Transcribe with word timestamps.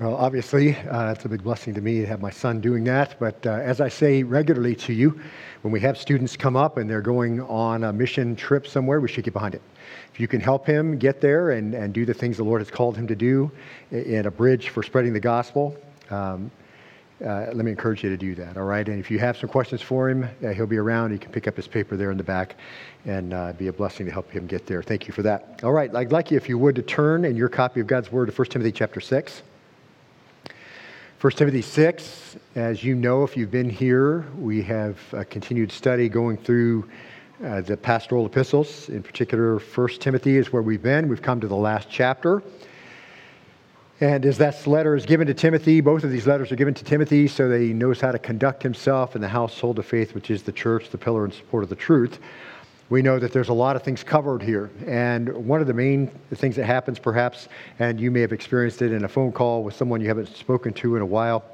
Well, 0.00 0.16
obviously, 0.16 0.74
uh, 0.74 1.12
it's 1.12 1.26
a 1.26 1.28
big 1.28 1.42
blessing 1.42 1.74
to 1.74 1.82
me 1.82 2.00
to 2.00 2.06
have 2.06 2.22
my 2.22 2.30
son 2.30 2.58
doing 2.58 2.84
that. 2.84 3.20
But 3.20 3.44
uh, 3.44 3.50
as 3.50 3.82
I 3.82 3.90
say 3.90 4.22
regularly 4.22 4.74
to 4.76 4.94
you, 4.94 5.20
when 5.60 5.72
we 5.72 5.80
have 5.80 5.98
students 5.98 6.38
come 6.38 6.56
up 6.56 6.78
and 6.78 6.88
they're 6.88 7.02
going 7.02 7.42
on 7.42 7.84
a 7.84 7.92
mission 7.92 8.34
trip 8.34 8.66
somewhere, 8.66 8.98
we 8.98 9.08
should 9.08 9.24
get 9.24 9.34
behind 9.34 9.54
it. 9.54 9.60
If 10.10 10.18
you 10.18 10.26
can 10.26 10.40
help 10.40 10.64
him 10.64 10.96
get 10.96 11.20
there 11.20 11.50
and, 11.50 11.74
and 11.74 11.92
do 11.92 12.06
the 12.06 12.14
things 12.14 12.38
the 12.38 12.44
Lord 12.44 12.62
has 12.62 12.70
called 12.70 12.96
him 12.96 13.06
to 13.08 13.14
do 13.14 13.50
in 13.90 14.24
a 14.24 14.30
bridge 14.30 14.70
for 14.70 14.82
spreading 14.82 15.12
the 15.12 15.20
gospel, 15.20 15.76
um, 16.08 16.50
uh, 17.22 17.48
let 17.52 17.66
me 17.66 17.70
encourage 17.70 18.02
you 18.02 18.08
to 18.08 18.16
do 18.16 18.34
that, 18.34 18.56
all 18.56 18.64
right? 18.64 18.88
And 18.88 18.98
if 18.98 19.10
you 19.10 19.18
have 19.18 19.36
some 19.36 19.50
questions 19.50 19.82
for 19.82 20.08
him, 20.08 20.24
uh, 20.42 20.54
he'll 20.54 20.64
be 20.64 20.78
around. 20.78 21.12
You 21.12 21.18
can 21.18 21.30
pick 21.30 21.46
up 21.46 21.56
his 21.56 21.68
paper 21.68 21.98
there 21.98 22.10
in 22.10 22.16
the 22.16 22.24
back 22.24 22.56
and 23.04 23.34
uh, 23.34 23.52
be 23.52 23.66
a 23.66 23.72
blessing 23.74 24.06
to 24.06 24.12
help 24.12 24.30
him 24.30 24.46
get 24.46 24.66
there. 24.66 24.82
Thank 24.82 25.08
you 25.08 25.12
for 25.12 25.20
that. 25.24 25.60
All 25.62 25.72
right, 25.72 25.94
I'd 25.94 26.10
like 26.10 26.30
you, 26.30 26.38
if 26.38 26.48
you 26.48 26.56
would, 26.56 26.74
to 26.76 26.82
turn 26.82 27.26
in 27.26 27.36
your 27.36 27.50
copy 27.50 27.80
of 27.80 27.86
God's 27.86 28.10
Word 28.10 28.30
to 28.30 28.32
1 28.32 28.48
Timothy 28.48 28.72
chapter 28.72 29.00
6. 29.00 29.42
1 31.20 31.32
Timothy 31.32 31.60
6, 31.60 32.36
as 32.54 32.82
you 32.82 32.94
know, 32.94 33.24
if 33.24 33.36
you've 33.36 33.50
been 33.50 33.68
here, 33.68 34.24
we 34.38 34.62
have 34.62 34.98
a 35.12 35.22
continued 35.22 35.70
study 35.70 36.08
going 36.08 36.38
through 36.38 36.88
uh, 37.44 37.60
the 37.60 37.76
pastoral 37.76 38.24
epistles. 38.24 38.88
In 38.88 39.02
particular, 39.02 39.58
1 39.58 39.88
Timothy 39.98 40.38
is 40.38 40.50
where 40.50 40.62
we've 40.62 40.82
been. 40.82 41.08
We've 41.08 41.20
come 41.20 41.38
to 41.42 41.46
the 41.46 41.54
last 41.54 41.88
chapter. 41.90 42.42
And 44.00 44.24
as 44.24 44.38
that 44.38 44.66
letter 44.66 44.94
is 44.94 45.04
given 45.04 45.26
to 45.26 45.34
Timothy, 45.34 45.82
both 45.82 46.04
of 46.04 46.10
these 46.10 46.26
letters 46.26 46.50
are 46.52 46.56
given 46.56 46.72
to 46.72 46.84
Timothy 46.84 47.28
so 47.28 47.50
that 47.50 47.60
he 47.60 47.74
knows 47.74 48.00
how 48.00 48.12
to 48.12 48.18
conduct 48.18 48.62
himself 48.62 49.14
in 49.14 49.20
the 49.20 49.28
household 49.28 49.78
of 49.78 49.84
faith, 49.84 50.14
which 50.14 50.30
is 50.30 50.44
the 50.44 50.52
church, 50.52 50.88
the 50.88 50.96
pillar 50.96 51.26
and 51.26 51.34
support 51.34 51.64
of 51.64 51.68
the 51.68 51.76
truth 51.76 52.18
we 52.90 53.02
know 53.02 53.20
that 53.20 53.32
there's 53.32 53.48
a 53.48 53.54
lot 53.54 53.76
of 53.76 53.82
things 53.82 54.02
covered 54.02 54.42
here. 54.42 54.68
And 54.84 55.28
one 55.46 55.60
of 55.60 55.68
the 55.68 55.72
main 55.72 56.08
things 56.34 56.56
that 56.56 56.66
happens, 56.66 56.98
perhaps, 56.98 57.48
and 57.78 58.00
you 58.00 58.10
may 58.10 58.20
have 58.20 58.32
experienced 58.32 58.82
it 58.82 58.92
in 58.92 59.04
a 59.04 59.08
phone 59.08 59.30
call 59.30 59.62
with 59.62 59.74
someone 59.74 60.00
you 60.00 60.08
haven't 60.08 60.28
spoken 60.36 60.72
to 60.74 60.96
in 60.96 61.02
a 61.02 61.06
while, 61.06 61.44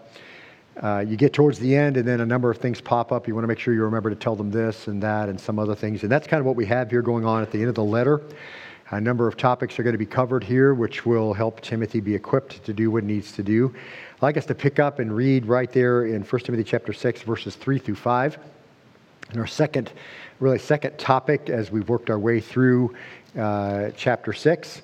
uh, 0.82 1.04
you 1.06 1.16
get 1.16 1.34
towards 1.34 1.58
the 1.58 1.76
end, 1.76 1.98
and 1.98 2.08
then 2.08 2.20
a 2.20 2.26
number 2.26 2.50
of 2.50 2.56
things 2.56 2.80
pop 2.80 3.12
up. 3.12 3.28
You 3.28 3.34
want 3.34 3.44
to 3.44 3.48
make 3.48 3.58
sure 3.58 3.74
you 3.74 3.82
remember 3.82 4.08
to 4.08 4.16
tell 4.16 4.34
them 4.34 4.50
this 4.50 4.88
and 4.88 5.02
that 5.02 5.28
and 5.28 5.38
some 5.38 5.58
other 5.58 5.74
things. 5.74 6.02
And 6.02 6.10
that's 6.10 6.26
kind 6.26 6.40
of 6.40 6.46
what 6.46 6.56
we 6.56 6.66
have 6.66 6.90
here 6.90 7.02
going 7.02 7.26
on 7.26 7.42
at 7.42 7.50
the 7.50 7.58
end 7.58 7.68
of 7.68 7.74
the 7.74 7.84
letter. 7.84 8.22
A 8.90 9.00
number 9.00 9.26
of 9.26 9.36
topics 9.36 9.78
are 9.78 9.82
going 9.82 9.94
to 9.94 9.98
be 9.98 10.06
covered 10.06 10.44
here, 10.44 10.72
which 10.72 11.04
will 11.04 11.34
help 11.34 11.60
Timothy 11.60 12.00
be 12.00 12.14
equipped 12.14 12.64
to 12.64 12.72
do 12.72 12.90
what 12.90 13.02
he 13.02 13.08
needs 13.08 13.32
to 13.32 13.42
do. 13.42 13.74
I'd 14.14 14.22
like 14.22 14.36
us 14.36 14.46
to 14.46 14.54
pick 14.54 14.78
up 14.78 15.00
and 15.00 15.14
read 15.14 15.44
right 15.46 15.70
there 15.70 16.06
in 16.06 16.22
1 16.22 16.42
Timothy 16.42 16.64
chapter 16.64 16.92
6, 16.92 17.22
verses 17.22 17.56
3 17.56 17.78
through 17.78 17.96
5. 17.96 18.38
And 19.30 19.40
our 19.40 19.46
second 19.46 19.92
really 20.38 20.58
second 20.58 20.98
topic 20.98 21.48
as 21.48 21.70
we've 21.70 21.88
worked 21.88 22.10
our 22.10 22.18
way 22.18 22.40
through 22.40 22.94
uh, 23.38 23.90
chapter 23.96 24.32
6. 24.32 24.82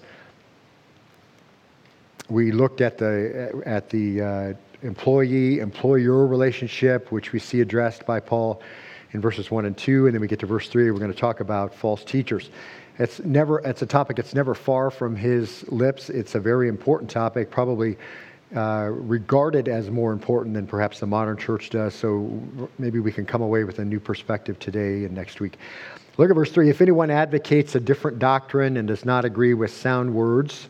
We 2.29 2.53
looked 2.53 2.81
at 2.81 2.97
the, 2.97 3.63
at 3.67 3.91
the 3.91 4.23
uh, 4.23 4.55
employee 4.83 5.61
employer 5.61 6.27
relationship, 6.27 7.13
which 7.13 7.33
we 7.33 7.39
see 7.39 7.61
addressed 7.61 8.07
by 8.07 8.21
Paul 8.21 8.63
in 9.13 9.21
verses 9.21 9.51
1 9.51 9.67
and 9.67 9.77
2. 9.77 10.07
And 10.07 10.15
then 10.15 10.21
we 10.21 10.29
get 10.29 10.41
to 10.41 10.47
verse 10.47 10.69
3, 10.69 10.91
we're 10.91 10.99
going 10.99 11.13
to 11.13 11.19
talk 11.19 11.41
about 11.41 11.75
false 11.75 12.03
teachers. 12.05 12.51
It's 12.99 13.21
never 13.21 13.59
it's 13.61 13.83
a 13.83 13.87
topic 13.87 14.17
that's 14.17 14.35
never 14.35 14.55
far 14.55 14.91
from 14.91 15.17
his 15.17 15.65
lips. 15.71 16.11
It's 16.11 16.35
a 16.35 16.41
very 16.41 16.69
important 16.69 17.11
topic, 17.11 17.51
probably 17.51 17.97
uh, 18.55 18.89
regarded 18.91 19.69
as 19.69 19.91
more 19.91 20.13
important 20.13 20.55
than 20.55 20.67
perhaps 20.67 21.01
the 21.01 21.07
modern 21.07 21.37
church 21.37 21.71
does. 21.71 21.95
So 21.95 22.41
maybe 22.79 22.99
we 22.99 23.13
can 23.13 23.25
come 23.25 23.43
away 23.43 23.65
with 23.65 23.79
a 23.79 23.85
new 23.85 24.01
perspective 24.01 24.59
today 24.59 25.05
and 25.05 25.13
next 25.13 25.41
week. 25.41 25.59
Look 26.19 26.29
at 26.29 26.35
verse 26.35 26.53
3. 26.53 26.69
If 26.69 26.81
anyone 26.81 27.11
advocates 27.11 27.75
a 27.75 27.81
different 27.81 28.19
doctrine 28.19 28.77
and 28.77 28.87
does 28.87 29.05
not 29.05 29.25
agree 29.25 29.55
with 29.55 29.73
sound 29.73 30.13
words, 30.15 30.69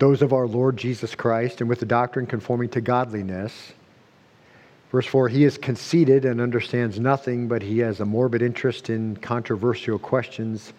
those 0.00 0.22
of 0.22 0.32
our 0.32 0.46
Lord 0.46 0.76
Jesus 0.76 1.14
Christ, 1.14 1.60
and 1.60 1.70
with 1.70 1.80
the 1.80 1.86
doctrine 1.86 2.26
conforming 2.26 2.68
to 2.70 2.80
godliness, 2.80 3.72
Verse 4.94 5.06
4 5.06 5.28
He 5.28 5.42
is 5.42 5.58
conceited 5.58 6.24
and 6.24 6.40
understands 6.40 7.00
nothing, 7.00 7.48
but 7.48 7.62
he 7.62 7.80
has 7.80 7.98
a 7.98 8.04
morbid 8.04 8.42
interest 8.42 8.90
in 8.90 9.16
controversial 9.16 9.98
questions 9.98 10.72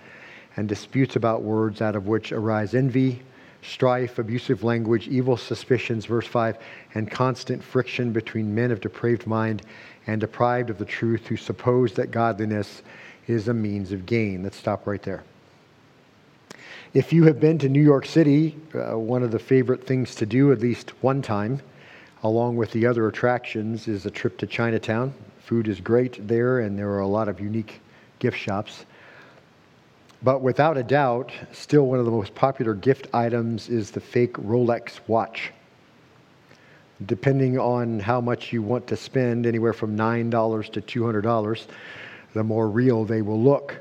and 0.56 0.70
disputes 0.70 1.18
about 1.18 1.42
words, 1.42 1.82
out 1.82 1.98
of 1.98 2.08
which 2.08 2.32
arise 2.32 2.76
envy 2.76 3.22
strife, 3.66 4.20
abusive 4.20 4.64
language, 4.64 5.08
evil 5.08 5.38
suspicions, 5.38 6.06
verse 6.06 6.28
5, 6.28 6.58
and 6.94 7.10
constant 7.10 7.64
friction 7.64 8.12
between 8.12 8.54
men 8.54 8.72
of 8.72 8.82
depraved 8.82 9.26
mind 9.28 9.62
and 10.08 10.22
deprived 10.22 10.70
of 10.70 10.78
the 10.78 10.86
truth 10.86 11.28
who 11.28 11.38
suppose 11.38 11.94
that 11.94 12.12
godliness 12.12 12.82
is 13.28 13.48
a 13.48 13.54
means 13.54 13.92
of 13.92 14.06
gain. 14.06 14.44
Let's 14.44 14.58
stop 14.58 14.86
right 14.86 15.02
there. 15.02 15.24
If 16.94 17.12
you 17.12 17.26
have 17.26 17.40
been 17.40 17.58
to 17.60 17.68
New 17.68 17.82
York 17.82 18.06
City, 18.06 18.56
uh, 18.74 18.98
one 18.98 19.24
of 19.24 19.32
the 19.32 19.40
favorite 19.40 19.86
things 19.86 20.16
to 20.16 20.26
do 20.26 20.52
at 20.52 20.62
least 20.62 20.92
one 21.04 21.22
time, 21.22 21.62
along 22.24 22.56
with 22.56 22.72
the 22.72 22.86
other 22.86 23.08
attractions, 23.08 23.88
is 23.88 24.06
a 24.06 24.12
trip 24.12 24.38
to 24.38 24.48
Chinatown. 24.48 25.14
Food 25.40 25.68
is 25.68 25.82
great 25.82 26.26
there, 26.26 26.60
and 26.60 26.80
there 26.80 26.90
are 26.90 27.02
a 27.02 27.08
lot 27.08 27.28
of 27.28 27.42
unique 27.42 27.82
gift 28.20 28.38
shops. 28.38 28.86
But 30.24 30.42
without 30.42 30.78
a 30.78 30.84
doubt, 30.84 31.32
still 31.52 31.88
one 31.88 32.00
of 32.00 32.06
the 32.06 32.12
most 32.12 32.34
popular 32.36 32.74
gift 32.74 33.08
items 33.14 33.70
is 33.70 33.92
the 33.92 34.00
fake 34.00 34.34
Rolex 34.34 35.00
watch. 35.08 35.52
Depending 37.06 37.60
on 37.60 38.00
how 38.00 38.22
much 38.22 38.54
you 38.54 38.62
want 38.62 38.88
to 38.88 38.96
spend, 38.96 39.46
anywhere 39.46 39.74
from 39.74 39.98
$9 39.98 40.72
to 40.72 40.82
$200, 40.82 41.68
the 42.34 42.44
more 42.44 42.70
real 42.70 43.04
they 43.04 43.22
will 43.22 43.42
look. 43.42 43.80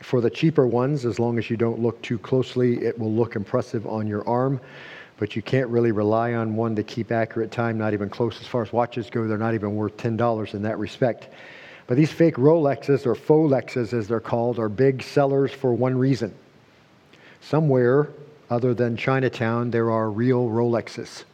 For 0.00 0.20
the 0.20 0.30
cheaper 0.30 0.66
ones, 0.66 1.04
as 1.04 1.18
long 1.18 1.38
as 1.38 1.50
you 1.50 1.56
don't 1.56 1.80
look 1.80 2.00
too 2.02 2.18
closely, 2.18 2.84
it 2.84 2.98
will 2.98 3.12
look 3.12 3.36
impressive 3.36 3.86
on 3.86 4.06
your 4.06 4.26
arm. 4.28 4.60
But 5.18 5.36
you 5.36 5.42
can't 5.42 5.68
really 5.68 5.92
rely 5.92 6.34
on 6.34 6.56
one 6.56 6.74
to 6.76 6.82
keep 6.82 7.12
accurate 7.12 7.50
time, 7.50 7.76
not 7.76 7.92
even 7.92 8.08
close 8.08 8.40
as 8.40 8.46
far 8.46 8.62
as 8.62 8.72
watches 8.72 9.10
go. 9.10 9.26
They're 9.26 9.36
not 9.36 9.54
even 9.54 9.74
worth 9.74 9.96
$10 9.96 10.54
in 10.54 10.62
that 10.62 10.78
respect. 10.78 11.28
But 11.90 11.96
these 11.96 12.12
fake 12.12 12.36
Rolexes, 12.36 13.04
or 13.04 13.16
Folexes 13.16 13.92
as 13.92 14.06
they're 14.06 14.20
called, 14.20 14.60
are 14.60 14.68
big 14.68 15.02
sellers 15.02 15.50
for 15.50 15.74
one 15.74 15.98
reason. 15.98 16.32
Somewhere 17.40 18.10
other 18.48 18.74
than 18.74 18.96
Chinatown, 18.96 19.72
there 19.72 19.90
are 19.90 20.08
real 20.08 20.46
Rolexes. 20.46 21.24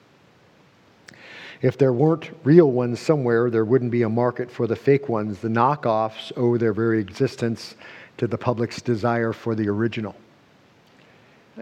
If 1.60 1.76
there 1.76 1.92
weren't 1.92 2.30
real 2.42 2.70
ones 2.70 3.00
somewhere, 3.00 3.50
there 3.50 3.66
wouldn't 3.66 3.90
be 3.90 4.00
a 4.00 4.08
market 4.08 4.50
for 4.50 4.66
the 4.66 4.74
fake 4.74 5.10
ones. 5.10 5.40
The 5.40 5.48
knockoffs 5.48 6.32
owe 6.38 6.56
their 6.56 6.72
very 6.72 7.00
existence 7.00 7.74
to 8.16 8.26
the 8.26 8.38
public's 8.38 8.80
desire 8.80 9.34
for 9.34 9.54
the 9.54 9.68
original. 9.68 10.14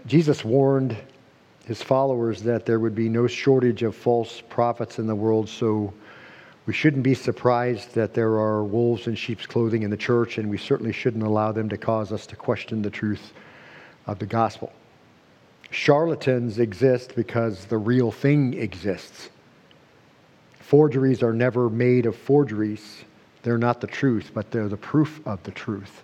Jesus 0.05 0.45
warned 0.45 0.95
his 1.65 1.81
followers 1.81 2.41
that 2.43 2.65
there 2.65 2.79
would 2.79 2.95
be 2.95 3.09
no 3.09 3.27
shortage 3.27 3.83
of 3.83 3.93
false 3.93 4.41
prophets 4.47 4.99
in 4.99 5.07
the 5.07 5.15
world, 5.15 5.49
so 5.49 5.93
we 6.65 6.73
shouldn't 6.73 7.03
be 7.03 7.13
surprised 7.13 7.93
that 7.93 8.13
there 8.13 8.33
are 8.39 8.63
wolves 8.63 9.07
in 9.07 9.15
sheep's 9.15 9.45
clothing 9.45 9.83
in 9.83 9.91
the 9.91 9.97
church, 9.97 10.37
and 10.37 10.49
we 10.49 10.57
certainly 10.57 10.91
shouldn't 10.91 11.23
allow 11.23 11.51
them 11.51 11.69
to 11.69 11.77
cause 11.77 12.11
us 12.11 12.25
to 12.27 12.35
question 12.35 12.81
the 12.81 12.89
truth 12.89 13.33
of 14.07 14.17
the 14.19 14.25
gospel. 14.25 14.73
Charlatans 15.69 16.59
exist 16.59 17.13
because 17.15 17.65
the 17.65 17.77
real 17.77 18.11
thing 18.11 18.53
exists. 18.53 19.29
Forgeries 20.59 21.21
are 21.21 21.33
never 21.33 21.69
made 21.69 22.05
of 22.07 22.15
forgeries. 22.15 23.03
They're 23.43 23.57
not 23.57 23.81
the 23.81 23.87
truth, 23.87 24.31
but 24.33 24.49
they're 24.49 24.69
the 24.69 24.77
proof 24.77 25.21
of 25.27 25.43
the 25.43 25.51
truth. 25.51 26.01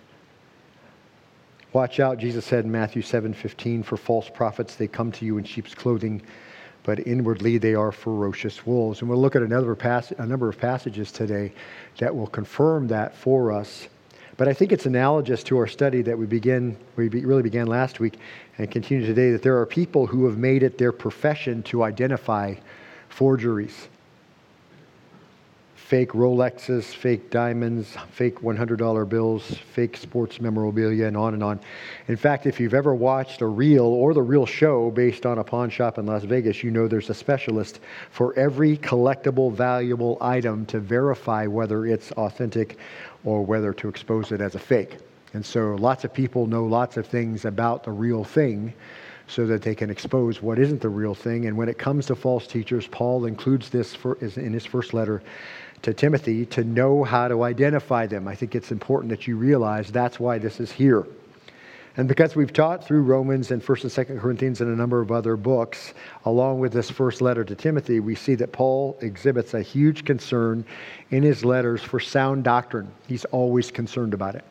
Watch 1.72 2.00
out, 2.00 2.18
Jesus 2.18 2.44
said 2.44 2.64
in 2.64 2.70
Matthew 2.70 3.02
7:15, 3.02 3.82
for 3.82 3.96
false 3.96 4.28
prophets 4.28 4.76
they 4.76 4.86
come 4.86 5.10
to 5.12 5.24
you 5.24 5.38
in 5.38 5.44
sheep's 5.44 5.74
clothing, 5.74 6.22
but 6.84 7.06
inwardly 7.06 7.58
they 7.58 7.74
are 7.74 7.92
ferocious 7.92 8.66
wolves. 8.66 9.00
And 9.00 9.08
we'll 9.08 9.20
look 9.20 9.36
at 9.36 9.42
another 9.42 9.74
pass- 9.74 10.12
a 10.18 10.26
number 10.26 10.48
of 10.48 10.58
passages 10.58 11.12
today 11.12 11.52
that 11.98 12.14
will 12.14 12.26
confirm 12.26 12.88
that 12.88 13.14
for 13.14 13.52
us. 13.52 13.88
But 14.36 14.48
I 14.48 14.54
think 14.54 14.72
it's 14.72 14.86
analogous 14.86 15.42
to 15.44 15.58
our 15.58 15.66
study 15.66 16.02
that 16.02 16.18
we 16.18 16.26
begin, 16.26 16.76
we 16.96 17.08
be, 17.08 17.24
really 17.24 17.42
began 17.42 17.66
last 17.66 18.00
week 18.00 18.18
and 18.58 18.70
continue 18.70 19.06
today, 19.06 19.30
that 19.30 19.42
there 19.42 19.58
are 19.58 19.66
people 19.66 20.06
who 20.06 20.24
have 20.24 20.38
made 20.38 20.62
it 20.62 20.78
their 20.78 20.92
profession 20.92 21.62
to 21.64 21.82
identify 21.82 22.54
forgeries 23.08 23.88
fake 25.92 26.12
Rolexes, 26.12 26.84
fake 26.84 27.28
diamonds, 27.28 27.98
fake 28.12 28.40
$100 28.40 29.08
bills, 29.10 29.58
fake 29.74 29.94
sports 29.94 30.40
memorabilia, 30.40 31.06
and 31.06 31.18
on 31.18 31.34
and 31.34 31.44
on. 31.44 31.60
In 32.08 32.16
fact, 32.16 32.46
if 32.46 32.58
you've 32.58 32.72
ever 32.72 32.94
watched 32.94 33.42
a 33.42 33.46
reel 33.46 33.84
or 33.84 34.14
the 34.14 34.22
real 34.22 34.46
show 34.46 34.90
based 34.90 35.26
on 35.26 35.36
a 35.36 35.44
pawn 35.44 35.68
shop 35.68 35.98
in 35.98 36.06
Las 36.06 36.24
Vegas, 36.24 36.62
you 36.62 36.70
know 36.70 36.88
there's 36.88 37.10
a 37.10 37.14
specialist 37.14 37.80
for 38.10 38.34
every 38.38 38.78
collectible, 38.78 39.52
valuable 39.52 40.16
item 40.22 40.64
to 40.64 40.80
verify 40.80 41.46
whether 41.46 41.84
it's 41.84 42.10
authentic 42.12 42.78
or 43.24 43.44
whether 43.44 43.74
to 43.74 43.86
expose 43.86 44.32
it 44.32 44.40
as 44.40 44.54
a 44.54 44.58
fake. 44.58 44.96
And 45.34 45.44
so 45.44 45.74
lots 45.74 46.04
of 46.04 46.14
people 46.14 46.46
know 46.46 46.64
lots 46.64 46.96
of 46.96 47.06
things 47.06 47.44
about 47.44 47.84
the 47.84 47.92
real 47.92 48.24
thing 48.24 48.72
so 49.26 49.46
that 49.46 49.62
they 49.62 49.74
can 49.74 49.88
expose 49.88 50.42
what 50.42 50.58
isn't 50.58 50.80
the 50.80 50.88
real 50.88 51.14
thing. 51.14 51.46
And 51.46 51.56
when 51.56 51.68
it 51.68 51.78
comes 51.78 52.06
to 52.06 52.14
false 52.14 52.46
teachers, 52.46 52.86
Paul 52.86 53.24
includes 53.26 53.70
this 53.70 53.96
in 54.22 54.52
his 54.52 54.66
first 54.66 54.92
letter 54.92 55.22
to 55.82 55.92
Timothy 55.92 56.46
to 56.46 56.64
know 56.64 57.04
how 57.04 57.28
to 57.28 57.42
identify 57.42 58.06
them. 58.06 58.28
I 58.28 58.34
think 58.34 58.54
it's 58.54 58.70
important 58.70 59.10
that 59.10 59.26
you 59.26 59.36
realize 59.36 59.90
that's 59.90 60.18
why 60.18 60.38
this 60.38 60.60
is 60.60 60.70
here. 60.70 61.06
And 61.96 62.08
because 62.08 62.34
we've 62.34 62.52
taught 62.52 62.86
through 62.86 63.02
Romans 63.02 63.50
and 63.50 63.62
1st 63.62 63.82
and 63.82 64.08
2nd 64.08 64.20
Corinthians 64.20 64.60
and 64.62 64.72
a 64.72 64.76
number 64.76 65.02
of 65.02 65.12
other 65.12 65.36
books, 65.36 65.92
along 66.24 66.58
with 66.58 66.72
this 66.72 66.88
first 66.90 67.20
letter 67.20 67.44
to 67.44 67.54
Timothy, 67.54 68.00
we 68.00 68.14
see 68.14 68.34
that 68.36 68.50
Paul 68.50 68.96
exhibits 69.02 69.52
a 69.52 69.60
huge 69.60 70.06
concern 70.06 70.64
in 71.10 71.22
his 71.22 71.44
letters 71.44 71.82
for 71.82 72.00
sound 72.00 72.44
doctrine. 72.44 72.90
He's 73.08 73.26
always 73.26 73.70
concerned 73.70 74.14
about 74.14 74.36
it. 74.36 74.44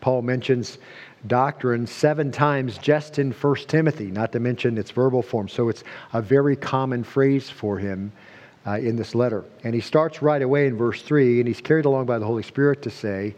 Paul 0.00 0.22
mentions 0.22 0.78
doctrine 1.26 1.86
seven 1.86 2.30
times 2.30 2.78
just 2.78 3.18
in 3.18 3.32
1 3.32 3.56
Timothy, 3.66 4.06
not 4.06 4.32
to 4.32 4.40
mention 4.40 4.78
its 4.78 4.90
verbal 4.90 5.22
form. 5.22 5.48
So 5.48 5.68
it's 5.68 5.84
a 6.14 6.22
very 6.22 6.56
common 6.56 7.04
phrase 7.04 7.50
for 7.50 7.78
him 7.78 8.12
uh, 8.66 8.78
in 8.78 8.96
this 8.96 9.14
letter. 9.14 9.44
And 9.64 9.74
he 9.74 9.80
starts 9.80 10.22
right 10.22 10.42
away 10.42 10.66
in 10.66 10.76
verse 10.76 11.02
3, 11.02 11.40
and 11.40 11.48
he's 11.48 11.60
carried 11.60 11.84
along 11.84 12.06
by 12.06 12.18
the 12.18 12.26
Holy 12.26 12.42
Spirit 12.42 12.82
to 12.82 12.90
say, 12.90 13.34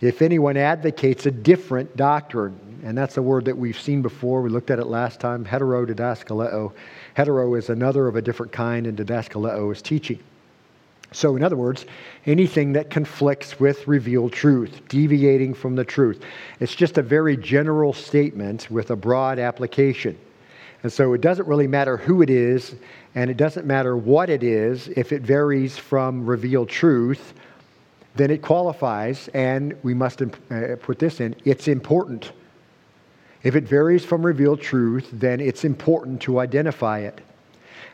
if 0.00 0.22
anyone 0.22 0.56
advocates 0.56 1.26
a 1.26 1.30
different 1.30 1.96
doctrine, 1.96 2.80
and 2.84 2.96
that's 2.96 3.16
a 3.16 3.22
word 3.22 3.44
that 3.46 3.58
we've 3.58 3.78
seen 3.78 4.00
before, 4.00 4.42
we 4.42 4.48
looked 4.48 4.70
at 4.70 4.78
it 4.78 4.86
last 4.86 5.18
time, 5.18 5.44
heterodidaskaleo. 5.44 6.72
Hetero 7.14 7.54
is 7.54 7.68
another 7.68 8.06
of 8.06 8.14
a 8.14 8.22
different 8.22 8.52
kind, 8.52 8.86
and 8.86 8.96
didaskaleo 8.96 9.72
is 9.72 9.82
teaching. 9.82 10.20
So, 11.10 11.34
in 11.36 11.42
other 11.42 11.56
words, 11.56 11.86
anything 12.26 12.74
that 12.74 12.90
conflicts 12.90 13.58
with 13.58 13.88
revealed 13.88 14.32
truth, 14.32 14.82
deviating 14.88 15.54
from 15.54 15.74
the 15.74 15.84
truth. 15.84 16.22
It's 16.60 16.74
just 16.74 16.98
a 16.98 17.02
very 17.02 17.36
general 17.36 17.92
statement 17.92 18.70
with 18.70 18.90
a 18.90 18.96
broad 18.96 19.38
application. 19.38 20.16
And 20.82 20.92
so 20.92 21.12
it 21.12 21.20
doesn't 21.20 21.48
really 21.48 21.66
matter 21.66 21.96
who 21.96 22.22
it 22.22 22.30
is, 22.30 22.76
and 23.18 23.30
it 23.30 23.36
doesn't 23.36 23.66
matter 23.66 23.96
what 23.96 24.30
it 24.30 24.42
is 24.42 24.88
if 24.88 25.12
it 25.12 25.22
varies 25.22 25.76
from 25.76 26.24
revealed 26.24 26.68
truth 26.68 27.34
then 28.18 28.32
it 28.32 28.42
qualifies, 28.42 29.28
and 29.28 29.76
we 29.84 29.94
must 29.94 30.20
uh, 30.22 30.26
put 30.82 30.98
this 30.98 31.20
in 31.20 31.36
it's 31.44 31.68
important. 31.68 32.32
If 33.44 33.54
it 33.54 33.62
varies 33.62 34.04
from 34.04 34.26
revealed 34.26 34.60
truth, 34.60 35.08
then 35.12 35.40
it's 35.40 35.64
important 35.64 36.20
to 36.22 36.40
identify 36.40 36.98
it. 36.98 37.20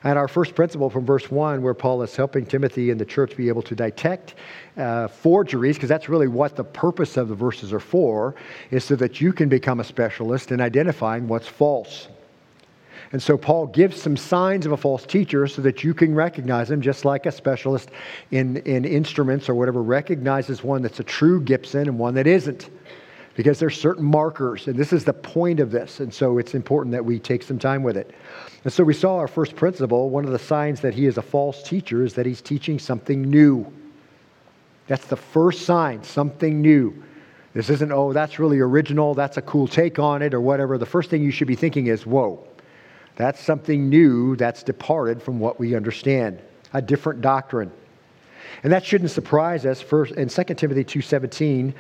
And 0.03 0.19
our 0.19 0.29
first 0.29 0.55
principle 0.55 0.89
from 0.89 1.05
verse 1.05 1.31
1, 1.31 1.63
where 1.63 1.75
Paul 1.75 2.03
is 2.03 2.17
helping 2.17 2.47
Timothy 2.47 2.91
and 2.91 2.99
the 2.99 3.05
church 3.05 3.37
be 3.37 3.49
able 3.49 3.63
to 3.63 3.75
detect 3.75 4.35
uh, 4.79 5.09
forgeries, 5.09 5.77
because 5.77 5.91
that's 5.91 6.09
really 6.09 6.29
what 6.29 6.57
the 6.57 6.65
purpose 6.65 7.19
of 7.19 7.29
the 7.29 7.35
verses 7.35 7.73
are 7.73 7.81
for, 7.81 8.35
is 8.71 8.85
so 8.85 8.97
that 8.97 9.21
you 9.21 9.33
can 9.33 9.51
become 9.51 9.81
a 9.81 9.85
specialist 9.85 10.53
in 10.53 10.61
identifying 10.61 11.29
what's 11.29 11.49
false. 11.49 12.09
And 13.15 13.23
so 13.23 13.39
Paul 13.39 13.69
gives 13.69 14.03
some 14.03 14.17
signs 14.17 14.67
of 14.67 14.73
a 14.73 14.77
false 14.77 15.07
teacher 15.07 15.47
so 15.47 15.63
that 15.63 15.85
you 15.85 15.95
can 15.95 16.17
recognize 16.17 16.67
them, 16.67 16.81
just 16.81 17.05
like 17.05 17.27
a 17.27 17.31
specialist 17.31 17.91
in, 18.33 18.57
in 18.57 18.85
instruments 18.85 19.49
or 19.49 19.55
whatever 19.55 19.85
recognizes 19.85 20.65
one 20.65 20.83
that's 20.83 20.99
a 20.99 21.05
true 21.05 21.41
Gibson 21.41 21.83
and 21.83 21.97
one 21.97 22.15
that 22.15 22.27
isn't. 22.27 22.71
Because 23.37 23.61
there's 23.61 23.81
certain 23.81 24.05
markers, 24.05 24.67
and 24.67 24.77
this 24.77 24.93
is 24.93 25.05
the 25.05 25.13
point 25.13 25.61
of 25.61 25.71
this. 25.71 26.01
And 26.01 26.13
so 26.13 26.39
it's 26.39 26.57
important 26.57 26.91
that 26.91 27.05
we 27.05 27.21
take 27.21 27.45
some 27.45 27.57
time 27.57 27.85
with 27.85 27.97
it. 27.97 28.11
And 28.65 28.73
so 28.73 28.83
we 28.83 28.95
saw 28.95 29.19
our 29.19 29.29
first 29.29 29.55
principle. 29.55 30.11
One 30.11 30.25
of 30.25 30.33
the 30.33 30.39
signs 30.41 30.81
that 30.81 30.93
he 30.93 31.07
is 31.07 31.17
a 31.17 31.23
false 31.23 31.63
teacher 31.63 32.03
is 32.05 32.15
that 32.15 32.27
he's 32.27 32.43
teaching 32.43 32.81
something 32.81 33.23
new. 33.23 33.65
That's 34.89 35.07
the 35.07 35.15
first 35.15 35.63
sign, 35.63 36.03
something 36.03 36.61
new. 36.61 37.01
This 37.53 37.71
isn't, 37.71 37.93
oh, 37.93 38.13
that's 38.13 38.41
really 38.41 38.59
original, 38.59 39.15
that's 39.15 39.37
a 39.37 39.43
cool 39.43 39.69
take 39.69 40.01
on 40.01 40.21
it, 40.21 40.35
or 40.35 40.41
whatever. 40.41 40.79
The 40.79 40.87
first 40.87 41.11
thing 41.11 41.23
you 41.23 41.31
should 41.31 41.47
be 41.47 41.55
thinking 41.55 41.87
is, 41.87 42.05
whoa, 42.05 42.45
that's 43.17 43.41
something 43.41 43.89
new 43.89 44.37
that's 44.37 44.63
departed 44.63 45.23
from 45.23 45.39
what 45.39 45.61
we 45.61 45.75
understand, 45.75 46.41
a 46.73 46.83
different 46.83 47.21
doctrine. 47.21 47.71
And 48.63 48.73
that 48.73 48.85
shouldn't 48.85 49.11
surprise 49.11 49.67
us. 49.67 49.81
First 49.81 50.15
in 50.15 50.29
2 50.29 50.45
Timothy 50.57 50.85
2:17, 50.85 51.75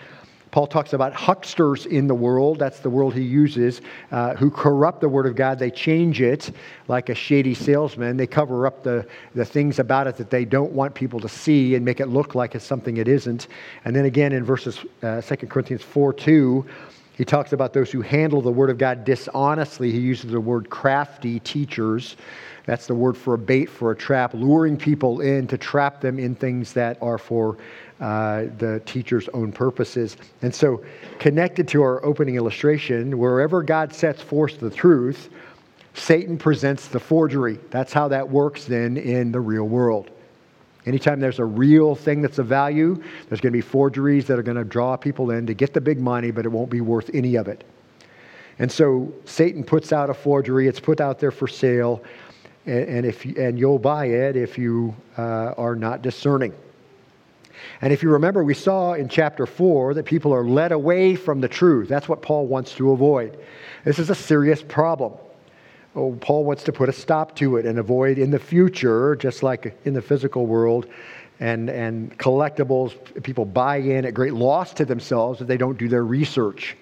Paul 0.54 0.68
talks 0.68 0.92
about 0.92 1.12
hucksters 1.14 1.84
in 1.86 2.06
the 2.06 2.14
world. 2.14 2.60
That's 2.60 2.78
the 2.78 2.88
world 2.88 3.12
he 3.12 3.22
uses, 3.22 3.80
uh, 4.12 4.36
who 4.36 4.52
corrupt 4.52 5.00
the 5.00 5.08
word 5.08 5.26
of 5.26 5.34
God. 5.34 5.58
They 5.58 5.72
change 5.72 6.20
it 6.20 6.52
like 6.86 7.08
a 7.08 7.14
shady 7.14 7.54
salesman. 7.54 8.16
They 8.16 8.28
cover 8.28 8.64
up 8.64 8.84
the, 8.84 9.04
the 9.34 9.44
things 9.44 9.80
about 9.80 10.06
it 10.06 10.14
that 10.14 10.30
they 10.30 10.44
don't 10.44 10.70
want 10.70 10.94
people 10.94 11.18
to 11.18 11.28
see 11.28 11.74
and 11.74 11.84
make 11.84 11.98
it 11.98 12.06
look 12.06 12.36
like 12.36 12.54
it's 12.54 12.64
something 12.64 12.98
it 12.98 13.08
isn't. 13.08 13.48
And 13.84 13.96
then 13.96 14.04
again 14.04 14.32
in 14.32 14.44
verses 14.44 14.78
uh, 15.02 15.20
2 15.22 15.48
Corinthians 15.48 15.82
4 15.82 16.12
2, 16.12 16.64
he 17.16 17.24
talks 17.24 17.52
about 17.52 17.72
those 17.72 17.90
who 17.92 18.00
handle 18.00 18.42
the 18.42 18.50
word 18.50 18.70
of 18.70 18.78
God 18.78 19.04
dishonestly. 19.04 19.92
He 19.92 20.00
uses 20.00 20.32
the 20.32 20.40
word 20.40 20.68
crafty 20.68 21.38
teachers. 21.40 22.16
That's 22.66 22.86
the 22.86 22.94
word 22.94 23.16
for 23.16 23.34
a 23.34 23.38
bait, 23.38 23.66
for 23.66 23.92
a 23.92 23.96
trap, 23.96 24.32
luring 24.34 24.76
people 24.76 25.20
in 25.20 25.46
to 25.48 25.58
trap 25.58 26.00
them 26.00 26.18
in 26.18 26.34
things 26.34 26.72
that 26.72 26.98
are 27.00 27.18
for 27.18 27.58
uh, 28.00 28.46
the 28.58 28.82
teacher's 28.84 29.28
own 29.28 29.52
purposes. 29.52 30.16
And 30.42 30.52
so, 30.52 30.82
connected 31.20 31.68
to 31.68 31.82
our 31.82 32.04
opening 32.04 32.34
illustration, 32.34 33.16
wherever 33.16 33.62
God 33.62 33.94
sets 33.94 34.20
forth 34.20 34.58
the 34.58 34.70
truth, 34.70 35.28
Satan 35.94 36.36
presents 36.36 36.88
the 36.88 36.98
forgery. 36.98 37.60
That's 37.70 37.92
how 37.92 38.08
that 38.08 38.28
works 38.28 38.64
then 38.64 38.96
in 38.96 39.30
the 39.30 39.40
real 39.40 39.68
world. 39.68 40.10
Anytime 40.86 41.18
there's 41.20 41.38
a 41.38 41.44
real 41.44 41.94
thing 41.94 42.20
that's 42.20 42.38
of 42.38 42.46
value, 42.46 43.02
there's 43.28 43.40
going 43.40 43.52
to 43.52 43.56
be 43.56 43.62
forgeries 43.62 44.26
that 44.26 44.38
are 44.38 44.42
going 44.42 44.56
to 44.56 44.64
draw 44.64 44.96
people 44.96 45.30
in 45.30 45.46
to 45.46 45.54
get 45.54 45.72
the 45.72 45.80
big 45.80 45.98
money, 45.98 46.30
but 46.30 46.44
it 46.44 46.50
won't 46.50 46.70
be 46.70 46.80
worth 46.80 47.10
any 47.14 47.36
of 47.36 47.48
it. 47.48 47.64
And 48.58 48.70
so 48.70 49.12
Satan 49.24 49.64
puts 49.64 49.92
out 49.92 50.10
a 50.10 50.14
forgery, 50.14 50.68
it's 50.68 50.80
put 50.80 51.00
out 51.00 51.18
there 51.18 51.30
for 51.30 51.48
sale, 51.48 52.02
and, 52.66 52.88
and 52.88 53.06
if, 53.06 53.24
and 53.24 53.58
you'll 53.58 53.78
buy 53.78 54.06
it 54.06 54.36
if 54.36 54.58
you 54.58 54.94
uh, 55.16 55.54
are 55.56 55.74
not 55.74 56.02
discerning. 56.02 56.52
And 57.80 57.92
if 57.92 58.02
you 58.02 58.10
remember, 58.10 58.44
we 58.44 58.54
saw 58.54 58.92
in 58.92 59.08
chapter 59.08 59.46
4 59.46 59.94
that 59.94 60.04
people 60.04 60.32
are 60.34 60.44
led 60.44 60.72
away 60.72 61.14
from 61.16 61.40
the 61.40 61.48
truth. 61.48 61.88
That's 61.88 62.08
what 62.08 62.20
Paul 62.20 62.46
wants 62.46 62.74
to 62.74 62.92
avoid. 62.92 63.38
This 63.84 63.98
is 63.98 64.10
a 64.10 64.14
serious 64.14 64.62
problem 64.62 65.14
oh, 65.94 66.12
Paul 66.20 66.44
wants 66.44 66.64
to 66.64 66.72
put 66.72 66.88
a 66.88 66.92
stop 66.92 67.36
to 67.36 67.56
it 67.56 67.66
and 67.66 67.78
avoid 67.78 68.18
in 68.18 68.30
the 68.30 68.38
future, 68.38 69.16
just 69.16 69.42
like 69.42 69.78
in 69.84 69.94
the 69.94 70.02
physical 70.02 70.46
world, 70.46 70.86
and, 71.40 71.68
and 71.68 72.16
collectibles, 72.18 73.22
people 73.22 73.44
buy 73.44 73.76
in 73.76 74.04
at 74.04 74.14
great 74.14 74.34
loss 74.34 74.72
to 74.74 74.84
themselves 74.84 75.40
if 75.40 75.46
they 75.46 75.56
don't 75.56 75.78
do 75.78 75.88
their 75.88 76.04
research. 76.04 76.76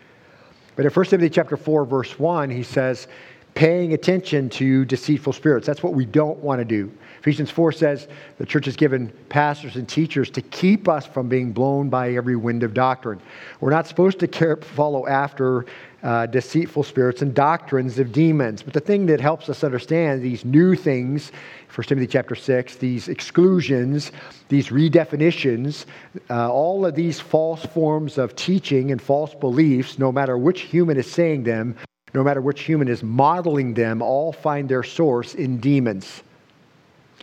But 0.77 0.85
in 0.87 0.91
1 0.91 1.07
Timothy 1.07 1.31
chapter 1.31 1.57
4, 1.57 1.85
verse 1.85 2.19
1, 2.19 2.51
he 2.51 2.63
says, 2.63 3.09
paying 3.55 3.93
attention 3.93 4.49
to 4.49 4.85
deceitful 4.87 5.33
spirits. 5.33 5.67
That's 5.67 5.83
what 5.83 5.93
we 5.93 6.07
don't 6.07 6.39
want 6.39 6.61
to 6.61 6.65
do. 6.65 6.91
Ephesians 7.21 7.51
4 7.51 7.73
says 7.73 8.09
the 8.39 8.47
church 8.47 8.65
has 8.65 8.77
given 8.77 9.13
pastors 9.29 9.77
and 9.77 9.89
teachers 9.89 10.31
to 10.31 10.43
keep 10.43 10.89
us 10.89 11.07
from 11.07 11.29
being 11.29 11.53
blown 11.53 11.89
by 11.89 12.15
every 12.15 12.37
wind 12.37 12.63
of 12.63 12.75
doctrine. 12.75 13.21
We're 13.61 13.71
not 13.71 13.87
supposed 13.87 14.19
to 14.21 14.27
care, 14.27 14.57
follow 14.57 15.07
after 15.07 15.67
uh, 16.03 16.27
deceitful 16.27 16.83
spirits 16.83 17.23
and 17.23 17.35
doctrines 17.35 17.99
of 17.99 18.13
demons. 18.13 18.63
But 18.63 18.75
the 18.75 18.81
thing 18.81 19.07
that 19.07 19.21
helps 19.21 19.49
us 19.49 19.63
understand 19.63 20.23
these 20.23 20.45
new 20.45 20.75
things, 20.75 21.31
1 21.75 21.87
Timothy 21.87 22.07
chapter 22.07 22.35
6, 22.35 22.77
these 22.77 23.09
exclusions, 23.09 24.13
these 24.49 24.69
redefinitions, 24.69 25.87
uh, 26.29 26.51
all 26.51 26.85
of 26.85 26.95
these 26.95 27.21
false 27.21 27.65
forms 27.67 28.19
of 28.19 28.35
teaching 28.35 28.91
and 28.91 29.01
false 29.01 29.35
beliefs, 29.35 29.99
no 29.99 30.11
matter 30.11 30.37
which 30.37 30.63
human 30.63 30.97
is 30.97 31.11
saying 31.11 31.45
them, 31.45 31.77
no 32.15 32.23
matter 32.23 32.41
which 32.41 32.63
human 32.63 32.89
is 32.89 33.03
modeling 33.03 33.75
them, 33.75 34.03
all 34.03 34.33
find 34.33 34.69
their 34.69 34.83
source 34.83 35.35
in 35.35 35.59
demons. 35.59 36.23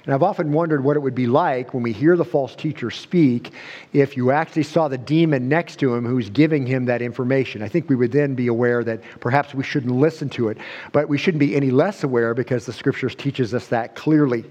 And 0.10 0.16
I've 0.16 0.24
often 0.24 0.52
wondered 0.52 0.84
what 0.84 0.98
it 0.98 1.02
would 1.02 1.14
be 1.14 1.28
like 1.28 1.72
when 1.72 1.84
we 1.84 1.94
hear 1.94 2.18
the 2.18 2.26
false 2.26 2.56
teacher 2.56 2.90
speak 2.90 3.54
if 3.94 4.18
you 4.18 4.32
actually 4.32 4.64
saw 4.64 4.88
the 4.88 4.98
demon 4.98 5.48
next 5.48 5.76
to 5.82 5.94
him 5.94 6.04
who's 6.04 6.32
giving 6.32 6.66
him 6.66 6.86
that 6.86 7.04
information. 7.04 7.62
I 7.62 7.68
think 7.68 7.88
we 7.92 7.96
would 7.96 8.12
then 8.12 8.34
be 8.34 8.48
aware 8.48 8.84
that 8.86 9.04
perhaps 9.20 9.54
we 9.54 9.64
shouldn't 9.64 9.94
listen 9.94 10.28
to 10.30 10.50
it. 10.50 10.58
But 10.94 11.10
we 11.10 11.20
shouldn't 11.20 11.40
be 11.40 11.56
any 11.56 11.70
less 11.70 12.04
aware 12.04 12.34
because 12.34 12.66
the 12.66 12.74
scriptures 12.74 13.14
teaches 13.14 13.54
us 13.54 13.68
that 13.68 13.94
clearly. 13.94 14.46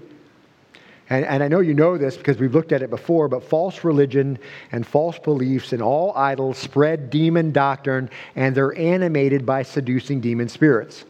And, 1.09 1.25
and, 1.25 1.43
I 1.43 1.49
know 1.49 1.59
you 1.59 1.73
know 1.73 1.97
this 1.97 2.15
because 2.15 2.37
we've 2.37 2.55
looked 2.55 2.71
at 2.71 2.81
it 2.81 2.89
before, 2.89 3.27
but 3.27 3.43
false 3.43 3.83
religion 3.83 4.39
and 4.71 4.87
false 4.87 5.19
beliefs 5.19 5.73
and 5.73 5.81
all 5.81 6.15
idols 6.15 6.57
spread 6.57 7.09
demon 7.09 7.51
doctrine 7.51 8.09
and 8.37 8.55
they're 8.55 8.77
animated 8.77 9.45
by 9.45 9.63
seducing 9.63 10.21
demon 10.21 10.47
spirits. 10.47 11.03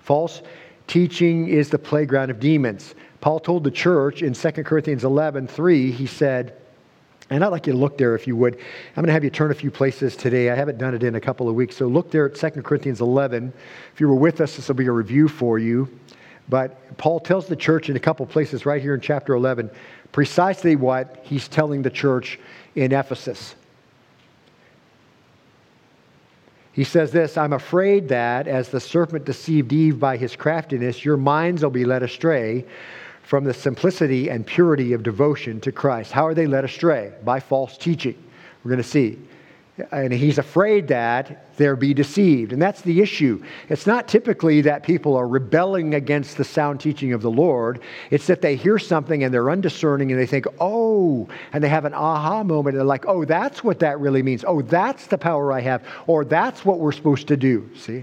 False 0.00 0.42
teaching 0.86 1.48
is 1.48 1.70
the 1.70 1.78
playground 1.78 2.30
of 2.30 2.40
demons. 2.40 2.94
Paul 3.20 3.40
told 3.40 3.64
the 3.64 3.70
church 3.70 4.22
in 4.22 4.32
2 4.32 4.50
Corinthians 4.64 5.04
11 5.04 5.46
3, 5.46 5.90
he 5.92 6.06
said, 6.06 6.56
and 7.28 7.44
I'd 7.44 7.48
like 7.48 7.66
you 7.66 7.72
to 7.72 7.78
look 7.78 7.96
there 7.96 8.16
if 8.16 8.26
you 8.26 8.34
would. 8.36 8.54
I'm 8.54 8.94
going 8.96 9.06
to 9.06 9.12
have 9.12 9.22
you 9.22 9.30
turn 9.30 9.52
a 9.52 9.54
few 9.54 9.70
places 9.70 10.16
today. 10.16 10.50
I 10.50 10.56
haven't 10.56 10.78
done 10.78 10.94
it 10.94 11.04
in 11.04 11.14
a 11.14 11.20
couple 11.20 11.48
of 11.48 11.54
weeks. 11.54 11.76
So 11.76 11.86
look 11.86 12.10
there 12.10 12.26
at 12.26 12.34
2 12.34 12.62
Corinthians 12.62 13.00
11. 13.00 13.52
If 13.94 14.00
you 14.00 14.08
were 14.08 14.16
with 14.16 14.40
us, 14.40 14.56
this 14.56 14.66
will 14.66 14.74
be 14.74 14.86
a 14.86 14.92
review 14.92 15.28
for 15.28 15.58
you. 15.58 15.88
But 16.48 16.96
Paul 16.98 17.20
tells 17.20 17.46
the 17.46 17.54
church 17.54 17.88
in 17.88 17.94
a 17.94 18.00
couple 18.00 18.26
places 18.26 18.66
right 18.66 18.82
here 18.82 18.94
in 18.94 19.00
chapter 19.00 19.34
11 19.34 19.70
precisely 20.12 20.76
what 20.76 21.20
he's 21.22 21.48
telling 21.48 21.82
the 21.82 21.90
church 21.90 22.38
in 22.74 22.92
Ephesus. 22.92 23.54
He 26.72 26.84
says 26.84 27.12
this 27.12 27.36
I'm 27.36 27.52
afraid 27.52 28.08
that 28.08 28.48
as 28.48 28.68
the 28.70 28.80
serpent 28.80 29.24
deceived 29.24 29.72
Eve 29.72 30.00
by 30.00 30.16
his 30.16 30.36
craftiness, 30.36 31.04
your 31.04 31.16
minds 31.16 31.62
will 31.62 31.70
be 31.70 31.84
led 31.84 32.02
astray 32.02 32.64
from 33.30 33.44
the 33.44 33.54
simplicity 33.54 34.28
and 34.28 34.44
purity 34.44 34.92
of 34.92 35.04
devotion 35.04 35.60
to 35.60 35.70
Christ. 35.70 36.10
How 36.10 36.26
are 36.26 36.34
they 36.34 36.48
led 36.48 36.64
astray? 36.64 37.12
By 37.22 37.38
false 37.38 37.78
teaching. 37.78 38.20
We're 38.64 38.70
going 38.70 38.82
to 38.82 38.88
see. 38.88 39.20
and 39.92 40.12
he's 40.12 40.38
afraid 40.38 40.88
that 40.88 41.56
they'll 41.56 41.76
be 41.76 41.94
deceived. 41.94 42.52
And 42.52 42.60
that's 42.60 42.80
the 42.80 43.00
issue. 43.00 43.40
It's 43.68 43.86
not 43.86 44.08
typically 44.08 44.62
that 44.62 44.82
people 44.82 45.14
are 45.14 45.28
rebelling 45.28 45.94
against 45.94 46.38
the 46.38 46.44
sound 46.44 46.80
teaching 46.80 47.12
of 47.12 47.22
the 47.22 47.30
Lord, 47.30 47.80
it's 48.10 48.26
that 48.26 48.42
they 48.42 48.56
hear 48.56 48.80
something 48.80 49.22
and 49.22 49.32
they're 49.32 49.48
undiscerning 49.48 50.10
and 50.10 50.20
they 50.20 50.26
think, 50.26 50.46
oh, 50.58 51.28
and 51.52 51.62
they 51.62 51.68
have 51.68 51.84
an 51.84 51.94
aha 51.94 52.42
moment. 52.42 52.74
And 52.74 52.80
they're 52.80 52.84
like, 52.84 53.06
oh, 53.06 53.24
that's 53.24 53.62
what 53.62 53.78
that 53.78 54.00
really 54.00 54.24
means. 54.24 54.44
Oh, 54.44 54.60
that's 54.60 55.06
the 55.06 55.18
power 55.18 55.52
I 55.52 55.60
have, 55.60 55.86
or 56.08 56.24
that's 56.24 56.64
what 56.64 56.80
we're 56.80 56.90
supposed 56.90 57.28
to 57.28 57.36
do. 57.36 57.70
See? 57.76 58.02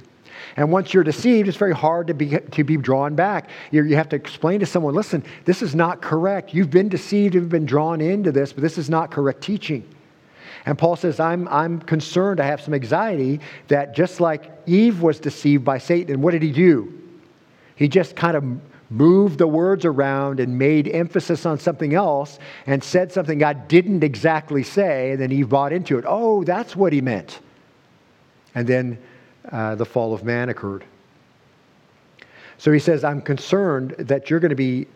And 0.57 0.71
once 0.71 0.91
you're 0.91 1.03
deceived, 1.03 1.47
it's 1.47 1.57
very 1.57 1.73
hard 1.73 2.07
to 2.07 2.15
be, 2.15 2.29
to 2.29 2.63
be 2.63 2.77
drawn 2.77 3.13
back. 3.13 3.49
you 3.71 3.83
you 3.83 3.95
have 3.95 4.09
to 4.09 4.15
explain 4.15 4.59
to 4.59 4.65
someone 4.65 4.95
listen, 4.95 5.23
this 5.45 5.61
is 5.61 5.75
not 5.75 6.01
correct. 6.01 6.53
You've 6.53 6.71
been 6.71 6.89
deceived, 6.89 7.35
you've 7.35 7.47
been 7.47 7.67
drawn 7.67 8.01
into 8.01 8.31
this, 8.31 8.53
but 8.53 8.63
this 8.63 8.79
is 8.79 8.89
not 8.89 9.11
correct 9.11 9.41
teaching. 9.41 9.87
And 10.65 10.77
Paul 10.77 10.95
says, 10.95 11.19
I'm, 11.19 11.47
I'm 11.47 11.79
concerned, 11.79 12.41
I 12.41 12.45
have 12.47 12.59
some 12.59 12.73
anxiety 12.73 13.39
that 13.69 13.95
just 13.95 14.19
like 14.19 14.51
Eve 14.65 15.01
was 15.01 15.19
deceived 15.19 15.63
by 15.63 15.77
Satan, 15.77 16.21
what 16.21 16.31
did 16.31 16.41
he 16.41 16.51
do? 16.51 16.91
He 17.75 17.87
just 17.87 18.15
kind 18.15 18.35
of 18.35 18.43
moved 18.89 19.37
the 19.37 19.47
words 19.47 19.85
around 19.85 20.39
and 20.39 20.57
made 20.57 20.87
emphasis 20.87 21.45
on 21.45 21.59
something 21.59 21.93
else 21.93 22.39
and 22.65 22.83
said 22.83 23.11
something 23.11 23.37
God 23.37 23.67
didn't 23.67 24.03
exactly 24.03 24.63
say, 24.63 25.11
and 25.11 25.21
then 25.21 25.31
Eve 25.31 25.49
bought 25.49 25.71
into 25.71 25.99
it. 25.99 26.05
Oh, 26.07 26.43
that's 26.43 26.75
what 26.75 26.91
he 26.91 26.99
meant. 26.99 27.39
And 28.55 28.67
then 28.67 28.97
uh, 29.51 29.75
the 29.75 29.85
fall 29.85 30.13
of 30.13 30.23
man 30.23 30.49
occurred. 30.49 30.83
So 32.57 32.71
he 32.71 32.79
says, 32.79 33.03
I'm 33.03 33.21
concerned 33.21 33.91
that 33.99 34.29
you're 34.29 34.39
going 34.39 34.49
to 34.49 34.55
be 34.55 34.87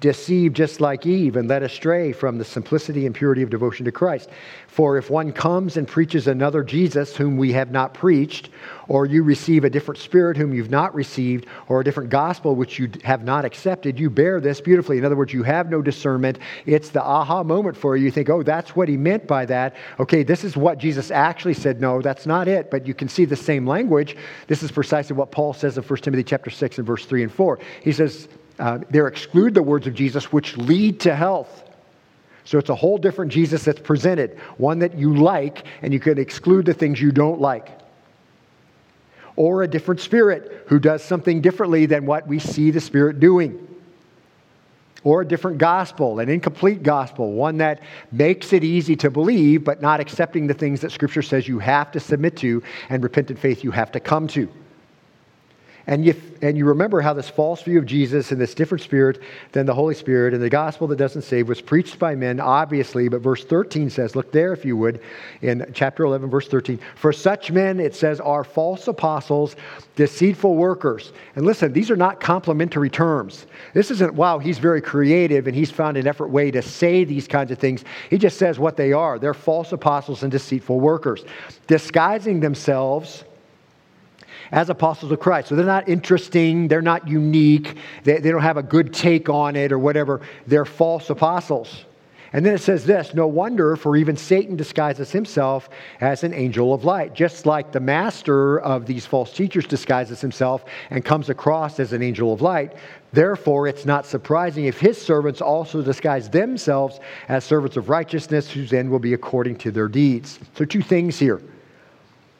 deceived 0.00 0.56
just 0.56 0.80
like 0.80 1.06
Eve 1.06 1.36
and 1.36 1.48
led 1.48 1.62
astray 1.62 2.12
from 2.12 2.38
the 2.38 2.44
simplicity 2.44 3.04
and 3.06 3.14
purity 3.14 3.42
of 3.42 3.50
devotion 3.50 3.84
to 3.84 3.92
Christ. 3.92 4.30
For 4.66 4.96
if 4.96 5.10
one 5.10 5.32
comes 5.32 5.76
and 5.76 5.86
preaches 5.86 6.26
another 6.26 6.62
Jesus 6.64 7.14
whom 7.16 7.36
we 7.36 7.52
have 7.52 7.70
not 7.70 7.92
preached, 7.92 8.48
or 8.88 9.04
you 9.04 9.22
receive 9.22 9.64
a 9.64 9.70
different 9.70 10.00
spirit 10.00 10.36
whom 10.36 10.54
you've 10.54 10.70
not 10.70 10.94
received, 10.94 11.46
or 11.68 11.80
a 11.80 11.84
different 11.84 12.08
gospel 12.08 12.54
which 12.56 12.78
you 12.78 12.90
have 13.04 13.24
not 13.24 13.44
accepted, 13.44 14.00
you 14.00 14.08
bear 14.08 14.40
this 14.40 14.60
beautifully. 14.60 14.96
In 14.96 15.04
other 15.04 15.16
words, 15.16 15.32
you 15.32 15.42
have 15.42 15.70
no 15.70 15.82
discernment. 15.82 16.38
It's 16.66 16.88
the 16.88 17.02
aha 17.02 17.42
moment 17.42 17.76
for 17.76 17.96
you. 17.96 18.04
You 18.04 18.10
think, 18.10 18.30
oh, 18.30 18.42
that's 18.42 18.74
what 18.74 18.88
he 18.88 18.96
meant 18.96 19.26
by 19.26 19.44
that. 19.46 19.76
Okay, 19.98 20.22
this 20.22 20.44
is 20.44 20.56
what 20.56 20.78
Jesus 20.78 21.10
actually 21.10 21.54
said. 21.54 21.80
No, 21.80 22.00
that's 22.00 22.26
not 22.26 22.48
it. 22.48 22.70
But 22.70 22.86
you 22.86 22.94
can 22.94 23.08
see 23.08 23.26
the 23.26 23.36
same 23.36 23.66
language. 23.66 24.16
This 24.46 24.62
is 24.62 24.72
precisely 24.72 25.14
what 25.14 25.30
Paul 25.30 25.52
says 25.52 25.76
in 25.76 25.84
1 25.84 25.98
Timothy 26.00 26.24
chapter 26.24 26.50
6 26.50 26.78
and 26.78 26.86
verse 26.86 27.04
3 27.04 27.24
and 27.24 27.32
4. 27.32 27.58
He 27.82 27.92
says, 27.92 28.28
uh, 28.60 28.78
they 28.90 29.04
exclude 29.04 29.54
the 29.54 29.62
words 29.62 29.86
of 29.86 29.94
Jesus, 29.94 30.30
which 30.30 30.56
lead 30.56 31.00
to 31.00 31.16
health. 31.16 31.64
So 32.44 32.58
it's 32.58 32.68
a 32.68 32.74
whole 32.74 32.98
different 32.98 33.32
Jesus 33.32 33.64
that's 33.64 33.80
presented, 33.80 34.38
one 34.58 34.80
that 34.80 34.98
you 34.98 35.16
like, 35.16 35.64
and 35.82 35.92
you 35.92 36.00
can 36.00 36.18
exclude 36.18 36.66
the 36.66 36.74
things 36.74 37.00
you 37.00 37.10
don't 37.10 37.40
like. 37.40 37.70
Or 39.36 39.62
a 39.62 39.68
different 39.68 40.00
spirit 40.00 40.66
who 40.66 40.78
does 40.78 41.02
something 41.02 41.40
differently 41.40 41.86
than 41.86 42.04
what 42.04 42.26
we 42.26 42.38
see 42.38 42.70
the 42.70 42.80
spirit 42.80 43.18
doing. 43.18 43.66
Or 45.04 45.22
a 45.22 45.26
different 45.26 45.56
gospel, 45.56 46.18
an 46.18 46.28
incomplete 46.28 46.82
gospel, 46.82 47.32
one 47.32 47.58
that 47.58 47.80
makes 48.12 48.52
it 48.52 48.62
easy 48.62 48.96
to 48.96 49.10
believe, 49.10 49.64
but 49.64 49.80
not 49.80 50.00
accepting 50.00 50.46
the 50.46 50.52
things 50.52 50.82
that 50.82 50.92
Scripture 50.92 51.22
says 51.22 51.48
you 51.48 51.58
have 51.60 51.90
to 51.92 52.00
submit 52.00 52.36
to 52.38 52.62
and 52.90 53.02
repentant 53.02 53.38
faith 53.38 53.64
you 53.64 53.70
have 53.70 53.92
to 53.92 54.00
come 54.00 54.28
to. 54.28 54.50
And 55.90 56.04
you, 56.04 56.14
and 56.40 56.56
you 56.56 56.66
remember 56.66 57.00
how 57.00 57.14
this 57.14 57.28
false 57.28 57.62
view 57.62 57.76
of 57.76 57.84
Jesus 57.84 58.30
and 58.30 58.40
this 58.40 58.54
different 58.54 58.80
spirit 58.80 59.20
than 59.50 59.66
the 59.66 59.74
Holy 59.74 59.96
Spirit 59.96 60.32
and 60.32 60.40
the 60.40 60.48
gospel 60.48 60.86
that 60.86 60.96
doesn't 60.96 61.22
save 61.22 61.48
was 61.48 61.60
preached 61.60 61.98
by 61.98 62.14
men, 62.14 62.38
obviously. 62.38 63.08
But 63.08 63.22
verse 63.22 63.44
13 63.44 63.90
says, 63.90 64.14
look 64.14 64.30
there 64.30 64.52
if 64.52 64.64
you 64.64 64.76
would, 64.76 65.00
in 65.42 65.68
chapter 65.74 66.04
11, 66.04 66.30
verse 66.30 66.46
13. 66.46 66.78
For 66.94 67.12
such 67.12 67.50
men, 67.50 67.80
it 67.80 67.96
says, 67.96 68.20
are 68.20 68.44
false 68.44 68.86
apostles, 68.86 69.56
deceitful 69.96 70.54
workers. 70.54 71.12
And 71.34 71.44
listen, 71.44 71.72
these 71.72 71.90
are 71.90 71.96
not 71.96 72.20
complimentary 72.20 72.88
terms. 72.88 73.46
This 73.74 73.90
isn't, 73.90 74.14
wow, 74.14 74.38
he's 74.38 74.58
very 74.58 74.80
creative 74.80 75.48
and 75.48 75.56
he's 75.56 75.72
found 75.72 75.96
an 75.96 76.06
effort 76.06 76.28
way 76.28 76.52
to 76.52 76.62
say 76.62 77.02
these 77.02 77.26
kinds 77.26 77.50
of 77.50 77.58
things. 77.58 77.84
He 78.10 78.16
just 78.16 78.38
says 78.38 78.60
what 78.60 78.76
they 78.76 78.92
are. 78.92 79.18
They're 79.18 79.34
false 79.34 79.72
apostles 79.72 80.22
and 80.22 80.30
deceitful 80.30 80.78
workers, 80.78 81.24
disguising 81.66 82.38
themselves 82.38 83.24
as 84.52 84.70
apostles 84.70 85.12
of 85.12 85.20
Christ. 85.20 85.48
So 85.48 85.56
they're 85.56 85.66
not 85.66 85.88
interesting, 85.88 86.68
they're 86.68 86.82
not 86.82 87.08
unique, 87.08 87.76
they, 88.04 88.18
they 88.18 88.30
don't 88.30 88.42
have 88.42 88.56
a 88.56 88.62
good 88.62 88.92
take 88.92 89.28
on 89.28 89.56
it 89.56 89.72
or 89.72 89.78
whatever. 89.78 90.20
They're 90.46 90.64
false 90.64 91.10
apostles. 91.10 91.84
And 92.32 92.46
then 92.46 92.54
it 92.54 92.60
says 92.60 92.84
this 92.84 93.12
No 93.14 93.26
wonder, 93.26 93.76
for 93.76 93.96
even 93.96 94.16
Satan 94.16 94.56
disguises 94.56 95.10
himself 95.10 95.68
as 96.00 96.22
an 96.22 96.32
angel 96.32 96.72
of 96.72 96.84
light, 96.84 97.14
just 97.14 97.46
like 97.46 97.72
the 97.72 97.80
master 97.80 98.60
of 98.60 98.86
these 98.86 99.04
false 99.04 99.32
teachers 99.32 99.66
disguises 99.66 100.20
himself 100.20 100.64
and 100.90 101.04
comes 101.04 101.28
across 101.28 101.80
as 101.80 101.92
an 101.92 102.02
angel 102.02 102.32
of 102.32 102.40
light. 102.40 102.74
Therefore, 103.12 103.66
it's 103.66 103.84
not 103.84 104.06
surprising 104.06 104.66
if 104.66 104.78
his 104.78 105.00
servants 105.00 105.40
also 105.40 105.82
disguise 105.82 106.30
themselves 106.30 107.00
as 107.28 107.44
servants 107.44 107.76
of 107.76 107.88
righteousness, 107.88 108.48
whose 108.48 108.72
end 108.72 108.88
will 108.88 109.00
be 109.00 109.14
according 109.14 109.56
to 109.56 109.72
their 109.72 109.88
deeds. 109.88 110.38
So, 110.54 110.64
two 110.64 110.82
things 110.82 111.18
here. 111.18 111.40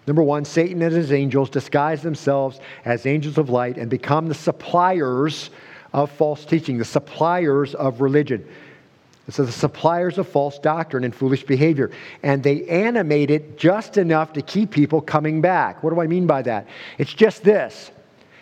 Number 0.06 0.22
one, 0.22 0.44
Satan 0.44 0.82
and 0.82 0.92
his 0.92 1.12
angels 1.12 1.50
disguise 1.50 2.02
themselves 2.02 2.60
as 2.84 3.06
angels 3.06 3.38
of 3.38 3.50
light 3.50 3.76
and 3.76 3.90
become 3.90 4.28
the 4.28 4.34
suppliers 4.34 5.50
of 5.92 6.10
false 6.10 6.44
teaching, 6.44 6.78
the 6.78 6.84
suppliers 6.84 7.74
of 7.74 8.00
religion. 8.00 8.46
So, 9.28 9.44
the 9.44 9.52
suppliers 9.52 10.18
of 10.18 10.26
false 10.28 10.58
doctrine 10.58 11.04
and 11.04 11.14
foolish 11.14 11.44
behavior. 11.44 11.92
And 12.22 12.42
they 12.42 12.64
animate 12.66 13.30
it 13.30 13.56
just 13.58 13.96
enough 13.96 14.32
to 14.32 14.42
keep 14.42 14.72
people 14.72 15.00
coming 15.00 15.40
back. 15.40 15.84
What 15.84 15.94
do 15.94 16.00
I 16.00 16.08
mean 16.08 16.26
by 16.26 16.42
that? 16.42 16.66
It's 16.98 17.14
just 17.14 17.44
this 17.44 17.92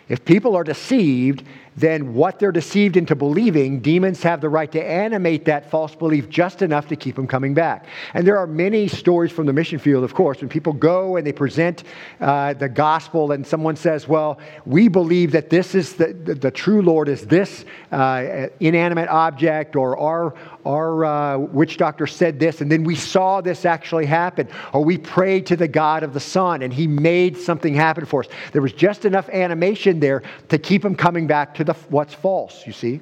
if 0.07 0.25
people 0.25 0.55
are 0.55 0.63
deceived, 0.63 1.43
then 1.79 2.13
what 2.13 2.39
they're 2.39 2.51
deceived 2.51 2.97
into 2.97 3.15
believing, 3.15 3.79
demons 3.79 4.21
have 4.23 4.41
the 4.41 4.49
right 4.49 4.71
to 4.71 4.83
animate 4.83 5.45
that 5.45 5.69
false 5.69 5.95
belief 5.95 6.29
just 6.29 6.61
enough 6.61 6.87
to 6.87 6.95
keep 6.95 7.15
them 7.15 7.27
coming 7.27 7.53
back. 7.53 7.85
And 8.13 8.25
there 8.27 8.37
are 8.37 8.47
many 8.47 8.87
stories 8.87 9.31
from 9.31 9.45
the 9.45 9.53
mission 9.53 9.79
field, 9.79 10.03
of 10.03 10.13
course, 10.13 10.41
when 10.41 10.49
people 10.49 10.73
go 10.73 11.15
and 11.15 11.25
they 11.25 11.31
present 11.31 11.83
uh, 12.19 12.53
the 12.53 12.69
gospel 12.69 13.31
and 13.31 13.45
someone 13.45 13.75
says, 13.75 14.07
Well, 14.07 14.39
we 14.65 14.87
believe 14.87 15.31
that 15.31 15.49
this 15.49 15.75
is 15.75 15.93
the, 15.93 16.13
the, 16.13 16.35
the 16.35 16.51
true 16.51 16.81
Lord 16.81 17.09
is 17.09 17.25
this 17.25 17.65
uh, 17.91 18.47
inanimate 18.59 19.09
object, 19.09 19.75
or 19.75 19.97
our, 19.97 20.35
our 20.65 21.05
uh, 21.05 21.37
witch 21.37 21.77
doctor 21.77 22.07
said 22.07 22.39
this, 22.39 22.61
and 22.61 22.71
then 22.71 22.83
we 22.83 22.95
saw 22.95 23.41
this 23.41 23.65
actually 23.65 24.05
happen, 24.05 24.47
or 24.73 24.83
we 24.83 24.97
prayed 24.97 25.45
to 25.47 25.55
the 25.55 25.67
God 25.67 26.03
of 26.03 26.13
the 26.13 26.19
sun 26.19 26.61
and 26.61 26.73
he 26.73 26.87
made 26.87 27.37
something 27.37 27.73
happen 27.73 28.05
for 28.05 28.21
us. 28.21 28.29
There 28.51 28.61
was 28.61 28.73
just 28.73 29.05
enough 29.05 29.29
animation 29.29 29.99
there 29.99 30.23
to 30.49 30.57
keep 30.57 30.81
them 30.81 30.95
coming 30.95 31.27
back 31.27 31.55
to 31.55 31.63
the, 31.69 31.75
what's 31.89 32.13
false, 32.13 32.65
you 32.65 32.73
see. 32.73 32.99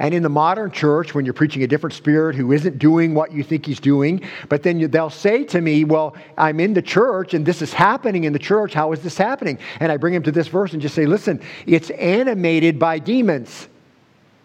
And 0.00 0.12
in 0.12 0.22
the 0.22 0.28
modern 0.28 0.72
church, 0.72 1.14
when 1.14 1.24
you're 1.24 1.34
preaching 1.34 1.62
a 1.62 1.66
different 1.66 1.94
spirit 1.94 2.34
who 2.34 2.50
isn't 2.50 2.78
doing 2.78 3.14
what 3.14 3.30
you 3.32 3.44
think 3.44 3.64
he's 3.64 3.78
doing, 3.78 4.22
but 4.48 4.64
then 4.64 4.80
you, 4.80 4.88
they'll 4.88 5.10
say 5.10 5.44
to 5.44 5.60
me, 5.60 5.84
Well, 5.84 6.16
I'm 6.36 6.58
in 6.58 6.74
the 6.74 6.82
church 6.82 7.34
and 7.34 7.46
this 7.46 7.62
is 7.62 7.72
happening 7.72 8.24
in 8.24 8.32
the 8.32 8.38
church. 8.38 8.74
How 8.74 8.92
is 8.92 9.00
this 9.00 9.16
happening? 9.16 9.58
And 9.78 9.92
I 9.92 9.96
bring 9.96 10.12
him 10.12 10.24
to 10.24 10.32
this 10.32 10.48
verse 10.48 10.72
and 10.72 10.82
just 10.82 10.94
say, 10.94 11.06
Listen, 11.06 11.40
it's 11.66 11.90
animated 11.90 12.78
by 12.78 12.98
demons. 12.98 13.68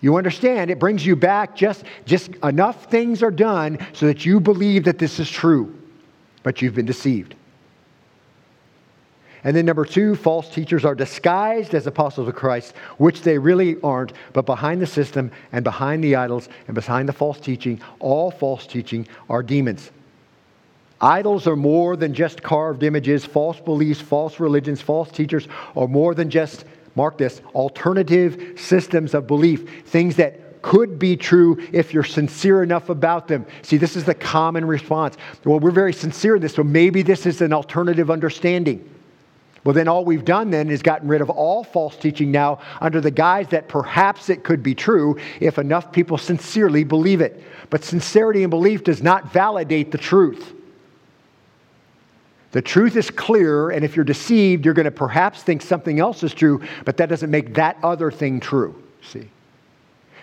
You 0.01 0.17
understand? 0.17 0.69
It 0.69 0.77
brings 0.77 1.03
you 1.03 1.15
back 1.15 1.55
just, 1.55 1.85
just 2.05 2.29
enough 2.43 2.91
things 2.91 3.23
are 3.23 3.31
done 3.31 3.79
so 3.93 4.05
that 4.05 4.25
you 4.25 4.39
believe 4.39 4.83
that 4.83 4.99
this 4.99 5.19
is 5.19 5.29
true, 5.29 5.75
but 6.43 6.61
you've 6.61 6.75
been 6.75 6.85
deceived. 6.85 7.33
And 9.45 9.55
then 9.55 9.67
number 9.67 9.85
two, 9.85 10.15
false 10.15 10.49
teachers 10.49 10.83
are 10.85 10.95
disguised 10.95 11.75
as 11.75 11.85
apostles 11.85 12.27
of 12.27 12.33
Christ, 12.33 12.73
which 12.97 13.21
they 13.21 13.37
really 13.37 13.79
aren't, 13.83 14.13
but 14.33 14.47
behind 14.47 14.81
the 14.81 14.87
system 14.87 15.31
and 15.51 15.63
behind 15.63 16.03
the 16.03 16.15
idols 16.15 16.49
and 16.67 16.73
behind 16.73 17.07
the 17.07 17.13
false 17.13 17.39
teaching, 17.39 17.79
all 17.99 18.31
false 18.31 18.65
teaching 18.65 19.07
are 19.29 19.43
demons. 19.43 19.91
Idols 20.99 21.45
are 21.45 21.55
more 21.55 21.95
than 21.95 22.15
just 22.15 22.41
carved 22.41 22.81
images, 22.81 23.23
false 23.23 23.59
beliefs, 23.59 24.01
false 24.01 24.39
religions, 24.39 24.81
false 24.81 25.11
teachers 25.11 25.47
are 25.75 25.87
more 25.87 26.15
than 26.15 26.31
just, 26.31 26.65
mark 26.95 27.19
this, 27.19 27.41
alternative 27.53 28.59
systems 28.59 29.13
of 29.13 29.27
belief, 29.27 29.85
things 29.85 30.15
that 30.15 30.63
could 30.63 30.97
be 30.97 31.15
true 31.15 31.63
if 31.71 31.93
you're 31.93 32.03
sincere 32.03 32.63
enough 32.63 32.89
about 32.89 33.27
them. 33.27 33.45
See, 33.61 33.77
this 33.77 33.95
is 33.95 34.05
the 34.05 34.15
common 34.15 34.65
response. 34.65 35.17
Well, 35.43 35.59
we're 35.59 35.69
very 35.69 35.93
sincere 35.93 36.37
in 36.37 36.41
this, 36.41 36.55
so 36.55 36.63
maybe 36.63 37.03
this 37.03 37.27
is 37.27 37.41
an 37.41 37.53
alternative 37.53 38.09
understanding. 38.09 38.89
Well, 39.65 39.73
then 39.73 39.87
all 39.87 40.05
we've 40.05 40.23
done 40.23 40.51
then 40.51 40.69
is 40.69 40.83
gotten 40.83 41.07
rid 41.07 41.21
of 41.21 41.31
all 41.31 41.63
false 41.63 41.97
teaching 41.97 42.29
now 42.29 42.59
under 42.79 43.01
the 43.01 43.09
guise 43.09 43.47
that 43.47 43.67
perhaps 43.67 44.29
it 44.29 44.43
could 44.43 44.61
be 44.61 44.75
true 44.75 45.17
if 45.39 45.57
enough 45.57 45.91
people 45.91 46.19
sincerely 46.19 46.83
believe 46.83 47.19
it. 47.19 47.43
But 47.71 47.83
sincerity 47.83 48.43
and 48.43 48.51
belief 48.51 48.83
does 48.83 49.01
not 49.01 49.33
validate 49.33 49.91
the 49.91 49.97
truth. 49.97 50.53
The 52.51 52.61
truth 52.61 52.95
is 52.95 53.09
clear, 53.09 53.71
and 53.71 53.83
if 53.83 53.95
you're 53.95 54.05
deceived, 54.05 54.63
you're 54.63 54.75
going 54.75 54.85
to 54.85 54.91
perhaps 54.91 55.41
think 55.41 55.63
something 55.63 55.99
else 55.99 56.21
is 56.21 56.33
true, 56.33 56.61
but 56.85 56.97
that 56.97 57.09
doesn't 57.09 57.31
make 57.31 57.55
that 57.55 57.77
other 57.81 58.11
thing 58.11 58.39
true. 58.39 58.81
See? 59.01 59.27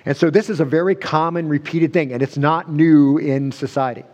And 0.07 0.17
so 0.17 0.31
this 0.31 0.51
is 0.51 0.61
a 0.61 0.65
very 0.65 0.95
common, 0.95 1.49
repeated 1.49 1.93
thing, 1.93 2.13
and 2.13 2.23
it's 2.23 2.39
not 2.39 2.71
new 2.71 3.19
in 3.19 3.51
society. 3.51 4.05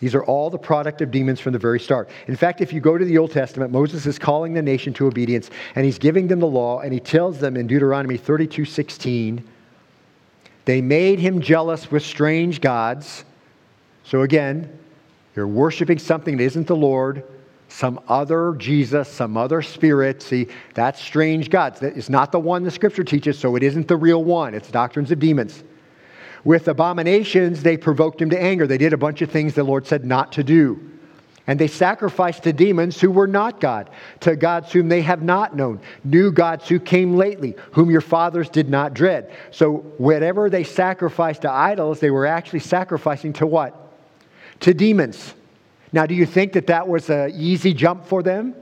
These 0.00 0.14
are 0.14 0.24
all 0.24 0.48
the 0.48 0.58
product 0.58 1.02
of 1.02 1.10
demons 1.10 1.40
from 1.40 1.52
the 1.52 1.58
very 1.58 1.78
start. 1.78 2.08
In 2.26 2.34
fact, 2.34 2.62
if 2.62 2.72
you 2.72 2.80
go 2.80 2.96
to 2.96 3.04
the 3.04 3.18
Old 3.18 3.32
Testament, 3.32 3.70
Moses 3.70 4.06
is 4.06 4.18
calling 4.18 4.54
the 4.54 4.62
nation 4.62 4.94
to 4.94 5.06
obedience 5.06 5.50
and 5.74 5.84
he's 5.84 5.98
giving 5.98 6.26
them 6.26 6.40
the 6.40 6.46
law 6.46 6.80
and 6.80 6.92
he 6.92 7.00
tells 7.00 7.38
them 7.38 7.56
in 7.56 7.66
Deuteronomy 7.66 8.16
32 8.16 8.64
16, 8.64 9.46
they 10.64 10.80
made 10.80 11.18
him 11.18 11.40
jealous 11.40 11.90
with 11.90 12.02
strange 12.02 12.62
gods. 12.62 13.24
So 14.04 14.22
again, 14.22 14.78
you're 15.36 15.46
worshiping 15.46 15.98
something 15.98 16.38
that 16.38 16.44
isn't 16.44 16.66
the 16.66 16.76
Lord, 16.76 17.22
some 17.68 18.00
other 18.08 18.54
Jesus, 18.54 19.06
some 19.06 19.36
other 19.36 19.60
spirit. 19.60 20.22
See, 20.22 20.48
that's 20.74 21.00
strange 21.00 21.50
gods. 21.50 21.78
That 21.80 21.96
is 21.96 22.08
not 22.08 22.32
the 22.32 22.40
one 22.40 22.62
the 22.62 22.70
scripture 22.70 23.04
teaches, 23.04 23.38
so 23.38 23.54
it 23.54 23.62
isn't 23.62 23.86
the 23.86 23.96
real 23.96 24.24
one. 24.24 24.54
It's 24.54 24.70
doctrines 24.70 25.10
of 25.10 25.18
demons. 25.18 25.62
With 26.44 26.68
abominations, 26.68 27.62
they 27.62 27.76
provoked 27.76 28.20
him 28.20 28.30
to 28.30 28.40
anger. 28.40 28.66
They 28.66 28.78
did 28.78 28.92
a 28.92 28.98
bunch 28.98 29.22
of 29.22 29.30
things 29.30 29.54
the 29.54 29.64
Lord 29.64 29.86
said 29.86 30.04
not 30.04 30.32
to 30.32 30.44
do. 30.44 30.90
And 31.46 31.58
they 31.58 31.66
sacrificed 31.66 32.44
to 32.44 32.52
demons 32.52 33.00
who 33.00 33.10
were 33.10 33.26
not 33.26 33.60
God, 33.60 33.90
to 34.20 34.36
gods 34.36 34.72
whom 34.72 34.88
they 34.88 35.02
have 35.02 35.22
not 35.22 35.56
known, 35.56 35.80
new 36.04 36.30
gods 36.30 36.68
who 36.68 36.78
came 36.78 37.16
lately, 37.16 37.56
whom 37.72 37.90
your 37.90 38.02
fathers 38.02 38.48
did 38.48 38.68
not 38.68 38.94
dread. 38.94 39.32
So, 39.50 39.78
whatever 39.98 40.48
they 40.48 40.62
sacrificed 40.62 41.42
to 41.42 41.50
idols, 41.50 41.98
they 41.98 42.10
were 42.10 42.26
actually 42.26 42.60
sacrificing 42.60 43.32
to 43.34 43.46
what? 43.46 43.74
To 44.60 44.72
demons. 44.72 45.34
Now, 45.92 46.06
do 46.06 46.14
you 46.14 46.26
think 46.26 46.52
that 46.52 46.68
that 46.68 46.86
was 46.86 47.10
an 47.10 47.32
easy 47.34 47.74
jump 47.74 48.06
for 48.06 48.22
them? 48.22 48.54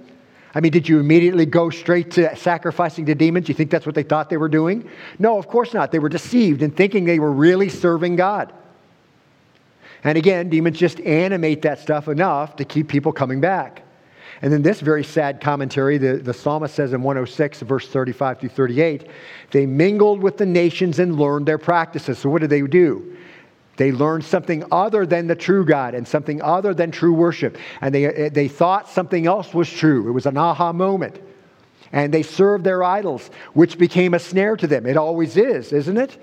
I 0.55 0.61
mean, 0.61 0.73
did 0.73 0.89
you 0.89 0.99
immediately 0.99 1.47
go 1.47 1.69
straight 1.71 2.11
to 2.13 2.35
sacrificing 2.37 3.07
to 3.07 3.15
demons? 3.15 3.49
You 3.49 3.55
think 3.55 3.71
that's 3.71 3.85
what 3.85 3.95
they 3.95 4.03
thought 4.03 4.31
they 4.31 4.39
were 4.39 4.49
doing? 4.49 4.89
No, 5.19 5.39
of 5.39 5.47
course 5.47 5.75
not. 5.75 5.93
They 5.93 5.99
were 5.99 6.09
deceived 6.09 6.63
in 6.63 6.71
thinking 6.71 7.05
they 7.05 7.19
were 7.19 7.33
really 7.33 7.69
serving 7.69 8.17
God. 8.17 8.53
And 10.05 10.17
again, 10.17 10.49
demons 10.49 10.79
just 10.79 11.01
animate 11.01 11.63
that 11.63 11.81
stuff 11.81 12.09
enough 12.09 12.57
to 12.57 12.65
keep 12.65 12.89
people 12.89 13.13
coming 13.13 13.41
back. 13.41 13.83
And 14.41 14.53
then 14.53 14.63
this 14.63 14.81
very 14.81 15.03
sad 15.03 15.41
commentary, 15.41 15.99
the, 15.99 16.17
the 16.17 16.33
psalmist 16.33 16.75
says 16.75 16.93
in 16.93 17.03
106, 17.03 17.61
verse 17.63 17.89
35 17.89 18.39
through 18.41 18.49
38, 18.51 19.09
they 19.51 19.67
mingled 19.67 20.23
with 20.23 20.37
the 20.39 20.47
nations 20.47 21.01
and 21.01 21.19
learned 21.19 21.47
their 21.47 21.59
practices. 21.59 22.19
So 22.19 22.31
what 22.31 22.41
did 22.41 22.51
they 22.51 22.63
do? 22.63 23.17
They 23.79 23.93
learned 23.93 24.25
something 24.25 24.65
other 24.73 25.07
than 25.07 25.29
the 25.29 25.37
true 25.37 25.65
God 25.65 25.95
and 25.95 26.07
something 26.07 26.43
other 26.43 26.75
than 26.75 26.91
true 26.91 27.15
worship. 27.15 27.57
And 27.81 27.95
they, 27.95 28.07
eh, 28.07 28.29
they 28.29 28.49
thought 28.49 28.89
something 28.89 29.27
else 29.27 29.55
was 29.55 29.71
true. 29.71 30.09
It 30.09 30.11
was 30.11 30.27
an 30.27 30.37
aha 30.37 30.73
moment. 30.73 31.21
And 31.93 32.13
they 32.13 32.25
served 32.25 32.65
their 32.65 32.83
idols, 32.83 33.31
which 33.55 33.79
became 33.79 34.15
a 34.15 34.19
snare 34.19 34.57
to 34.57 34.67
them. 34.67 34.85
It 34.85 34.97
always 34.97 35.37
is, 35.37 35.73
isn't 35.73 35.97
it? 35.97 36.19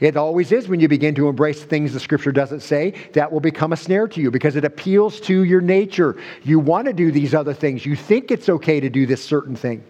It 0.00 0.16
always 0.16 0.52
is 0.52 0.68
when 0.68 0.80
you 0.80 0.88
begin 0.88 1.14
to 1.16 1.28
embrace 1.28 1.62
things 1.62 1.92
the 1.92 2.00
scripture 2.00 2.32
doesn't 2.32 2.60
say, 2.60 2.94
that 3.12 3.30
will 3.30 3.40
become 3.40 3.74
a 3.74 3.76
snare 3.76 4.08
to 4.08 4.20
you 4.20 4.30
because 4.30 4.56
it 4.56 4.64
appeals 4.64 5.20
to 5.20 5.44
your 5.44 5.60
nature. 5.60 6.16
You 6.44 6.58
want 6.58 6.86
to 6.86 6.94
do 6.94 7.12
these 7.12 7.34
other 7.34 7.54
things. 7.54 7.84
You 7.84 7.94
think 7.94 8.30
it's 8.30 8.48
okay 8.48 8.80
to 8.80 8.88
do 8.88 9.04
this 9.04 9.22
certain 9.22 9.54
thing. 9.54 9.84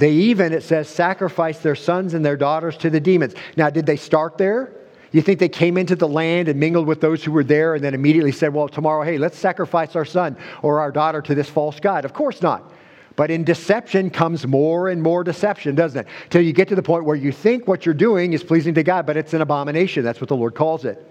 They 0.00 0.12
even, 0.12 0.54
it 0.54 0.62
says, 0.62 0.88
sacrificed 0.88 1.62
their 1.62 1.74
sons 1.74 2.14
and 2.14 2.24
their 2.24 2.38
daughters 2.38 2.78
to 2.78 2.88
the 2.88 3.00
demons. 3.00 3.34
Now, 3.58 3.68
did 3.68 3.84
they 3.84 3.96
start 3.96 4.38
there? 4.38 4.72
You 5.12 5.20
think 5.20 5.38
they 5.38 5.48
came 5.48 5.76
into 5.76 5.94
the 5.94 6.08
land 6.08 6.48
and 6.48 6.58
mingled 6.58 6.86
with 6.86 7.02
those 7.02 7.22
who 7.22 7.32
were 7.32 7.44
there 7.44 7.74
and 7.74 7.84
then 7.84 7.92
immediately 7.92 8.32
said, 8.32 8.54
Well, 8.54 8.66
tomorrow, 8.66 9.04
hey, 9.04 9.18
let's 9.18 9.36
sacrifice 9.36 9.94
our 9.96 10.06
son 10.06 10.38
or 10.62 10.80
our 10.80 10.90
daughter 10.90 11.20
to 11.20 11.34
this 11.34 11.50
false 11.50 11.80
God? 11.80 12.06
Of 12.06 12.14
course 12.14 12.40
not. 12.40 12.72
But 13.14 13.30
in 13.30 13.44
deception 13.44 14.08
comes 14.08 14.46
more 14.46 14.88
and 14.88 15.02
more 15.02 15.22
deception, 15.22 15.74
doesn't 15.74 16.06
it? 16.06 16.12
Till 16.30 16.40
you 16.40 16.54
get 16.54 16.68
to 16.68 16.74
the 16.74 16.82
point 16.82 17.04
where 17.04 17.16
you 17.16 17.30
think 17.30 17.68
what 17.68 17.84
you're 17.84 17.94
doing 17.94 18.32
is 18.32 18.42
pleasing 18.42 18.72
to 18.74 18.82
God, 18.82 19.04
but 19.04 19.18
it's 19.18 19.34
an 19.34 19.42
abomination. 19.42 20.02
That's 20.02 20.22
what 20.22 20.28
the 20.28 20.36
Lord 20.36 20.54
calls 20.54 20.86
it. 20.86 21.06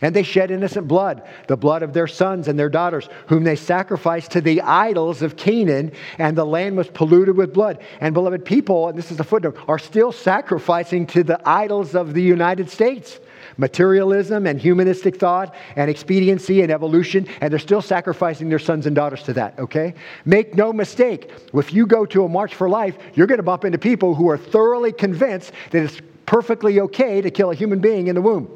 And 0.00 0.14
they 0.14 0.22
shed 0.22 0.52
innocent 0.52 0.86
blood, 0.86 1.22
the 1.48 1.56
blood 1.56 1.82
of 1.82 1.92
their 1.92 2.06
sons 2.06 2.46
and 2.46 2.56
their 2.56 2.68
daughters, 2.68 3.08
whom 3.26 3.42
they 3.42 3.56
sacrificed 3.56 4.30
to 4.32 4.40
the 4.40 4.60
idols 4.62 5.22
of 5.22 5.36
Canaan, 5.36 5.92
and 6.18 6.38
the 6.38 6.46
land 6.46 6.76
was 6.76 6.88
polluted 6.88 7.36
with 7.36 7.52
blood. 7.52 7.80
And 8.00 8.14
beloved 8.14 8.44
people, 8.44 8.88
and 8.88 8.96
this 8.96 9.10
is 9.10 9.18
a 9.18 9.24
footnote, 9.24 9.56
are 9.66 9.78
still 9.78 10.12
sacrificing 10.12 11.06
to 11.08 11.24
the 11.24 11.40
idols 11.48 11.96
of 11.96 12.14
the 12.14 12.22
United 12.22 12.70
States. 12.70 13.18
Materialism 13.56 14.46
and 14.46 14.60
humanistic 14.60 15.16
thought 15.16 15.52
and 15.74 15.90
expediency 15.90 16.62
and 16.62 16.70
evolution, 16.70 17.26
and 17.40 17.50
they're 17.52 17.58
still 17.58 17.82
sacrificing 17.82 18.48
their 18.48 18.60
sons 18.60 18.86
and 18.86 18.94
daughters 18.94 19.24
to 19.24 19.32
that, 19.32 19.58
okay? 19.58 19.94
Make 20.24 20.54
no 20.54 20.72
mistake, 20.72 21.32
if 21.52 21.72
you 21.72 21.86
go 21.86 22.06
to 22.06 22.24
a 22.24 22.28
March 22.28 22.54
for 22.54 22.68
Life, 22.68 22.96
you're 23.14 23.26
going 23.26 23.38
to 23.38 23.42
bump 23.42 23.64
into 23.64 23.78
people 23.78 24.14
who 24.14 24.28
are 24.28 24.38
thoroughly 24.38 24.92
convinced 24.92 25.50
that 25.72 25.82
it's 25.82 26.00
perfectly 26.24 26.78
okay 26.78 27.20
to 27.20 27.32
kill 27.32 27.50
a 27.50 27.54
human 27.54 27.80
being 27.80 28.06
in 28.06 28.14
the 28.14 28.22
womb 28.22 28.48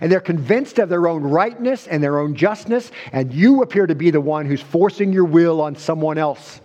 and 0.00 0.10
they're 0.10 0.20
convinced 0.20 0.78
of 0.78 0.88
their 0.88 1.08
own 1.08 1.22
rightness 1.22 1.86
and 1.86 2.02
their 2.02 2.18
own 2.18 2.34
justness, 2.34 2.90
and 3.12 3.32
you 3.32 3.62
appear 3.62 3.86
to 3.86 3.94
be 3.94 4.10
the 4.10 4.20
one 4.20 4.46
who's 4.46 4.62
forcing 4.62 5.12
your 5.12 5.24
will 5.24 5.60
on 5.60 5.76
someone 5.76 6.18
else. 6.18 6.60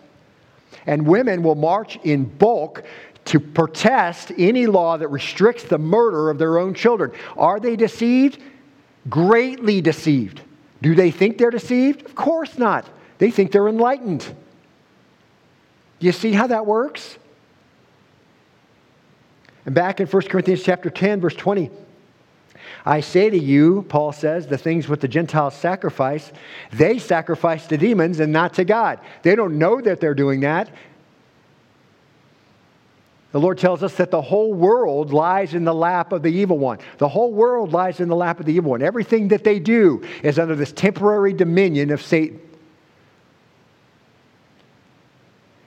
And 0.85 1.05
women 1.05 1.43
will 1.43 1.55
march 1.55 1.97
in 2.03 2.25
bulk 2.25 2.83
to 3.25 3.39
protest 3.39 4.31
any 4.37 4.65
law 4.65 4.97
that 4.97 5.07
restricts 5.09 5.63
the 5.63 5.77
murder 5.77 6.29
of 6.29 6.37
their 6.37 6.57
own 6.57 6.73
children. 6.73 7.11
Are 7.37 7.59
they 7.59 7.75
deceived? 7.75 8.39
Greatly 9.09 9.81
deceived. 9.81 10.41
Do 10.81 10.95
they 10.95 11.11
think 11.11 11.37
they're 11.37 11.51
deceived? 11.51 12.05
Of 12.05 12.15
course 12.15 12.57
not. 12.57 12.87
They 13.19 13.29
think 13.29 13.51
they're 13.51 13.67
enlightened. 13.67 14.25
You 15.99 16.11
see 16.11 16.31
how 16.31 16.47
that 16.47 16.65
works? 16.65 17.19
And 19.65 19.75
back 19.75 19.99
in 19.99 20.07
1 20.07 20.23
Corinthians 20.23 20.63
chapter 20.63 20.89
10 20.89 21.21
verse 21.21 21.35
20, 21.35 21.69
I 22.85 23.01
say 23.01 23.29
to 23.29 23.37
you, 23.37 23.85
Paul 23.89 24.11
says, 24.11 24.47
the 24.47 24.57
things 24.57 24.87
what 24.87 25.01
the 25.01 25.07
Gentiles 25.07 25.55
sacrifice, 25.55 26.31
they 26.71 26.97
sacrifice 26.97 27.67
to 27.67 27.77
demons 27.77 28.19
and 28.19 28.33
not 28.33 28.53
to 28.55 28.65
God. 28.65 28.99
They 29.21 29.35
don't 29.35 29.59
know 29.59 29.81
that 29.81 29.99
they're 29.99 30.15
doing 30.15 30.39
that. 30.41 30.69
The 33.31 33.39
Lord 33.39 33.57
tells 33.59 33.81
us 33.81 33.95
that 33.95 34.11
the 34.11 34.21
whole 34.21 34.53
world 34.53 35.13
lies 35.13 35.53
in 35.53 35.63
the 35.63 35.73
lap 35.73 36.11
of 36.11 36.21
the 36.21 36.31
evil 36.31 36.57
one. 36.57 36.79
The 36.97 37.07
whole 37.07 37.31
world 37.31 37.71
lies 37.71 37.99
in 37.99 38.09
the 38.09 38.15
lap 38.15 38.39
of 38.39 38.45
the 38.45 38.53
evil 38.53 38.71
one. 38.71 38.81
Everything 38.81 39.29
that 39.29 39.43
they 39.43 39.59
do 39.59 40.05
is 40.21 40.37
under 40.37 40.55
this 40.55 40.73
temporary 40.73 41.31
dominion 41.31 41.91
of 41.91 42.01
Satan. 42.01 42.41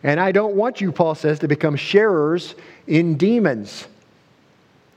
And 0.03 0.21
I 0.21 0.33
don't 0.33 0.55
want 0.55 0.83
you, 0.83 0.93
Paul 0.93 1.15
says, 1.15 1.39
to 1.39 1.49
become 1.49 1.77
sharers 1.77 2.55
in 2.87 3.17
demons. 3.17 3.89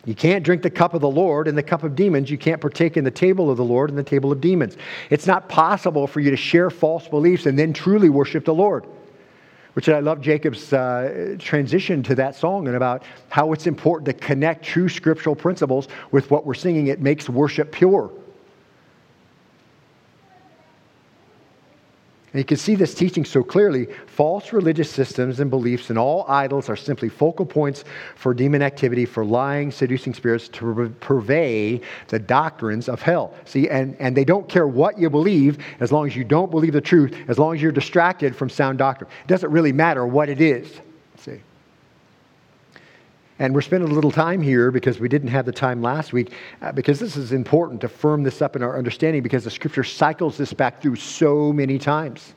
You 0.08 0.16
can't 0.16 0.42
drink 0.42 0.62
the 0.62 0.70
cup 0.70 0.94
of 0.94 1.02
the 1.02 1.10
Lord 1.10 1.50
and 1.50 1.58
the 1.58 1.62
cup 1.62 1.84
of 1.84 1.94
demons. 1.94 2.32
You 2.32 2.38
can't 2.38 2.62
partake 2.62 2.96
in 2.96 3.04
the 3.04 3.12
table 3.12 3.52
of 3.52 3.58
the 3.58 3.64
Lord 3.66 3.90
and 3.90 4.00
the 4.00 4.04
table 4.04 4.32
of 4.32 4.40
demons. 4.40 4.78
It's 5.10 5.28
not 5.28 5.50
possible 5.50 6.08
for 6.08 6.22
you 6.22 6.32
to 6.32 6.38
share 6.38 6.70
false 6.70 7.10
beliefs 7.10 7.46
and 7.46 7.60
then 7.60 7.74
truly 7.74 8.08
worship 8.08 8.46
the 8.46 8.54
Lord. 8.54 8.86
Which 9.74 9.90
I 9.90 10.00
love 10.00 10.22
Jacob's 10.22 10.72
uh, 10.72 11.36
transition 11.40 12.04
to 12.04 12.16
that 12.16 12.38
song 12.38 12.68
and 12.68 12.78
about 12.78 13.04
how 13.28 13.52
it's 13.52 13.68
important 13.68 14.06
to 14.06 14.14
connect 14.26 14.64
true 14.64 14.88
scriptural 14.88 15.36
principles 15.36 15.90
with 16.12 16.32
what 16.32 16.46
we're 16.46 16.54
singing. 16.54 16.88
It 16.88 17.02
makes 17.02 17.28
worship 17.28 17.74
pure. 17.74 18.10
And 22.38 22.44
you 22.44 22.46
can 22.46 22.58
see 22.58 22.76
this 22.76 22.94
teaching 22.94 23.26
so 23.26 23.42
clearly. 23.42 23.88
False 24.06 24.54
religious 24.54 24.92
systems 24.92 25.40
and 25.40 25.50
beliefs 25.50 25.90
and 25.90 25.98
all 25.98 26.24
idols 26.28 26.70
are 26.70 26.76
simply 26.76 27.10
focal 27.10 27.48
points 27.48 27.84
for 28.16 28.32
demon 28.32 28.62
activity, 28.62 29.06
for 29.06 29.26
lying, 29.26 29.72
seducing 29.72 30.14
spirits 30.14 30.48
to 30.50 30.94
purvey 31.00 31.82
the 32.10 32.20
doctrines 32.20 32.90
of 32.90 33.02
hell. 33.02 33.34
See, 33.46 33.68
and, 33.70 33.98
and 33.98 34.16
they 34.16 34.24
don't 34.24 34.48
care 34.48 34.68
what 34.68 35.00
you 35.00 35.10
believe 35.10 35.58
as 35.80 35.92
long 35.92 36.06
as 36.06 36.16
you 36.16 36.24
don't 36.24 36.52
believe 36.52 36.74
the 36.74 36.80
truth, 36.80 37.18
as 37.28 37.40
long 37.40 37.56
as 37.56 37.62
you're 37.64 37.72
distracted 37.72 38.36
from 38.36 38.52
sound 38.52 38.78
doctrine. 38.78 39.10
It 39.24 39.28
doesn't 39.28 39.50
really 39.50 39.74
matter 39.74 40.06
what 40.06 40.30
it 40.30 40.40
is. 40.40 40.80
And 43.40 43.54
we're 43.54 43.62
spending 43.62 43.92
a 43.92 43.94
little 43.94 44.12
time 44.12 44.42
here 44.42 44.72
because 44.72 45.00
we 45.00 45.08
didn't 45.08 45.28
have 45.30 45.46
the 45.46 45.52
time 45.52 45.82
last 45.82 46.12
week, 46.12 46.34
uh, 46.62 46.72
because 46.72 47.00
this 47.00 47.16
is 47.16 47.32
important 47.32 47.82
to 47.82 47.88
firm 47.88 48.24
this 48.24 48.42
up 48.42 48.56
in 48.56 48.64
our 48.64 48.78
understanding 48.78 49.22
because 49.22 49.44
the 49.44 49.52
scripture 49.52 49.84
cycles 49.84 50.38
this 50.38 50.54
back 50.54 50.82
through 50.82 50.96
so 50.96 51.54
many 51.54 51.78
times. 51.78 52.34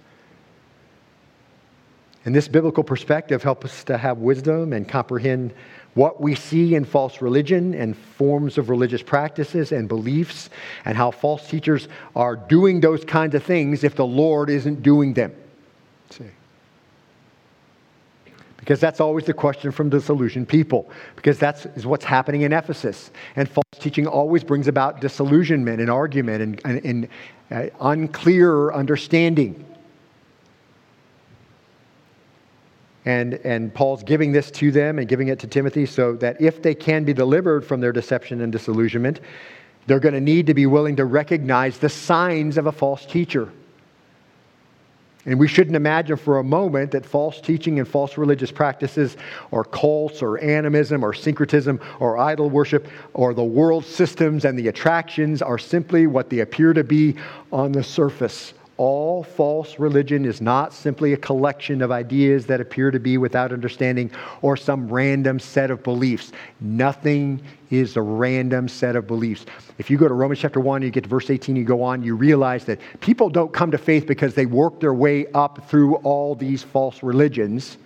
And 2.27 2.35
this 2.35 2.49
biblical 2.49 2.85
perspective 2.85 3.43
helps 3.43 3.65
us 3.65 3.85
to 3.85 3.97
have 3.97 4.19
wisdom 4.19 4.75
and 4.75 4.87
comprehend 4.87 5.55
what 5.95 6.21
we 6.21 6.35
see 6.35 6.75
in 6.75 6.85
false 6.85 7.23
religion 7.23 7.75
and 7.75 7.97
forms 7.97 8.59
of 8.59 8.69
religious 8.69 9.03
practices 9.03 9.73
and 9.73 9.89
beliefs, 9.89 10.51
and 10.85 10.97
how 10.97 11.11
false 11.11 11.49
teachers 11.49 11.89
are 12.15 12.37
doing 12.37 12.81
those 12.81 13.05
kinds 13.05 13.35
of 13.35 13.43
things 13.43 13.85
if 13.85 13.97
the 13.97 14.07
Lord 14.07 14.51
isn't 14.51 14.83
doing 14.83 15.15
them. 15.15 15.35
See 16.11 16.25
because 18.61 18.79
that's 18.79 19.01
always 19.01 19.25
the 19.25 19.35
question 19.35 19.73
from 19.73 19.91
disillusioned 19.91 20.49
people, 20.49 20.89
because 21.17 21.39
that's 21.39 21.67
is 21.77 21.87
what's 21.87 22.05
happening 22.05 22.43
in 22.43 22.53
Ephesus. 22.53 23.11
And 23.37 23.49
false 23.49 23.65
teaching 23.79 24.07
always 24.07 24.45
brings 24.45 24.69
about 24.69 25.01
disillusionment 25.01 25.81
and 25.81 25.91
argument 25.91 26.43
and, 26.43 26.61
and, 26.65 26.85
and 26.85 27.09
uh, 27.51 27.75
unclear 27.81 28.73
understanding. 28.73 29.65
And, 33.07 33.35
and 33.45 33.73
Paul's 33.75 34.05
giving 34.05 34.31
this 34.31 34.51
to 34.53 34.71
them 34.71 34.99
and 34.99 35.09
giving 35.09 35.29
it 35.29 35.39
to 35.41 35.47
Timothy 35.47 35.87
so 35.87 36.15
that 36.17 36.41
if 36.41 36.61
they 36.61 36.75
can 36.75 37.05
be 37.05 37.15
delivered 37.15 37.65
from 37.65 37.81
their 37.81 37.93
deception 37.93 38.43
and 38.43 38.53
disillusionment, 38.53 39.21
They're 39.87 40.01
going 40.01 40.15
to 40.15 40.21
need 40.21 40.47
to 40.47 40.55
be 40.55 40.67
willing 40.67 40.97
to 40.97 41.05
recognize 41.05 41.79
the 41.79 41.89
signs 41.89 42.59
of 42.59 42.67
a 42.67 42.73
false 42.73 43.05
teacher. 43.07 43.51
And 45.27 45.39
we 45.39 45.49
shouldn't 45.49 45.77
imagine 45.77 46.17
for 46.17 46.39
a 46.39 46.45
moment 46.45 46.93
that 46.93 47.05
false 47.05 47.41
teaching 47.41 47.79
and 47.79 47.87
false 47.87 48.17
religious 48.17 48.51
practices, 48.51 49.17
or 49.51 49.65
cults, 49.65 50.23
or 50.23 50.43
animism, 50.43 51.05
or 51.05 51.13
syncretism, 51.13 51.79
or 51.99 52.17
idol 52.17 52.49
worship, 52.49 52.89
or 53.13 53.35
the 53.35 53.45
world 53.45 53.85
systems 53.85 54.45
and 54.45 54.59
the 54.59 54.69
attractions 54.69 55.43
are 55.43 55.59
simply 55.59 56.07
what 56.07 56.31
they 56.31 56.39
appear 56.39 56.73
to 56.73 56.85
be 56.85 57.17
on 57.53 57.73
the 57.73 57.83
surface 57.83 58.55
all 58.81 59.23
false 59.23 59.79
religion 59.79 60.25
is 60.25 60.41
not 60.41 60.73
simply 60.73 61.13
a 61.13 61.17
collection 61.19 61.83
of 61.83 61.93
ideas 61.93 62.47
that 62.47 62.63
appear 62.63 62.91
to 62.91 62.99
be 62.99 63.19
without 63.19 63.53
understanding 63.53 64.11
or 64.41 64.57
some 64.57 64.89
random 64.89 65.39
set 65.39 65.71
of 65.71 65.83
beliefs. 65.83 66.33
Nothing 66.63 67.43
is 67.69 67.99
a 67.99 68.01
random 68.01 68.69
set 68.69 68.97
of 68.97 69.07
beliefs. 69.07 69.45
If 69.77 69.91
you 69.91 69.99
go 69.99 70.09
to 70.09 70.15
Romans 70.15 70.41
chapter 70.41 70.61
1, 70.61 70.81
you 70.81 70.89
get 70.89 71.03
to 71.03 71.11
verse 71.11 71.29
18, 71.29 71.57
you 71.57 71.65
go 71.65 71.83
on, 71.83 72.03
you 72.03 72.17
realize 72.17 72.65
that 72.65 72.81
people 73.01 73.29
don't 73.29 73.53
come 73.53 73.71
to 73.71 73.77
faith 73.77 74.07
because 74.07 74.35
they 74.35 74.47
work 74.47 74.81
their 74.81 74.95
way 74.95 75.27
up 75.33 75.69
through 75.69 75.97
all 75.97 76.35
these 76.35 76.63
false 76.63 77.03
religions. 77.03 77.77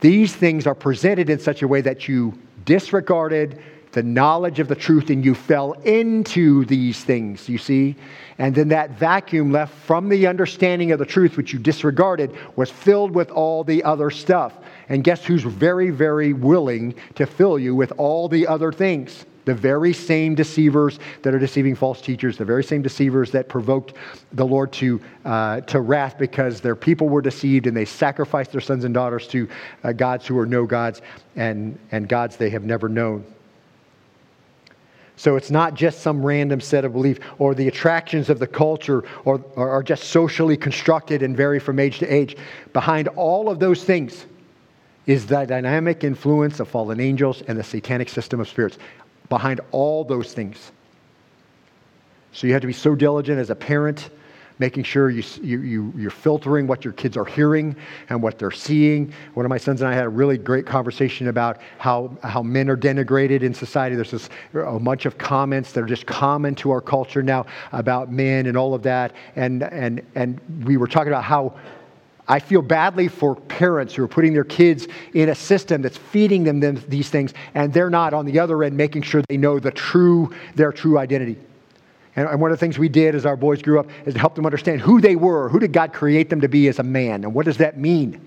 These 0.00 0.34
things 0.34 0.66
are 0.66 0.74
presented 0.74 1.28
in 1.28 1.38
such 1.38 1.60
a 1.60 1.68
way 1.68 1.82
that 1.82 2.08
you 2.08 2.32
disregarded 2.64 3.60
the 3.92 4.02
knowledge 4.02 4.60
of 4.60 4.68
the 4.68 4.74
truth 4.74 5.10
and 5.10 5.24
you 5.24 5.34
fell 5.34 5.72
into 5.72 6.64
these 6.66 7.02
things, 7.02 7.48
you 7.48 7.58
see? 7.58 7.96
And 8.38 8.54
then 8.54 8.68
that 8.68 8.90
vacuum 8.90 9.50
left 9.50 9.74
from 9.74 10.08
the 10.08 10.26
understanding 10.26 10.92
of 10.92 10.98
the 10.98 11.06
truth, 11.06 11.36
which 11.36 11.52
you 11.52 11.58
disregarded, 11.58 12.36
was 12.56 12.70
filled 12.70 13.12
with 13.12 13.30
all 13.30 13.64
the 13.64 13.82
other 13.82 14.10
stuff. 14.10 14.54
And 14.88 15.02
guess 15.02 15.24
who's 15.24 15.42
very, 15.42 15.90
very 15.90 16.32
willing 16.32 16.94
to 17.16 17.26
fill 17.26 17.58
you 17.58 17.74
with 17.74 17.92
all 17.96 18.28
the 18.28 18.46
other 18.46 18.72
things? 18.72 19.26
The 19.44 19.54
very 19.54 19.94
same 19.94 20.34
deceivers 20.34 20.98
that 21.22 21.34
are 21.34 21.38
deceiving 21.38 21.74
false 21.74 22.02
teachers, 22.02 22.36
the 22.36 22.44
very 22.44 22.62
same 22.62 22.82
deceivers 22.82 23.30
that 23.32 23.48
provoked 23.48 23.94
the 24.32 24.44
Lord 24.44 24.72
to, 24.74 25.00
uh, 25.24 25.62
to 25.62 25.80
wrath 25.80 26.18
because 26.18 26.60
their 26.60 26.76
people 26.76 27.08
were 27.08 27.22
deceived 27.22 27.66
and 27.66 27.74
they 27.74 27.86
sacrificed 27.86 28.52
their 28.52 28.60
sons 28.60 28.84
and 28.84 28.92
daughters 28.92 29.26
to 29.28 29.48
uh, 29.84 29.92
gods 29.92 30.26
who 30.26 30.38
are 30.38 30.46
no 30.46 30.66
gods 30.66 31.00
and, 31.34 31.78
and 31.92 32.08
gods 32.08 32.36
they 32.36 32.50
have 32.50 32.64
never 32.64 32.90
known. 32.90 33.24
So 35.18 35.34
it's 35.34 35.50
not 35.50 35.74
just 35.74 35.98
some 35.98 36.24
random 36.24 36.60
set 36.60 36.84
of 36.84 36.92
belief 36.92 37.18
or 37.40 37.52
the 37.52 37.66
attractions 37.66 38.30
of 38.30 38.38
the 38.38 38.46
culture 38.46 39.02
or, 39.24 39.44
or 39.56 39.68
are 39.68 39.82
just 39.82 40.04
socially 40.04 40.56
constructed 40.56 41.24
and 41.24 41.36
vary 41.36 41.58
from 41.58 41.80
age 41.80 41.98
to 41.98 42.06
age. 42.06 42.36
Behind 42.72 43.08
all 43.08 43.50
of 43.50 43.58
those 43.58 43.82
things 43.82 44.26
is 45.06 45.26
the 45.26 45.44
dynamic 45.44 46.04
influence 46.04 46.60
of 46.60 46.68
fallen 46.68 47.00
angels 47.00 47.42
and 47.48 47.58
the 47.58 47.64
satanic 47.64 48.08
system 48.08 48.38
of 48.38 48.48
spirits. 48.48 48.78
Behind 49.28 49.60
all 49.72 50.04
those 50.04 50.32
things. 50.32 50.70
So 52.30 52.46
you 52.46 52.52
have 52.52 52.62
to 52.62 52.68
be 52.68 52.72
so 52.72 52.94
diligent 52.94 53.40
as 53.40 53.50
a 53.50 53.56
parent 53.56 54.10
making 54.58 54.82
sure 54.82 55.10
you, 55.10 55.22
you, 55.42 55.92
you, 55.96 56.08
are 56.08 56.10
filtering 56.10 56.66
what 56.66 56.84
your 56.84 56.92
kids 56.92 57.16
are 57.16 57.24
hearing 57.24 57.76
and 58.08 58.22
what 58.22 58.38
they're 58.38 58.50
seeing. 58.50 59.12
One 59.34 59.46
of 59.46 59.50
my 59.50 59.58
sons 59.58 59.80
and 59.80 59.90
I 59.90 59.94
had 59.94 60.04
a 60.04 60.08
really 60.08 60.38
great 60.38 60.66
conversation 60.66 61.28
about 61.28 61.58
how, 61.78 62.16
how 62.22 62.42
men 62.42 62.68
are 62.68 62.76
denigrated 62.76 63.42
in 63.42 63.54
society. 63.54 63.94
There's 63.94 64.10
this, 64.10 64.28
a 64.54 64.78
bunch 64.78 65.06
of 65.06 65.18
comments 65.18 65.72
that 65.72 65.82
are 65.82 65.86
just 65.86 66.06
common 66.06 66.54
to 66.56 66.70
our 66.70 66.80
culture 66.80 67.22
now 67.22 67.46
about 67.72 68.10
men 68.10 68.46
and 68.46 68.56
all 68.56 68.74
of 68.74 68.82
that. 68.82 69.14
And, 69.36 69.62
and, 69.62 70.02
and 70.14 70.40
we 70.64 70.76
were 70.76 70.88
talking 70.88 71.12
about 71.12 71.24
how 71.24 71.54
I 72.28 72.40
feel 72.40 72.60
badly 72.60 73.08
for 73.08 73.34
parents 73.34 73.94
who 73.94 74.04
are 74.04 74.08
putting 74.08 74.34
their 74.34 74.44
kids 74.44 74.86
in 75.14 75.30
a 75.30 75.34
system 75.34 75.80
that's 75.80 75.96
feeding 75.96 76.44
them 76.44 76.82
these 76.86 77.08
things, 77.08 77.32
and 77.54 77.72
they're 77.72 77.88
not 77.88 78.12
on 78.12 78.26
the 78.26 78.38
other 78.38 78.62
end 78.62 78.76
making 78.76 79.02
sure 79.02 79.22
they 79.30 79.38
know 79.38 79.58
the 79.58 79.70
true, 79.70 80.34
their 80.54 80.70
true 80.70 80.98
identity. 80.98 81.38
And 82.26 82.40
one 82.40 82.50
of 82.50 82.58
the 82.58 82.60
things 82.60 82.78
we 82.78 82.88
did 82.88 83.14
as 83.14 83.24
our 83.24 83.36
boys 83.36 83.62
grew 83.62 83.78
up 83.78 83.86
is 84.04 84.14
to 84.14 84.18
help 84.18 84.34
them 84.34 84.44
understand 84.44 84.80
who 84.80 85.00
they 85.00 85.14
were. 85.14 85.48
Who 85.48 85.60
did 85.60 85.72
God 85.72 85.92
create 85.92 86.28
them 86.30 86.40
to 86.40 86.48
be 86.48 86.66
as 86.66 86.80
a 86.80 86.82
man? 86.82 87.22
And 87.22 87.32
what 87.32 87.46
does 87.46 87.58
that 87.58 87.78
mean? 87.78 88.20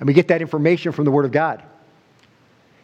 And 0.00 0.06
we 0.08 0.14
get 0.14 0.26
that 0.28 0.40
information 0.40 0.90
from 0.90 1.04
the 1.04 1.12
Word 1.12 1.24
of 1.24 1.30
God. 1.30 1.62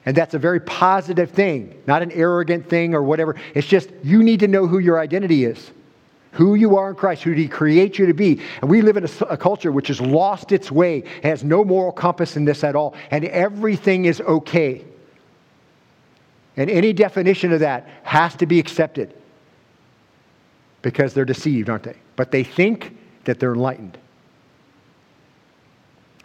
And 0.04 0.16
that's 0.16 0.34
a 0.34 0.38
very 0.38 0.60
positive 0.60 1.32
thing, 1.32 1.82
not 1.88 2.00
an 2.00 2.12
arrogant 2.12 2.68
thing 2.68 2.94
or 2.94 3.02
whatever. 3.02 3.34
It's 3.54 3.66
just 3.66 3.90
you 4.04 4.22
need 4.22 4.38
to 4.38 4.46
know 4.46 4.68
who 4.68 4.78
your 4.78 5.00
identity 5.00 5.44
is, 5.44 5.72
who 6.30 6.54
you 6.54 6.76
are 6.76 6.90
in 6.90 6.94
Christ, 6.94 7.24
who 7.24 7.32
He 7.32 7.48
create 7.48 7.98
you 7.98 8.06
to 8.06 8.14
be. 8.14 8.40
And 8.60 8.70
we 8.70 8.82
live 8.82 8.96
in 8.96 9.04
a, 9.04 9.24
a 9.24 9.36
culture 9.36 9.72
which 9.72 9.88
has 9.88 10.00
lost 10.00 10.52
its 10.52 10.70
way, 10.70 11.02
has 11.24 11.42
no 11.42 11.64
moral 11.64 11.90
compass 11.90 12.36
in 12.36 12.44
this 12.44 12.62
at 12.62 12.76
all, 12.76 12.94
and 13.10 13.24
everything 13.24 14.04
is 14.04 14.20
okay. 14.20 14.84
And 16.56 16.70
any 16.70 16.92
definition 16.92 17.52
of 17.52 17.58
that 17.60 17.88
has 18.04 18.36
to 18.36 18.46
be 18.46 18.60
accepted 18.60 19.12
because 20.86 21.12
they're 21.12 21.24
deceived, 21.24 21.68
aren't 21.68 21.82
they? 21.82 21.96
But 22.14 22.30
they 22.30 22.44
think 22.44 22.96
that 23.24 23.40
they're 23.40 23.54
enlightened. 23.54 23.98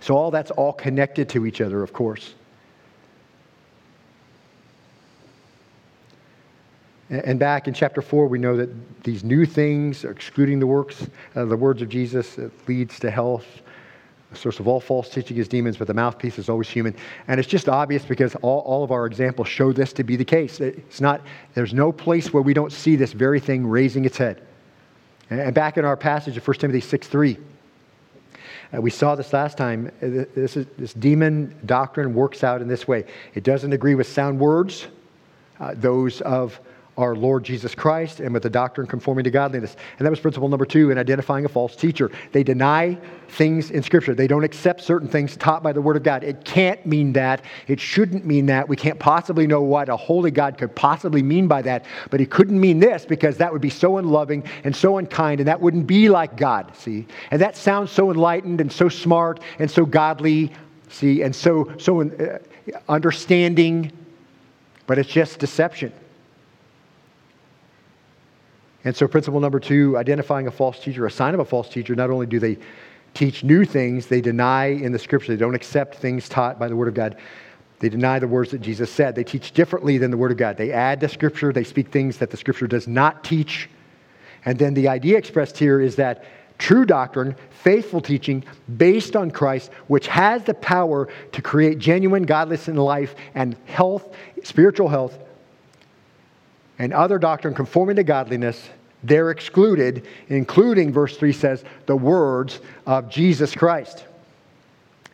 So, 0.02 0.16
all 0.16 0.30
that's 0.30 0.52
all 0.52 0.72
connected 0.72 1.30
to 1.30 1.48
each 1.48 1.62
other, 1.62 1.82
of 1.82 1.94
course. 1.94 2.36
And 7.10 7.40
back 7.40 7.68
in 7.68 7.74
chapter 7.74 8.04
4, 8.04 8.28
we 8.28 8.38
know 8.38 8.56
that 8.56 8.70
these 9.04 9.24
new 9.24 9.48
things, 9.48 10.06
excluding 10.06 10.60
the 10.60 10.68
works, 10.68 11.08
uh, 11.36 11.46
the 11.46 11.58
words 11.58 11.82
of 11.82 11.90
Jesus, 11.90 12.38
it 12.38 12.52
leads 12.68 13.00
to 13.00 13.10
health. 13.10 13.64
The 14.30 14.38
source 14.38 14.60
of 14.60 14.68
all 14.68 14.80
false 14.80 15.10
teaching 15.10 15.38
is 15.38 15.48
demons, 15.48 15.76
but 15.76 15.88
the 15.88 15.96
mouthpiece 15.96 16.38
is 16.38 16.50
always 16.50 16.70
human. 16.70 16.96
And 17.28 17.40
it's 17.40 17.50
just 17.50 17.68
obvious 17.68 18.06
because 18.06 18.36
all, 18.44 18.60
all 18.60 18.84
of 18.84 18.92
our 18.92 19.08
examples 19.08 19.48
show 19.48 19.74
this 19.74 19.92
to 19.94 20.04
be 20.04 20.16
the 20.16 20.24
case. 20.24 20.60
It's 20.60 21.02
not, 21.02 21.22
there's 21.56 21.74
no 21.74 21.92
place 21.92 22.32
where 22.32 22.44
we 22.44 22.54
don't 22.54 22.72
see 22.72 22.96
this 22.96 23.12
very 23.12 23.40
thing 23.40 23.66
raising 23.66 24.06
its 24.06 24.18
head. 24.18 24.46
And 25.32 25.56
back 25.56 25.78
in 25.78 25.86
our 25.86 25.96
passage 25.96 26.36
of 26.36 26.46
1 26.46 26.58
Timothy 26.58 26.82
6 26.82 27.08
3, 27.08 27.38
uh, 28.74 28.82
we 28.82 28.90
saw 28.90 29.16
this 29.16 29.32
last 29.32 29.58
time. 29.58 29.88
Uh, 30.02 30.26
this, 30.36 30.58
is, 30.58 30.66
this 30.78 30.94
demon 30.94 31.56
doctrine 31.66 32.14
works 32.14 32.44
out 32.44 32.62
in 32.62 32.68
this 32.68 32.86
way 32.86 33.06
it 33.34 33.44
doesn't 33.44 33.72
agree 33.72 33.96
with 33.96 34.08
sound 34.08 34.38
words, 34.38 34.88
uh, 35.62 35.74
those 35.78 36.20
of 36.22 36.60
our 36.98 37.16
Lord 37.16 37.44
Jesus 37.44 37.74
Christ 37.74 38.20
and 38.20 38.34
with 38.34 38.44
the 38.44 38.50
doctrine 38.50 38.86
conforming 38.86 39.24
to 39.24 39.32
godliness. 39.32 39.78
And 39.98 40.06
that 40.06 40.10
was 40.10 40.20
principle 40.20 40.50
number 40.50 40.66
two 40.66 40.92
in 40.92 40.98
identifying 40.98 41.46
a 41.46 41.50
false 41.50 41.76
teacher. 41.76 42.12
They 42.34 42.44
deny 42.44 42.98
things 43.30 43.72
in 43.72 43.82
Scripture, 43.82 44.14
they 44.14 44.28
don't 44.28 44.44
accept 44.44 44.82
certain 44.82 45.08
things 45.08 45.38
taught 45.38 45.64
by 45.64 45.72
the 45.72 45.82
Word 45.82 45.96
of 45.96 46.04
God. 46.04 46.24
It 46.24 46.44
can't 46.44 46.86
mean 46.86 47.14
that. 47.14 47.46
It 47.68 47.80
shouldn't 47.80 48.26
mean 48.26 48.48
that. 48.48 48.68
We 48.68 48.76
can't 48.76 49.00
possibly 49.00 49.48
know 49.48 49.62
what 49.62 49.88
a 49.88 49.96
holy 49.96 50.32
God 50.32 50.58
could 50.58 50.76
possibly 50.76 51.24
mean 51.24 51.48
by 51.48 51.62
that. 51.62 51.86
But 52.10 52.20
He 52.20 52.26
couldn't 52.26 52.60
mean 52.60 52.80
this 52.80 53.06
because 53.06 53.38
that 53.38 53.54
would 53.54 53.62
be 53.62 53.70
so 53.70 53.98
unloving 53.98 54.44
and 54.66 54.76
so 54.76 54.98
unkind, 54.98 55.40
and 55.40 55.48
that 55.48 55.62
wouldn't 55.62 55.88
be 55.88 56.10
like 56.10 56.36
God, 56.36 56.76
see? 56.76 57.08
And 57.32 57.42
that 57.42 57.56
sounds 57.56 57.92
so 57.92 58.12
enlightened 58.12 58.60
and 58.60 58.72
so 58.72 58.90
smart 58.90 59.40
and 59.60 59.72
so 59.72 59.86
godly, 59.86 60.52
see, 60.90 61.22
and 61.22 61.34
so, 61.34 61.72
so 61.78 62.02
uh, 62.02 62.40
understanding, 62.90 63.94
but 64.88 65.00
it's 65.00 65.10
just 65.10 65.40
deception. 65.40 65.94
And 68.84 68.96
so, 68.96 69.08
principle 69.08 69.40
number 69.40 69.60
two 69.60 69.98
identifying 69.98 70.48
a 70.48 70.52
false 70.52 70.80
teacher, 70.80 71.06
a 71.06 71.12
sign 71.12 71.34
of 71.34 71.40
a 71.40 71.46
false 71.46 71.70
teacher, 71.70 71.96
not 71.96 72.10
only 72.10 72.26
do 72.26 72.40
they 72.40 72.58
teach 73.14 73.44
new 73.44 73.66
things, 73.66 74.08
they 74.08 74.22
deny 74.22 74.68
in 74.68 74.92
the 74.92 75.00
scripture, 75.00 75.34
they 75.34 75.40
don't 75.40 75.56
accept 75.56 75.96
things 75.96 76.30
taught 76.30 76.58
by 76.58 76.68
the 76.68 76.76
Word 76.76 76.88
of 76.88 76.94
God. 76.94 77.18
They 77.80 77.90
deny 77.90 78.20
the 78.20 78.28
words 78.28 78.52
that 78.52 78.62
Jesus 78.62 78.92
said. 78.92 79.16
They 79.16 79.24
teach 79.24 79.54
differently 79.54 79.98
than 79.98 80.12
the 80.12 80.18
Word 80.18 80.32
of 80.32 80.38
God. 80.38 80.56
They 80.56 80.72
add 80.72 81.00
to 81.02 81.10
Scripture, 81.10 81.52
they 81.52 81.64
speak 81.64 81.90
things 81.90 82.18
that 82.18 82.30
the 82.30 82.38
Scripture 82.38 82.68
does 82.68 82.88
not 82.88 83.24
teach. 83.24 83.70
And 84.46 84.58
then 84.58 84.76
the 84.76 84.88
idea 84.88 85.18
expressed 85.18 85.58
here 85.58 85.82
is 85.82 85.96
that 85.96 86.24
true 86.60 86.86
doctrine, 86.86 87.36
faithful 87.50 88.00
teaching 88.00 88.44
based 88.78 89.16
on 89.16 89.32
Christ, 89.32 89.72
which 89.88 90.08
has 90.08 90.44
the 90.44 90.54
power 90.54 91.10
to 91.32 91.42
create 91.42 91.80
genuine 91.80 92.22
godliness 92.22 92.68
in 92.68 92.76
life 92.76 93.16
and 93.34 93.58
health, 93.66 94.16
spiritual 94.44 94.88
health, 94.88 95.18
and 96.80 96.94
other 96.94 97.20
doctrine 97.20 97.54
conforming 97.54 97.96
to 97.98 98.04
godliness, 98.04 98.70
they're 99.04 99.32
excluded, 99.32 100.08
including, 100.30 100.92
verse 100.92 101.18
3 101.18 101.34
says, 101.34 101.64
the 101.86 101.96
words 101.96 102.60
of 102.86 103.10
Jesus 103.10 103.56
Christ. 103.56 104.06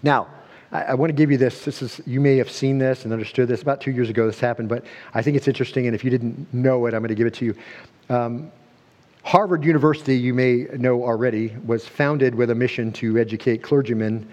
Now, 0.04 0.28
I, 0.72 0.84
I, 0.84 0.93
want 0.93 1.10
to 1.10 1.13
give 1.15 1.32
you 1.32 1.38
this. 1.38 1.63
This 1.63 1.82
is 1.82 2.02
you 2.06 2.20
may 2.20 2.38
have 2.38 2.52
seen 2.52 2.78
this 2.78 3.06
and 3.06 3.13
understood 3.13 3.48
this. 3.48 3.62
About 3.62 3.80
two 3.80 3.91
years 3.91 4.10
ago, 4.10 4.28
this 4.28 4.39
happened, 4.39 4.70
but 4.70 4.86
I 5.13 5.22
think 5.22 5.38
it's 5.38 5.48
interesting. 5.48 5.88
And 5.88 5.96
if 5.96 6.04
you 6.04 6.10
didn't 6.10 6.54
know 6.54 6.86
it, 6.86 6.93
I'm 6.93 7.00
going 7.00 7.10
to 7.10 7.15
give 7.15 7.28
it 7.28 7.34
to 7.36 7.46
you. 7.46 7.56
Um, 8.10 8.52
Harvard 9.24 9.63
University, 9.63 10.15
you 10.15 10.34
may 10.34 10.67
know 10.78 11.04
already, 11.04 11.56
was 11.65 11.86
founded 11.86 12.34
with 12.34 12.50
a 12.50 12.56
mission 12.56 12.91
to 12.93 13.17
educate 13.17 13.62
clergymen 13.62 14.28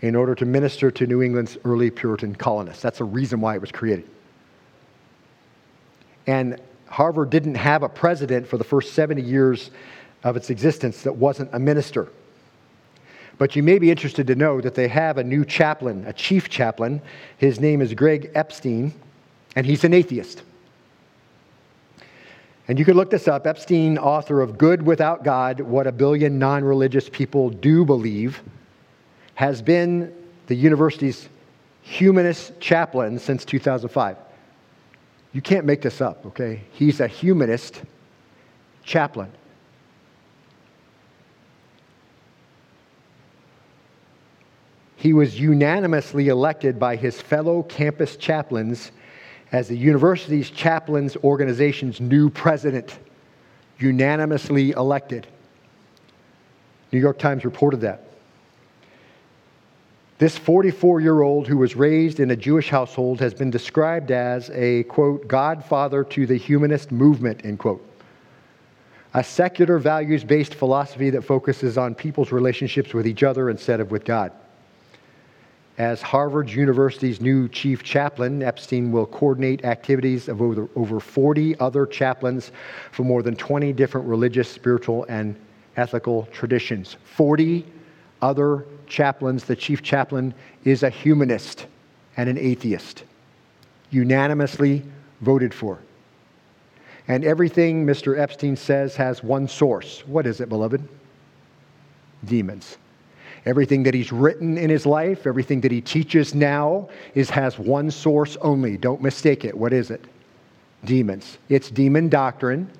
in 0.00 0.14
order 0.14 0.34
to 0.36 0.44
minister 0.44 0.90
to 0.92 1.06
New 1.06 1.22
England's 1.22 1.58
early 1.64 1.90
Puritan 1.90 2.34
colonists. 2.36 2.82
That's 2.82 2.98
the 2.98 3.04
reason 3.04 3.40
why 3.40 3.56
it 3.56 3.60
was 3.60 3.72
created. 3.72 4.08
And 6.28 6.60
Harvard 6.88 7.30
didn't 7.30 7.54
have 7.54 7.82
a 7.82 7.88
president 7.88 8.46
for 8.46 8.58
the 8.58 8.64
first 8.64 8.92
70 8.92 9.22
years 9.22 9.70
of 10.22 10.36
its 10.36 10.50
existence 10.50 11.02
that 11.02 11.16
wasn't 11.16 11.48
a 11.54 11.58
minister. 11.58 12.08
But 13.38 13.56
you 13.56 13.62
may 13.62 13.78
be 13.78 13.90
interested 13.90 14.26
to 14.26 14.34
know 14.34 14.60
that 14.60 14.74
they 14.74 14.88
have 14.88 15.16
a 15.16 15.24
new 15.24 15.44
chaplain, 15.44 16.04
a 16.06 16.12
chief 16.12 16.50
chaplain. 16.50 17.00
His 17.38 17.60
name 17.60 17.80
is 17.80 17.94
Greg 17.94 18.30
Epstein, 18.34 18.92
and 19.56 19.64
he's 19.64 19.84
an 19.84 19.94
atheist. 19.94 20.42
And 22.66 22.78
you 22.78 22.84
can 22.84 22.94
look 22.94 23.08
this 23.08 23.26
up. 23.26 23.46
Epstein, 23.46 23.96
author 23.96 24.42
of 24.42 24.58
Good 24.58 24.82
Without 24.82 25.24
God 25.24 25.60
What 25.60 25.86
a 25.86 25.92
Billion 25.92 26.38
Non 26.38 26.62
Religious 26.62 27.08
People 27.08 27.48
Do 27.48 27.86
Believe, 27.86 28.42
has 29.34 29.62
been 29.62 30.12
the 30.46 30.54
university's 30.54 31.30
humanist 31.80 32.60
chaplain 32.60 33.18
since 33.18 33.46
2005. 33.46 34.27
You 35.32 35.42
can't 35.42 35.66
make 35.66 35.82
this 35.82 36.00
up, 36.00 36.24
okay? 36.26 36.62
He's 36.72 37.00
a 37.00 37.06
humanist 37.06 37.82
chaplain. 38.82 39.30
He 44.96 45.12
was 45.12 45.38
unanimously 45.38 46.28
elected 46.28 46.78
by 46.80 46.96
his 46.96 47.20
fellow 47.20 47.62
campus 47.62 48.16
chaplains 48.16 48.90
as 49.52 49.68
the 49.68 49.76
university's 49.76 50.50
chaplains 50.50 51.16
organization's 51.18 52.00
new 52.00 52.30
president. 52.30 52.98
Unanimously 53.78 54.72
elected. 54.72 55.26
New 56.90 56.98
York 56.98 57.18
Times 57.18 57.44
reported 57.44 57.80
that. 57.82 58.07
This 60.18 60.36
44 60.36 61.00
year 61.00 61.22
old 61.22 61.46
who 61.46 61.56
was 61.56 61.76
raised 61.76 62.18
in 62.18 62.32
a 62.32 62.36
Jewish 62.36 62.70
household 62.70 63.20
has 63.20 63.32
been 63.34 63.50
described 63.50 64.10
as 64.10 64.50
a, 64.50 64.82
quote, 64.84 65.28
godfather 65.28 66.02
to 66.04 66.26
the 66.26 66.36
humanist 66.36 66.90
movement, 66.90 67.44
end 67.44 67.60
quote. 67.60 67.84
A 69.14 69.22
secular 69.22 69.78
values 69.78 70.24
based 70.24 70.54
philosophy 70.54 71.10
that 71.10 71.22
focuses 71.22 71.78
on 71.78 71.94
people's 71.94 72.32
relationships 72.32 72.92
with 72.92 73.06
each 73.06 73.22
other 73.22 73.48
instead 73.48 73.78
of 73.78 73.92
with 73.92 74.04
God. 74.04 74.32
As 75.78 76.02
Harvard 76.02 76.50
University's 76.50 77.20
new 77.20 77.48
chief 77.48 77.84
chaplain, 77.84 78.42
Epstein 78.42 78.90
will 78.90 79.06
coordinate 79.06 79.64
activities 79.64 80.28
of 80.28 80.42
over, 80.42 80.68
over 80.74 80.98
40 80.98 81.60
other 81.60 81.86
chaplains 81.86 82.50
from 82.90 83.06
more 83.06 83.22
than 83.22 83.36
20 83.36 83.72
different 83.72 84.08
religious, 84.08 84.50
spiritual, 84.50 85.06
and 85.08 85.36
ethical 85.76 86.26
traditions. 86.32 86.96
40 87.04 87.64
other 88.20 88.66
chaplains. 88.88 89.44
The 89.44 89.56
chief 89.56 89.82
chaplain 89.82 90.34
is 90.64 90.82
a 90.82 90.90
humanist 90.90 91.66
and 92.16 92.28
an 92.28 92.38
atheist, 92.38 93.04
unanimously 93.90 94.82
voted 95.20 95.54
for. 95.54 95.78
And 97.06 97.24
everything 97.24 97.86
Mr. 97.86 98.18
Epstein 98.18 98.56
says 98.56 98.94
has 98.96 99.22
one 99.22 99.48
source. 99.48 100.06
What 100.06 100.26
is 100.26 100.40
it, 100.40 100.48
beloved? 100.48 100.86
Demons. 102.24 102.76
Everything 103.46 103.82
that 103.84 103.94
he's 103.94 104.12
written 104.12 104.58
in 104.58 104.68
his 104.68 104.84
life, 104.84 105.26
everything 105.26 105.60
that 105.62 105.72
he 105.72 105.80
teaches 105.80 106.34
now, 106.34 106.88
is 107.14 107.30
has 107.30 107.58
one 107.58 107.90
source 107.90 108.36
only. 108.42 108.76
Don't 108.76 109.00
mistake 109.00 109.44
it. 109.44 109.56
What 109.56 109.72
is 109.72 109.90
it? 109.90 110.04
Demons. 110.84 111.38
It's 111.48 111.70
demon 111.70 112.08
doctrine 112.08 112.70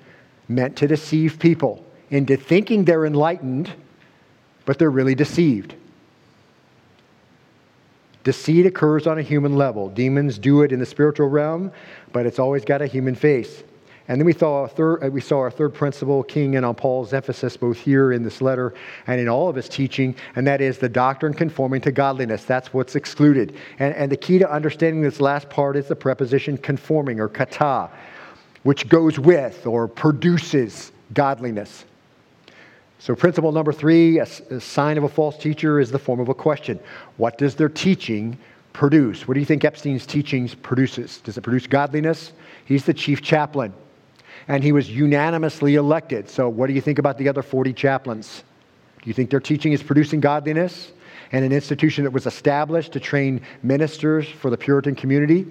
meant 0.47 0.75
to 0.77 0.87
deceive 0.87 1.39
people 1.39 1.83
into 2.11 2.37
thinking 2.37 2.85
they're 2.85 3.05
enlightened, 3.05 3.71
but 4.65 4.77
they're 4.77 4.91
really 4.91 5.15
deceived. 5.15 5.75
Deceit 8.23 8.65
occurs 8.65 9.07
on 9.07 9.17
a 9.17 9.21
human 9.21 9.55
level. 9.55 9.89
Demons 9.89 10.37
do 10.37 10.61
it 10.61 10.71
in 10.71 10.79
the 10.79 10.85
spiritual 10.85 11.27
realm, 11.27 11.71
but 12.11 12.25
it's 12.25 12.39
always 12.39 12.65
got 12.65 12.81
a 12.81 12.87
human 12.87 13.15
face. 13.15 13.63
And 14.09 14.19
then 14.19 14.25
we 14.25 14.33
saw, 14.33 14.67
third, 14.67 15.03
uh, 15.03 15.07
we 15.09 15.21
saw 15.21 15.37
our 15.37 15.51
third 15.51 15.73
principle 15.73 16.23
keying 16.23 16.55
in 16.55 16.63
on 16.63 16.73
Paul's 16.73 17.13
emphasis 17.13 17.55
both 17.55 17.77
here 17.77 18.11
in 18.11 18.23
this 18.23 18.41
letter 18.41 18.73
and 19.05 19.21
in 19.21 19.29
all 19.29 19.49
of 19.49 19.55
his 19.55 19.69
teaching, 19.69 20.15
and 20.35 20.47
that 20.47 20.61
is 20.61 20.79
the 20.79 20.89
doctrine 20.89 21.31
conforming 21.31 21.79
to 21.81 21.91
godliness. 21.91 22.43
That's 22.43 22.73
what's 22.73 22.95
excluded. 22.95 23.55
And, 23.77 23.93
and 23.93 24.11
the 24.11 24.17
key 24.17 24.39
to 24.39 24.51
understanding 24.51 25.03
this 25.03 25.21
last 25.21 25.47
part 25.49 25.77
is 25.77 25.87
the 25.87 25.95
preposition 25.95 26.57
conforming 26.57 27.19
or 27.19 27.29
kata, 27.29 27.91
which 28.63 28.89
goes 28.89 29.19
with 29.19 29.67
or 29.67 29.87
produces 29.87 30.91
godliness. 31.13 31.85
So, 33.01 33.15
principle 33.15 33.53
number 33.53 33.71
three 33.71 34.19
a, 34.19 34.27
a 34.49 34.59
sign 34.59 34.97
of 34.97 35.05
a 35.05 35.09
false 35.09 35.37
teacher 35.37 35.79
is 35.79 35.89
the 35.89 35.99
form 35.99 36.19
of 36.19 36.27
a 36.27 36.33
question. 36.33 36.79
What 37.15 37.37
does 37.37 37.55
their 37.55 37.69
teaching 37.69 38.37
produce? 38.73 39.25
What 39.25 39.35
do 39.35 39.39
you 39.39 39.45
think 39.45 39.63
Epstein's 39.63 40.05
teachings 40.05 40.53
produces? 40.53 41.19
Does 41.21 41.37
it 41.37 41.41
produce 41.41 41.65
godliness? 41.65 42.33
He's 42.65 42.83
the 42.83 42.93
chief 42.93 43.21
chaplain, 43.21 43.73
and 44.49 44.61
he 44.61 44.73
was 44.73 44.89
unanimously 44.89 45.75
elected. 45.75 46.29
So, 46.29 46.49
what 46.49 46.67
do 46.67 46.73
you 46.73 46.81
think 46.81 46.99
about 46.99 47.17
the 47.17 47.29
other 47.29 47.41
40 47.41 47.71
chaplains? 47.71 48.43
Do 49.01 49.09
you 49.09 49.13
think 49.13 49.29
their 49.29 49.39
teaching 49.39 49.71
is 49.71 49.81
producing 49.81 50.19
godliness? 50.19 50.91
And 51.31 51.45
an 51.45 51.53
institution 51.53 52.03
that 52.03 52.11
was 52.11 52.25
established 52.25 52.91
to 52.93 52.99
train 52.99 53.41
ministers 53.63 54.27
for 54.27 54.49
the 54.49 54.57
Puritan 54.57 54.95
community, 54.95 55.45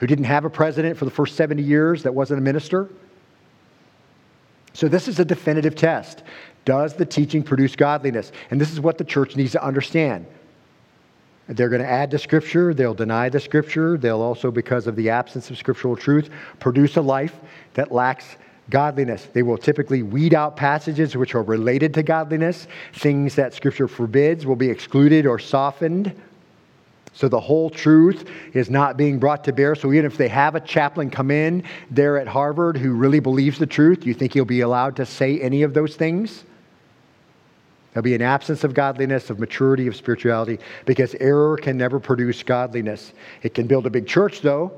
who 0.00 0.06
didn't 0.06 0.24
have 0.24 0.44
a 0.44 0.50
president 0.50 0.96
for 0.96 1.04
the 1.04 1.10
first 1.10 1.36
70 1.36 1.62
years 1.62 2.02
that 2.02 2.14
wasn't 2.14 2.40
a 2.40 2.42
minister? 2.42 2.88
So, 4.76 4.88
this 4.88 5.08
is 5.08 5.18
a 5.18 5.24
definitive 5.24 5.74
test. 5.74 6.22
Does 6.66 6.92
the 6.92 7.06
teaching 7.06 7.42
produce 7.42 7.74
godliness? 7.74 8.30
And 8.50 8.60
this 8.60 8.70
is 8.70 8.78
what 8.78 8.98
the 8.98 9.04
church 9.04 9.34
needs 9.34 9.52
to 9.52 9.64
understand. 9.64 10.26
They're 11.48 11.70
going 11.70 11.80
to 11.80 11.88
add 11.88 12.10
to 12.10 12.18
Scripture, 12.18 12.74
they'll 12.74 12.92
deny 12.92 13.30
the 13.30 13.40
Scripture, 13.40 13.96
they'll 13.96 14.20
also, 14.20 14.50
because 14.50 14.86
of 14.86 14.94
the 14.94 15.08
absence 15.08 15.48
of 15.48 15.56
scriptural 15.56 15.96
truth, 15.96 16.28
produce 16.60 16.96
a 16.96 17.00
life 17.00 17.40
that 17.72 17.90
lacks 17.90 18.36
godliness. 18.68 19.26
They 19.32 19.42
will 19.42 19.56
typically 19.56 20.02
weed 20.02 20.34
out 20.34 20.58
passages 20.58 21.16
which 21.16 21.34
are 21.34 21.42
related 21.42 21.94
to 21.94 22.02
godliness. 22.02 22.66
Things 22.92 23.34
that 23.36 23.54
Scripture 23.54 23.88
forbids 23.88 24.44
will 24.44 24.56
be 24.56 24.68
excluded 24.68 25.24
or 25.24 25.38
softened. 25.38 26.14
So 27.16 27.28
the 27.28 27.40
whole 27.40 27.70
truth 27.70 28.28
is 28.52 28.68
not 28.68 28.98
being 28.98 29.18
brought 29.18 29.42
to 29.44 29.52
bear. 29.52 29.74
So 29.74 29.90
even 29.90 30.04
if 30.04 30.18
they 30.18 30.28
have 30.28 30.54
a 30.54 30.60
chaplain 30.60 31.08
come 31.08 31.30
in 31.30 31.64
there 31.90 32.18
at 32.18 32.28
Harvard 32.28 32.76
who 32.76 32.92
really 32.92 33.20
believes 33.20 33.58
the 33.58 33.66
truth, 33.66 34.04
you 34.04 34.12
think 34.12 34.34
he'll 34.34 34.44
be 34.44 34.60
allowed 34.60 34.96
to 34.96 35.06
say 35.06 35.40
any 35.40 35.62
of 35.62 35.72
those 35.72 35.96
things? 35.96 36.44
There'll 37.92 38.04
be 38.04 38.14
an 38.14 38.20
absence 38.20 38.64
of 38.64 38.74
godliness, 38.74 39.30
of 39.30 39.38
maturity, 39.38 39.86
of 39.86 39.96
spirituality, 39.96 40.58
because 40.84 41.14
error 41.14 41.56
can 41.56 41.78
never 41.78 41.98
produce 41.98 42.42
godliness. 42.42 43.14
It 43.42 43.54
can 43.54 43.66
build 43.66 43.86
a 43.86 43.90
big 43.90 44.06
church, 44.06 44.42
though. 44.42 44.70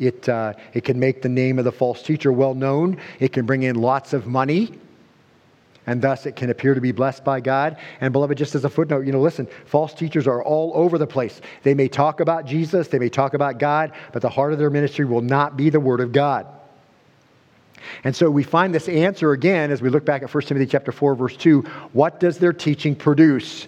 It, 0.00 0.28
uh, 0.28 0.54
it 0.72 0.82
can 0.82 0.98
make 0.98 1.22
the 1.22 1.28
name 1.28 1.60
of 1.60 1.64
the 1.64 1.70
false 1.70 2.02
teacher 2.02 2.32
well 2.32 2.54
known. 2.54 2.98
It 3.20 3.32
can 3.32 3.46
bring 3.46 3.62
in 3.62 3.76
lots 3.76 4.12
of 4.12 4.26
money, 4.26 4.72
and 5.90 6.00
thus 6.00 6.24
it 6.24 6.36
can 6.36 6.50
appear 6.50 6.72
to 6.72 6.80
be 6.80 6.92
blessed 6.92 7.24
by 7.24 7.40
God. 7.40 7.76
And, 8.00 8.12
beloved, 8.12 8.38
just 8.38 8.54
as 8.54 8.64
a 8.64 8.70
footnote, 8.70 9.06
you 9.06 9.10
know, 9.10 9.20
listen, 9.20 9.48
false 9.64 9.92
teachers 9.92 10.28
are 10.28 10.40
all 10.40 10.70
over 10.76 10.98
the 10.98 11.06
place. 11.06 11.40
They 11.64 11.74
may 11.74 11.88
talk 11.88 12.20
about 12.20 12.46
Jesus, 12.46 12.86
they 12.86 13.00
may 13.00 13.08
talk 13.08 13.34
about 13.34 13.58
God, 13.58 13.90
but 14.12 14.22
the 14.22 14.28
heart 14.28 14.52
of 14.52 14.60
their 14.60 14.70
ministry 14.70 15.04
will 15.04 15.20
not 15.20 15.56
be 15.56 15.68
the 15.68 15.80
Word 15.80 15.98
of 15.98 16.12
God. 16.12 16.46
And 18.04 18.14
so 18.14 18.30
we 18.30 18.44
find 18.44 18.72
this 18.72 18.88
answer 18.88 19.32
again 19.32 19.72
as 19.72 19.82
we 19.82 19.88
look 19.88 20.04
back 20.04 20.22
at 20.22 20.32
1 20.32 20.44
Timothy 20.44 20.66
chapter 20.66 20.92
4 20.92 21.16
verse 21.16 21.36
2, 21.36 21.62
what 21.92 22.20
does 22.20 22.38
their 22.38 22.52
teaching 22.52 22.94
produce? 22.94 23.66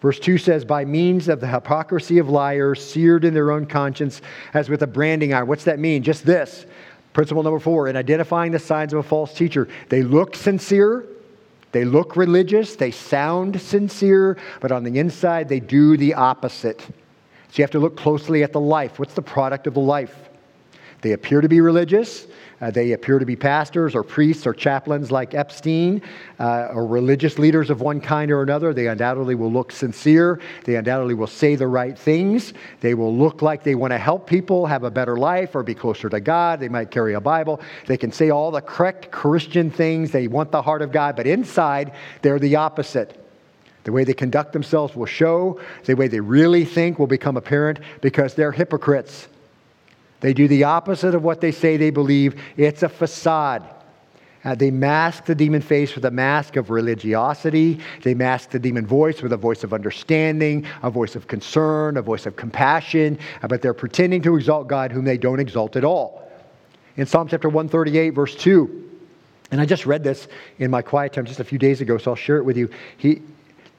Verse 0.00 0.18
2 0.18 0.38
says, 0.38 0.64
by 0.64 0.86
means 0.86 1.28
of 1.28 1.40
the 1.40 1.46
hypocrisy 1.46 2.16
of 2.16 2.30
liars, 2.30 2.82
seared 2.82 3.22
in 3.26 3.34
their 3.34 3.50
own 3.50 3.66
conscience 3.66 4.22
as 4.54 4.70
with 4.70 4.82
a 4.82 4.86
branding 4.86 5.34
iron. 5.34 5.46
What's 5.46 5.64
that 5.64 5.78
mean? 5.78 6.02
Just 6.02 6.24
this. 6.24 6.64
Principle 7.12 7.42
number 7.42 7.58
four 7.58 7.88
in 7.88 7.96
identifying 7.96 8.50
the 8.50 8.58
signs 8.58 8.94
of 8.94 9.00
a 9.00 9.02
false 9.02 9.34
teacher, 9.34 9.68
they 9.90 10.02
look 10.02 10.34
sincere, 10.34 11.04
they 11.72 11.84
look 11.84 12.16
religious, 12.16 12.76
they 12.76 12.90
sound 12.90 13.60
sincere, 13.60 14.36
but 14.60 14.72
on 14.72 14.84
the 14.84 14.98
inside, 14.98 15.48
they 15.48 15.60
do 15.60 15.96
the 15.96 16.14
opposite. 16.14 16.80
So 16.80 16.88
you 17.54 17.62
have 17.62 17.70
to 17.72 17.78
look 17.78 17.96
closely 17.96 18.42
at 18.42 18.52
the 18.52 18.60
life. 18.60 18.98
What's 18.98 19.14
the 19.14 19.22
product 19.22 19.66
of 19.66 19.74
the 19.74 19.80
life? 19.80 20.30
They 21.02 21.12
appear 21.12 21.40
to 21.40 21.48
be 21.48 21.60
religious, 21.60 22.26
uh, 22.60 22.70
they 22.70 22.92
appear 22.92 23.18
to 23.18 23.24
be 23.24 23.36
pastors 23.36 23.94
or 23.94 24.02
priests 24.02 24.46
or 24.46 24.52
chaplains 24.52 25.10
like 25.10 25.34
Epstein 25.34 26.02
uh, 26.38 26.68
or 26.72 26.86
religious 26.86 27.38
leaders 27.38 27.70
of 27.70 27.80
one 27.80 28.00
kind 28.00 28.30
or 28.30 28.42
another. 28.42 28.74
They 28.74 28.88
undoubtedly 28.88 29.34
will 29.34 29.52
look 29.52 29.72
sincere. 29.72 30.40
They 30.64 30.76
undoubtedly 30.76 31.14
will 31.14 31.26
say 31.26 31.54
the 31.54 31.66
right 31.66 31.98
things. 31.98 32.52
They 32.80 32.94
will 32.94 33.16
look 33.16 33.42
like 33.42 33.62
they 33.62 33.74
want 33.74 33.92
to 33.92 33.98
help 33.98 34.26
people 34.26 34.66
have 34.66 34.84
a 34.84 34.90
better 34.90 35.16
life 35.16 35.54
or 35.54 35.62
be 35.62 35.74
closer 35.74 36.08
to 36.08 36.20
God. 36.20 36.60
They 36.60 36.68
might 36.68 36.90
carry 36.90 37.14
a 37.14 37.20
Bible. 37.20 37.60
They 37.86 37.96
can 37.96 38.12
say 38.12 38.30
all 38.30 38.50
the 38.50 38.60
correct 38.60 39.10
Christian 39.10 39.70
things. 39.70 40.10
They 40.10 40.28
want 40.28 40.52
the 40.52 40.62
heart 40.62 40.82
of 40.82 40.92
God, 40.92 41.16
but 41.16 41.26
inside, 41.26 41.92
they're 42.22 42.38
the 42.38 42.56
opposite. 42.56 43.16
The 43.84 43.92
way 43.92 44.04
they 44.04 44.14
conduct 44.14 44.52
themselves 44.52 44.94
will 44.94 45.06
show. 45.06 45.60
The 45.84 45.94
way 45.94 46.08
they 46.08 46.20
really 46.20 46.64
think 46.64 46.98
will 46.98 47.06
become 47.06 47.36
apparent 47.36 47.80
because 48.02 48.34
they're 48.34 48.52
hypocrites. 48.52 49.28
They 50.20 50.32
do 50.34 50.48
the 50.48 50.64
opposite 50.64 51.14
of 51.14 51.22
what 51.22 51.40
they 51.40 51.52
say 51.52 51.76
they 51.76 51.90
believe. 51.90 52.40
It's 52.56 52.82
a 52.82 52.88
facade. 52.88 53.68
Uh, 54.42 54.54
they 54.54 54.70
mask 54.70 55.26
the 55.26 55.34
demon 55.34 55.60
face 55.60 55.94
with 55.94 56.04
a 56.06 56.10
mask 56.10 56.56
of 56.56 56.70
religiosity. 56.70 57.80
They 58.02 58.14
mask 58.14 58.50
the 58.50 58.58
demon 58.58 58.86
voice 58.86 59.20
with 59.20 59.32
a 59.32 59.36
voice 59.36 59.64
of 59.64 59.74
understanding, 59.74 60.64
a 60.82 60.90
voice 60.90 61.14
of 61.14 61.26
concern, 61.26 61.98
a 61.98 62.02
voice 62.02 62.24
of 62.24 62.36
compassion, 62.36 63.18
uh, 63.42 63.48
but 63.48 63.60
they're 63.60 63.74
pretending 63.74 64.22
to 64.22 64.36
exalt 64.36 64.66
God 64.66 64.92
whom 64.92 65.04
they 65.04 65.18
don't 65.18 65.40
exalt 65.40 65.76
at 65.76 65.84
all. 65.84 66.30
In 66.96 67.06
Psalm 67.06 67.28
chapter 67.28 67.48
138, 67.48 68.10
verse 68.10 68.34
2, 68.34 68.88
and 69.50 69.60
I 69.60 69.66
just 69.66 69.84
read 69.84 70.04
this 70.04 70.28
in 70.58 70.70
my 70.70 70.80
quiet 70.80 71.12
time 71.12 71.26
just 71.26 71.40
a 71.40 71.44
few 71.44 71.58
days 71.58 71.80
ago, 71.80 71.98
so 71.98 72.12
I'll 72.12 72.16
share 72.16 72.38
it 72.38 72.44
with 72.44 72.56
you. 72.56 72.70
He, 72.96 73.22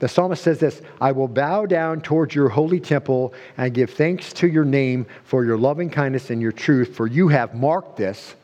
the 0.01 0.09
psalmist 0.09 0.43
says 0.43 0.59
this 0.59 0.81
I 0.99 1.11
will 1.11 1.27
bow 1.27 1.67
down 1.67 2.01
towards 2.01 2.33
your 2.33 2.49
holy 2.49 2.79
temple 2.79 3.35
and 3.55 3.71
give 3.71 3.91
thanks 3.91 4.33
to 4.33 4.47
your 4.47 4.65
name 4.65 5.05
for 5.23 5.45
your 5.45 5.57
loving 5.57 5.91
kindness 5.91 6.31
and 6.31 6.41
your 6.41 6.51
truth, 6.51 6.95
for 6.95 7.05
you 7.05 7.27
have 7.27 7.53
marked 7.53 7.97
this. 7.97 8.35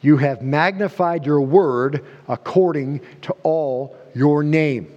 You 0.00 0.16
have 0.16 0.42
magnified 0.42 1.24
your 1.24 1.40
word 1.40 2.04
according 2.26 3.00
to 3.22 3.32
all 3.44 3.96
your 4.12 4.42
name. 4.42 4.92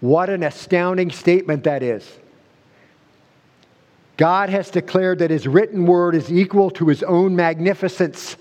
What 0.00 0.28
an 0.28 0.42
astounding 0.42 1.10
statement 1.10 1.64
that 1.64 1.82
is. 1.82 2.06
God 4.18 4.50
has 4.50 4.70
declared 4.70 5.20
that 5.20 5.30
his 5.30 5.48
written 5.48 5.86
word 5.86 6.14
is 6.14 6.30
equal 6.30 6.70
to 6.72 6.88
his 6.88 7.02
own 7.02 7.34
magnificence. 7.34 8.36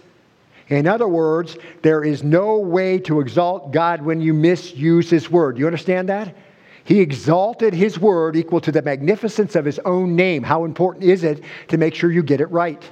In 0.69 0.87
other 0.87 1.07
words, 1.07 1.57
there 1.81 2.03
is 2.03 2.23
no 2.23 2.57
way 2.57 2.97
to 2.99 3.19
exalt 3.19 3.71
God 3.71 4.01
when 4.01 4.19
you 4.19 4.33
misuse 4.33 5.09
his 5.09 5.29
word. 5.29 5.57
You 5.59 5.67
understand 5.67 6.09
that? 6.09 6.35
He 6.83 6.99
exalted 7.01 7.73
his 7.73 7.99
word 7.99 8.35
equal 8.35 8.61
to 8.61 8.71
the 8.71 8.81
magnificence 8.81 9.55
of 9.55 9.65
his 9.65 9.79
own 9.85 10.15
name. 10.15 10.43
How 10.43 10.65
important 10.65 11.03
is 11.03 11.23
it 11.23 11.43
to 11.69 11.77
make 11.77 11.95
sure 11.95 12.11
you 12.11 12.23
get 12.23 12.41
it 12.41 12.47
right? 12.47 12.83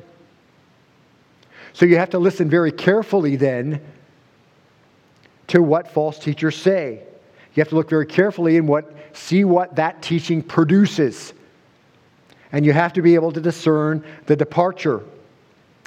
So 1.74 1.86
you 1.86 1.98
have 1.98 2.12
to 2.12 2.20
listen 2.20 2.50
very 2.50 2.72
carefully 2.72 3.36
then 3.36 3.82
to 5.48 5.62
what 5.62 5.88
false 5.88 6.20
teachers 6.20 6.56
say. 6.56 7.04
You 7.54 7.62
have 7.62 7.70
to 7.70 7.76
look 7.76 7.90
very 7.90 8.06
carefully 8.06 8.58
and 8.58 8.68
what 8.68 8.96
see 9.14 9.44
what 9.44 9.76
that 9.76 10.02
teaching 10.02 10.42
produces. 10.42 11.34
And 12.52 12.66
you 12.66 12.74
have 12.74 12.94
to 12.94 13.02
be 13.02 13.16
able 13.16 13.32
to 13.32 13.42
discern 13.42 14.04
the 14.26 14.36
departure. 14.36 15.04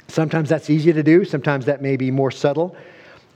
Sometimes 0.07 0.49
that's 0.49 0.69
easy 0.69 0.93
to 0.93 1.03
do, 1.03 1.25
sometimes 1.25 1.65
that 1.65 1.81
may 1.81 1.97
be 1.97 2.11
more 2.11 2.31
subtle. 2.31 2.75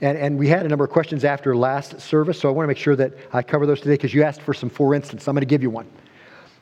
And, 0.00 0.18
and 0.18 0.38
we 0.38 0.48
had 0.48 0.66
a 0.66 0.68
number 0.68 0.84
of 0.84 0.90
questions 0.90 1.24
after 1.24 1.54
last 1.56 2.00
service, 2.00 2.40
so 2.40 2.48
I 2.48 2.52
want 2.52 2.64
to 2.64 2.68
make 2.68 2.78
sure 2.78 2.96
that 2.96 3.12
I 3.32 3.42
cover 3.42 3.66
those 3.66 3.80
today 3.80 3.94
because 3.94 4.12
you 4.12 4.22
asked 4.24 4.42
for 4.42 4.54
some 4.54 4.68
for 4.68 4.94
instance. 4.94 5.28
I'm 5.28 5.34
going 5.34 5.42
to 5.42 5.46
give 5.46 5.62
you 5.62 5.70
one. 5.70 5.86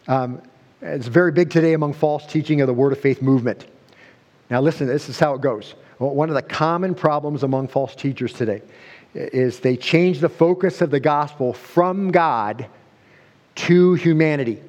Um, 0.09 0.43
it's 0.83 1.07
very 1.07 1.33
big 1.33 1.51
today 1.51 1.73
among 1.75 1.95
false 1.95 2.27
teaching 2.27 2.61
of 2.61 2.67
the 2.67 2.75
Word 2.75 2.93
of 2.93 3.01
Faith 3.01 3.23
movement. 3.23 3.67
Now, 4.51 4.61
listen, 4.61 4.87
this 4.87 5.09
is 5.09 5.19
how 5.19 5.35
it 5.35 5.41
goes. 5.41 5.75
One 5.99 6.29
of 6.29 6.35
the 6.35 6.43
common 6.43 6.95
problems 6.95 7.43
among 7.43 7.69
false 7.69 7.95
teachers 7.95 8.33
today 8.33 8.63
is 9.15 9.61
they 9.61 9.77
change 9.77 10.21
the 10.21 10.29
focus 10.29 10.81
of 10.81 10.91
the 10.91 11.01
gospel 11.01 11.53
from 11.53 12.11
God 12.11 12.67
to 13.57 13.95
humanity. 13.95 14.63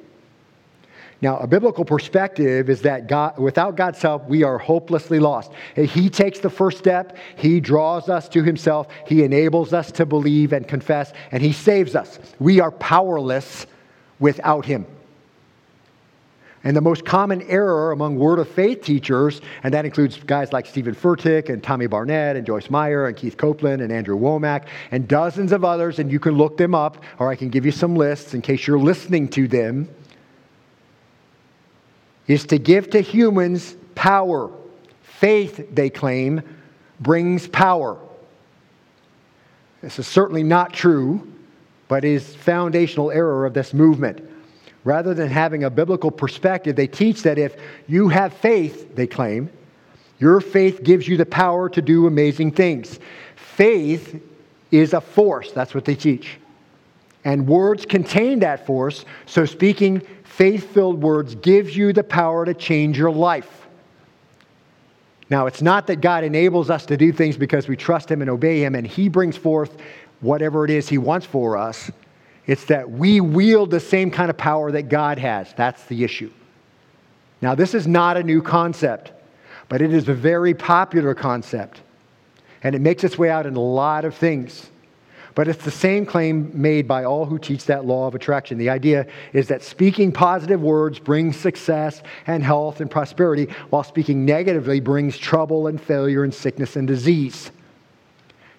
Now, 1.22 1.38
a 1.38 1.46
biblical 1.46 1.84
perspective 1.84 2.68
is 2.68 2.82
that 2.82 3.06
God, 3.06 3.38
without 3.38 3.76
God's 3.76 4.02
help, 4.02 4.28
we 4.28 4.42
are 4.42 4.58
hopelessly 4.58 5.20
lost. 5.20 5.52
He 5.76 6.10
takes 6.10 6.40
the 6.40 6.50
first 6.50 6.78
step, 6.78 7.16
He 7.36 7.60
draws 7.60 8.08
us 8.08 8.28
to 8.30 8.42
Himself, 8.42 8.88
He 9.06 9.22
enables 9.22 9.72
us 9.72 9.92
to 9.92 10.04
believe 10.04 10.52
and 10.52 10.66
confess, 10.66 11.12
and 11.30 11.40
He 11.40 11.52
saves 11.52 11.94
us. 11.94 12.18
We 12.40 12.58
are 12.58 12.72
powerless 12.72 13.68
without 14.18 14.66
Him. 14.66 14.84
And 16.64 16.76
the 16.76 16.80
most 16.80 17.04
common 17.04 17.42
error 17.42 17.92
among 17.92 18.16
Word 18.16 18.40
of 18.40 18.48
Faith 18.48 18.82
teachers, 18.82 19.40
and 19.62 19.72
that 19.74 19.84
includes 19.84 20.16
guys 20.16 20.52
like 20.52 20.66
Steven 20.66 20.94
Furtick 20.94 21.48
and 21.48 21.62
Tommy 21.62 21.86
Barnett 21.86 22.36
and 22.36 22.44
Joyce 22.44 22.68
Meyer 22.68 23.06
and 23.06 23.16
Keith 23.16 23.36
Copeland 23.36 23.80
and 23.80 23.92
Andrew 23.92 24.16
Wommack 24.16 24.66
and 24.90 25.06
dozens 25.06 25.52
of 25.52 25.64
others, 25.64 26.00
and 26.00 26.10
you 26.10 26.18
can 26.18 26.36
look 26.36 26.56
them 26.56 26.74
up, 26.74 27.02
or 27.20 27.30
I 27.30 27.36
can 27.36 27.48
give 27.48 27.64
you 27.64 27.72
some 27.72 27.94
lists 27.94 28.34
in 28.34 28.42
case 28.42 28.66
you're 28.66 28.78
listening 28.78 29.28
to 29.30 29.46
them, 29.46 29.88
is 32.26 32.46
to 32.46 32.58
give 32.58 32.90
to 32.90 33.00
humans 33.00 33.76
power. 33.94 34.50
Faith, 35.02 35.68
they 35.74 35.90
claim, 35.90 36.42
brings 37.00 37.48
power. 37.48 37.98
This 39.80 39.98
is 39.98 40.06
certainly 40.06 40.42
not 40.42 40.72
true, 40.72 41.32
but 41.88 42.04
is 42.04 42.34
foundational 42.34 43.10
error 43.10 43.44
of 43.44 43.54
this 43.54 43.74
movement. 43.74 44.28
Rather 44.84 45.14
than 45.14 45.28
having 45.28 45.64
a 45.64 45.70
biblical 45.70 46.10
perspective, 46.10 46.74
they 46.74 46.86
teach 46.86 47.22
that 47.22 47.38
if 47.38 47.56
you 47.86 48.08
have 48.08 48.32
faith, 48.32 48.94
they 48.94 49.06
claim, 49.06 49.50
your 50.18 50.40
faith 50.40 50.82
gives 50.82 51.06
you 51.08 51.16
the 51.16 51.26
power 51.26 51.68
to 51.68 51.82
do 51.82 52.06
amazing 52.06 52.52
things. 52.52 52.98
Faith 53.34 54.22
is 54.70 54.92
a 54.92 55.00
force. 55.00 55.52
That's 55.52 55.74
what 55.74 55.84
they 55.84 55.94
teach. 55.94 56.38
And 57.24 57.46
words 57.46 57.84
contain 57.86 58.40
that 58.40 58.66
force. 58.66 59.04
So 59.26 59.44
speaking 59.44 60.02
faith 60.36 60.72
filled 60.72 61.02
words 61.02 61.34
gives 61.36 61.76
you 61.76 61.92
the 61.92 62.02
power 62.02 62.44
to 62.44 62.54
change 62.54 62.96
your 62.96 63.10
life. 63.10 63.66
Now, 65.28 65.46
it's 65.46 65.62
not 65.62 65.86
that 65.86 66.00
God 66.00 66.24
enables 66.24 66.70
us 66.70 66.86
to 66.86 66.96
do 66.96 67.12
things 67.12 67.36
because 67.36 67.68
we 67.68 67.76
trust 67.76 68.10
Him 68.10 68.22
and 68.22 68.30
obey 68.30 68.62
Him 68.62 68.74
and 68.74 68.86
He 68.86 69.08
brings 69.08 69.36
forth 69.36 69.76
whatever 70.20 70.64
it 70.64 70.70
is 70.70 70.88
He 70.88 70.98
wants 70.98 71.26
for 71.26 71.56
us. 71.56 71.90
It's 72.46 72.64
that 72.66 72.90
we 72.90 73.20
wield 73.20 73.70
the 73.70 73.80
same 73.80 74.10
kind 74.10 74.30
of 74.30 74.36
power 74.36 74.72
that 74.72 74.88
God 74.88 75.18
has. 75.18 75.52
That's 75.54 75.84
the 75.84 76.02
issue. 76.02 76.30
Now, 77.40 77.54
this 77.54 77.74
is 77.74 77.86
not 77.86 78.16
a 78.16 78.22
new 78.22 78.40
concept, 78.40 79.12
but 79.68 79.82
it 79.82 79.92
is 79.92 80.08
a 80.08 80.14
very 80.14 80.54
popular 80.54 81.14
concept. 81.14 81.82
And 82.62 82.74
it 82.74 82.80
makes 82.80 83.04
its 83.04 83.18
way 83.18 83.30
out 83.30 83.46
in 83.46 83.54
a 83.54 83.60
lot 83.60 84.04
of 84.04 84.14
things. 84.14 84.70
But 85.34 85.48
it's 85.48 85.64
the 85.64 85.70
same 85.70 86.04
claim 86.04 86.50
made 86.54 86.86
by 86.86 87.04
all 87.04 87.24
who 87.24 87.38
teach 87.38 87.64
that 87.66 87.84
law 87.84 88.06
of 88.06 88.14
attraction. 88.14 88.58
The 88.58 88.70
idea 88.70 89.06
is 89.32 89.48
that 89.48 89.62
speaking 89.62 90.12
positive 90.12 90.60
words 90.60 90.98
brings 90.98 91.36
success 91.36 92.02
and 92.26 92.42
health 92.42 92.80
and 92.80 92.90
prosperity, 92.90 93.48
while 93.70 93.84
speaking 93.84 94.24
negatively 94.24 94.80
brings 94.80 95.16
trouble 95.16 95.68
and 95.68 95.80
failure 95.80 96.24
and 96.24 96.34
sickness 96.34 96.76
and 96.76 96.86
disease. 96.86 97.50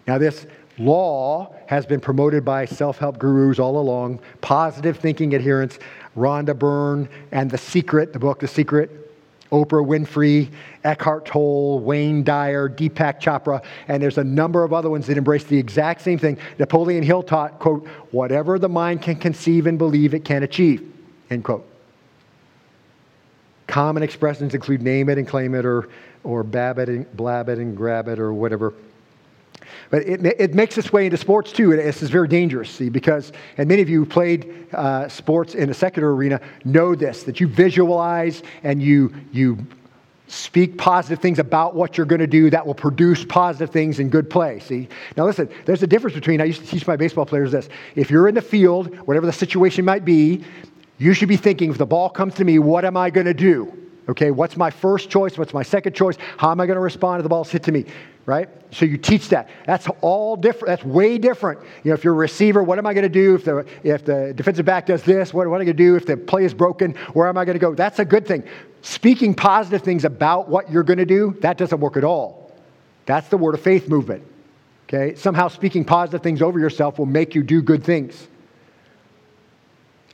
Now, 0.08 0.18
this 0.18 0.46
Law 0.80 1.54
has 1.68 1.86
been 1.86 2.00
promoted 2.00 2.44
by 2.44 2.66
self 2.66 2.98
help 2.98 3.20
gurus 3.20 3.60
all 3.60 3.78
along, 3.78 4.20
positive 4.42 4.98
thinking 4.98 5.36
adherents, 5.36 5.78
Rhonda 6.18 6.58
Byrne, 6.58 7.08
and 7.32 7.52
The 7.52 7.58
Secret, 7.58 8.12
the 8.12 8.20
book 8.20 8.40
The 8.40 8.48
Secret, 8.48 9.13
Oprah 9.54 9.86
Winfrey, 9.86 10.52
Eckhart 10.84 11.26
Tolle, 11.28 11.80
Wayne 11.80 12.24
Dyer, 12.24 12.68
Deepak 12.68 13.22
Chopra, 13.22 13.64
and 13.88 14.02
there's 14.02 14.18
a 14.18 14.24
number 14.24 14.64
of 14.64 14.74
other 14.74 14.90
ones 14.90 15.06
that 15.06 15.16
embrace 15.16 15.44
the 15.44 15.58
exact 15.58 16.02
same 16.02 16.18
thing. 16.18 16.40
Napoleon 16.58 17.04
Hill 17.04 17.22
taught, 17.22 17.60
quote, 17.60 17.88
whatever 18.10 18.58
the 18.58 18.68
mind 18.68 19.04
can 19.04 19.16
conceive 19.16 19.68
and 19.68 19.78
believe 19.78 20.16
it 20.16 20.26
can 20.26 20.42
achieve, 20.42 20.92
end 21.30 21.44
quote. 21.44 21.66
Common 23.68 24.02
expressions 24.02 24.56
include 24.56 24.82
name 24.82 25.08
it 25.08 25.20
and 25.20 25.28
claim 25.28 25.54
it, 25.54 25.66
or, 25.66 25.88
or 26.24 26.44
bab 26.44 26.80
it 26.80 26.90
and 26.90 27.16
blab 27.16 27.48
it 27.48 27.60
and 27.60 27.78
grab 27.78 28.08
it, 28.08 28.18
or 28.20 28.34
whatever. 28.34 28.74
But 29.94 30.08
it, 30.08 30.26
it 30.26 30.56
makes 30.56 30.76
its 30.76 30.92
way 30.92 31.06
into 31.06 31.18
sports 31.18 31.52
too, 31.52 31.72
and 31.72 31.80
this 31.80 32.02
is 32.02 32.10
very 32.10 32.28
dangerous, 32.28 32.72
see, 32.72 32.90
because, 32.90 33.32
and 33.60 33.70
many 33.70 33.84
of 33.84 33.90
you 33.90 34.00
who 34.00 34.06
played 34.08 34.66
uh, 34.74 35.08
sports 35.08 35.54
in 35.54 35.70
a 35.70 35.74
secular 35.76 36.16
arena 36.16 36.42
know 36.66 36.96
this, 36.96 37.22
that 37.22 37.40
you 37.40 37.48
visualize 37.48 38.42
and 38.64 38.82
you, 38.82 39.14
you 39.32 39.56
speak 40.26 40.80
positive 40.80 41.20
things 41.20 41.38
about 41.38 41.76
what 41.76 41.96
you're 41.96 42.08
going 42.08 42.22
to 42.22 42.26
do 42.26 42.50
that 42.50 42.66
will 42.66 42.74
produce 42.74 43.24
positive 43.24 43.70
things 43.70 44.00
in 44.00 44.10
good 44.10 44.32
play. 44.32 44.60
See? 44.62 44.90
Now, 45.16 45.26
listen, 45.26 45.48
there's 45.66 45.84
a 45.84 45.88
difference 45.88 46.16
between, 46.16 46.42
I 46.42 46.46
used 46.46 46.62
to 46.62 46.68
teach 46.68 46.88
my 46.88 46.96
baseball 46.96 47.28
players 47.28 47.52
this. 47.52 47.70
If 47.94 48.10
you're 48.10 48.28
in 48.28 48.34
the 48.34 48.42
field, 48.42 48.98
whatever 49.06 49.28
the 49.28 49.32
situation 49.32 49.86
might 49.86 50.04
be, 50.04 50.44
you 50.98 51.14
should 51.14 51.30
be 51.30 51.38
thinking, 51.38 51.70
if 51.70 51.78
the 51.78 51.86
ball 51.86 52.10
comes 52.10 52.34
to 52.34 52.44
me, 52.44 52.58
what 52.58 52.84
am 52.84 52.98
I 52.98 53.12
going 53.12 53.28
to 53.28 53.34
do? 53.36 53.72
Okay, 54.10 54.32
what's 54.32 54.58
my 54.58 54.70
first 54.70 55.10
choice? 55.12 55.38
What's 55.38 55.54
my 55.54 55.64
second 55.64 55.94
choice? 55.94 56.18
How 56.38 56.52
am 56.52 56.60
I 56.60 56.66
going 56.66 56.78
to 56.78 56.82
respond 56.82 57.20
if 57.20 57.24
the 57.24 57.30
ball's 57.30 57.52
hit 57.52 57.62
to 57.64 57.72
me? 57.72 57.86
Right? 58.26 58.50
So 58.72 58.86
you 58.86 58.98
teach 58.98 59.30
that. 59.30 59.50
That's 59.66 59.88
all 60.00 60.38
different. 60.38 60.68
That's 60.68 60.84
way 60.86 61.18
different. 61.18 61.60
You 61.84 61.92
know, 61.92 61.96
if 61.96 62.06
you're 62.06 62.14
a 62.14 62.18
receiver, 62.18 62.64
what 62.64 62.78
am 62.78 62.88
I 62.88 62.94
going 62.94 63.04
to 63.04 63.10
do 63.10 63.36
if 63.36 63.44
the 63.44 63.66
if 63.84 64.06
the 64.06 64.34
defensive 64.34 64.66
back 64.66 64.86
does 64.86 65.04
this? 65.04 65.34
What, 65.34 65.48
what 65.48 65.56
am 65.56 65.62
I 65.62 65.66
going 65.66 65.78
to 65.78 65.84
do 65.84 65.96
if 65.98 66.06
the 66.06 66.16
play 66.16 66.46
is 66.46 66.54
broken? 66.54 66.94
Where 67.12 67.28
am 67.28 67.38
I 67.38 67.44
going 67.44 67.56
to 67.56 67.60
go? 67.60 67.76
That's 67.76 68.00
a 68.00 68.06
good 68.06 68.26
thing. 68.26 68.44
Speaking 68.82 69.34
positive 69.34 69.82
things 69.82 70.06
about 70.06 70.48
what 70.48 70.72
you're 70.72 70.84
going 70.84 71.00
to 71.00 71.06
do, 71.06 71.38
that 71.42 71.58
doesn't 71.58 71.80
work 71.80 71.98
at 71.98 72.06
all. 72.06 72.54
That's 73.06 73.28
the 73.28 73.38
word 73.38 73.56
of 73.56 73.62
faith 73.62 73.90
movement. 73.90 74.24
Okay? 74.88 75.16
Somehow 75.16 75.48
speaking 75.48 75.84
positive 75.84 76.22
things 76.22 76.42
over 76.42 76.60
yourself 76.60 77.00
will 77.00 77.06
make 77.06 77.36
you 77.36 77.44
do 77.44 77.62
good 77.62 77.84
things. 77.84 78.28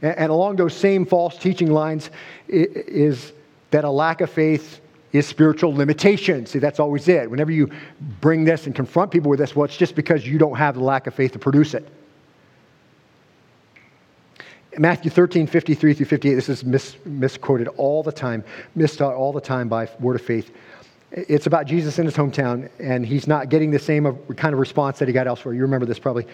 And, 0.01 0.17
and 0.17 0.31
along 0.31 0.55
those 0.55 0.75
same 0.75 1.05
false 1.05 1.37
teaching 1.37 1.71
lines 1.71 2.09
is 2.47 3.33
that 3.71 3.83
a 3.83 3.89
lack 3.89 4.21
of 4.21 4.29
faith 4.29 4.81
is 5.11 5.27
spiritual 5.27 5.73
limitation. 5.73 6.45
See, 6.45 6.59
that's 6.59 6.79
always 6.79 7.07
it. 7.07 7.29
Whenever 7.29 7.51
you 7.51 7.69
bring 8.21 8.43
this 8.45 8.65
and 8.67 8.75
confront 8.75 9.11
people 9.11 9.29
with 9.29 9.39
this, 9.39 9.55
well, 9.55 9.65
it's 9.65 9.77
just 9.77 9.95
because 9.95 10.27
you 10.27 10.37
don't 10.37 10.55
have 10.55 10.75
the 10.75 10.83
lack 10.83 11.07
of 11.07 11.13
faith 11.13 11.31
to 11.33 11.39
produce 11.39 11.73
it. 11.73 11.87
Matthew 14.77 15.09
13, 15.09 15.47
53 15.47 15.93
through 15.93 16.05
58, 16.05 16.35
this 16.35 16.47
is 16.47 16.63
mis- 16.63 16.95
misquoted 17.05 17.67
all 17.69 18.03
the 18.03 18.11
time, 18.11 18.43
mistaught 18.77 19.17
all 19.17 19.33
the 19.33 19.41
time 19.41 19.67
by 19.67 19.89
Word 19.99 20.15
of 20.15 20.21
Faith. 20.21 20.51
It's 21.11 21.47
about 21.47 21.65
Jesus 21.65 21.97
in 21.97 22.05
his 22.05 22.15
hometown, 22.15 22.69
and 22.79 23.03
he's 23.03 23.27
not 23.27 23.49
getting 23.49 23.71
the 23.71 23.79
same 23.79 24.15
kind 24.37 24.53
of 24.53 24.59
response 24.59 24.99
that 24.99 25.07
he 25.07 25.13
got 25.13 25.25
elsewhere. 25.25 25.55
You 25.55 25.63
remember 25.63 25.87
this 25.87 25.97
probably. 25.97 26.27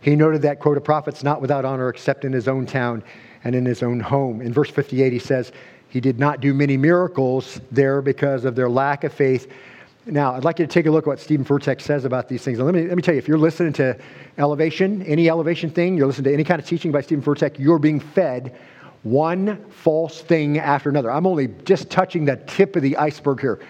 He 0.00 0.14
noted 0.14 0.42
that, 0.42 0.60
quote, 0.60 0.78
a 0.78 0.80
prophet's 0.80 1.24
not 1.24 1.40
without 1.40 1.64
honor 1.64 1.88
except 1.88 2.24
in 2.24 2.32
his 2.32 2.46
own 2.46 2.64
town 2.64 3.02
and 3.42 3.56
in 3.56 3.64
his 3.64 3.82
own 3.82 3.98
home. 3.98 4.40
In 4.40 4.52
verse 4.52 4.70
58, 4.70 5.12
he 5.12 5.18
says, 5.18 5.52
he 5.90 6.00
did 6.00 6.18
not 6.18 6.40
do 6.40 6.54
many 6.54 6.76
miracles 6.76 7.60
there 7.70 8.00
because 8.00 8.44
of 8.44 8.54
their 8.54 8.70
lack 8.70 9.04
of 9.04 9.12
faith. 9.12 9.52
Now, 10.06 10.34
I'd 10.34 10.44
like 10.44 10.58
you 10.58 10.66
to 10.66 10.72
take 10.72 10.86
a 10.86 10.90
look 10.90 11.04
at 11.04 11.08
what 11.08 11.20
Steven 11.20 11.44
Furtick 11.44 11.80
says 11.80 12.04
about 12.04 12.28
these 12.28 12.42
things. 12.42 12.58
Let 12.58 12.74
me, 12.74 12.86
let 12.86 12.96
me 12.96 13.02
tell 13.02 13.12
you, 13.12 13.18
if 13.18 13.28
you're 13.28 13.38
listening 13.38 13.72
to 13.74 13.98
elevation, 14.38 15.02
any 15.02 15.28
elevation 15.28 15.68
thing, 15.68 15.96
you're 15.96 16.06
listening 16.06 16.24
to 16.24 16.32
any 16.32 16.44
kind 16.44 16.60
of 16.60 16.66
teaching 16.66 16.92
by 16.92 17.00
Steven 17.00 17.22
Furtick, 17.22 17.58
you're 17.58 17.78
being 17.78 18.00
fed 18.00 18.56
one 19.02 19.64
false 19.70 20.20
thing 20.20 20.58
after 20.58 20.88
another. 20.88 21.10
I'm 21.10 21.26
only 21.26 21.48
just 21.64 21.90
touching 21.90 22.24
the 22.24 22.36
tip 22.36 22.76
of 22.76 22.82
the 22.82 22.96
iceberg 22.96 23.40
here. 23.40 23.60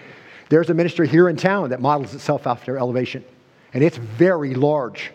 There's 0.49 0.69
a 0.69 0.73
ministry 0.73 1.07
here 1.07 1.27
in 1.27 1.37
town 1.37 1.69
that 1.69 1.81
models 1.81 2.13
itself 2.13 2.45
after 2.45 2.77
elevation, 2.77 3.23
and 3.73 3.83
it's 3.83 3.97
very 3.97 4.53
large. 4.53 5.11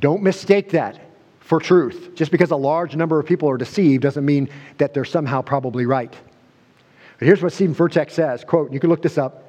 Don't 0.00 0.22
mistake 0.22 0.70
that 0.70 1.00
for 1.46 1.60
truth. 1.60 2.10
Just 2.16 2.32
because 2.32 2.50
a 2.50 2.56
large 2.56 2.96
number 2.96 3.20
of 3.20 3.24
people 3.24 3.48
are 3.48 3.56
deceived 3.56 4.02
doesn't 4.02 4.24
mean 4.24 4.48
that 4.78 4.92
they're 4.92 5.04
somehow 5.04 5.40
probably 5.42 5.86
right. 5.86 6.12
But 7.18 7.26
here's 7.26 7.40
what 7.40 7.52
Steven 7.52 7.74
Furtick 7.74 8.10
says 8.10 8.44
quote, 8.44 8.72
you 8.72 8.80
can 8.80 8.90
look 8.90 9.00
this 9.00 9.16
up. 9.16 9.44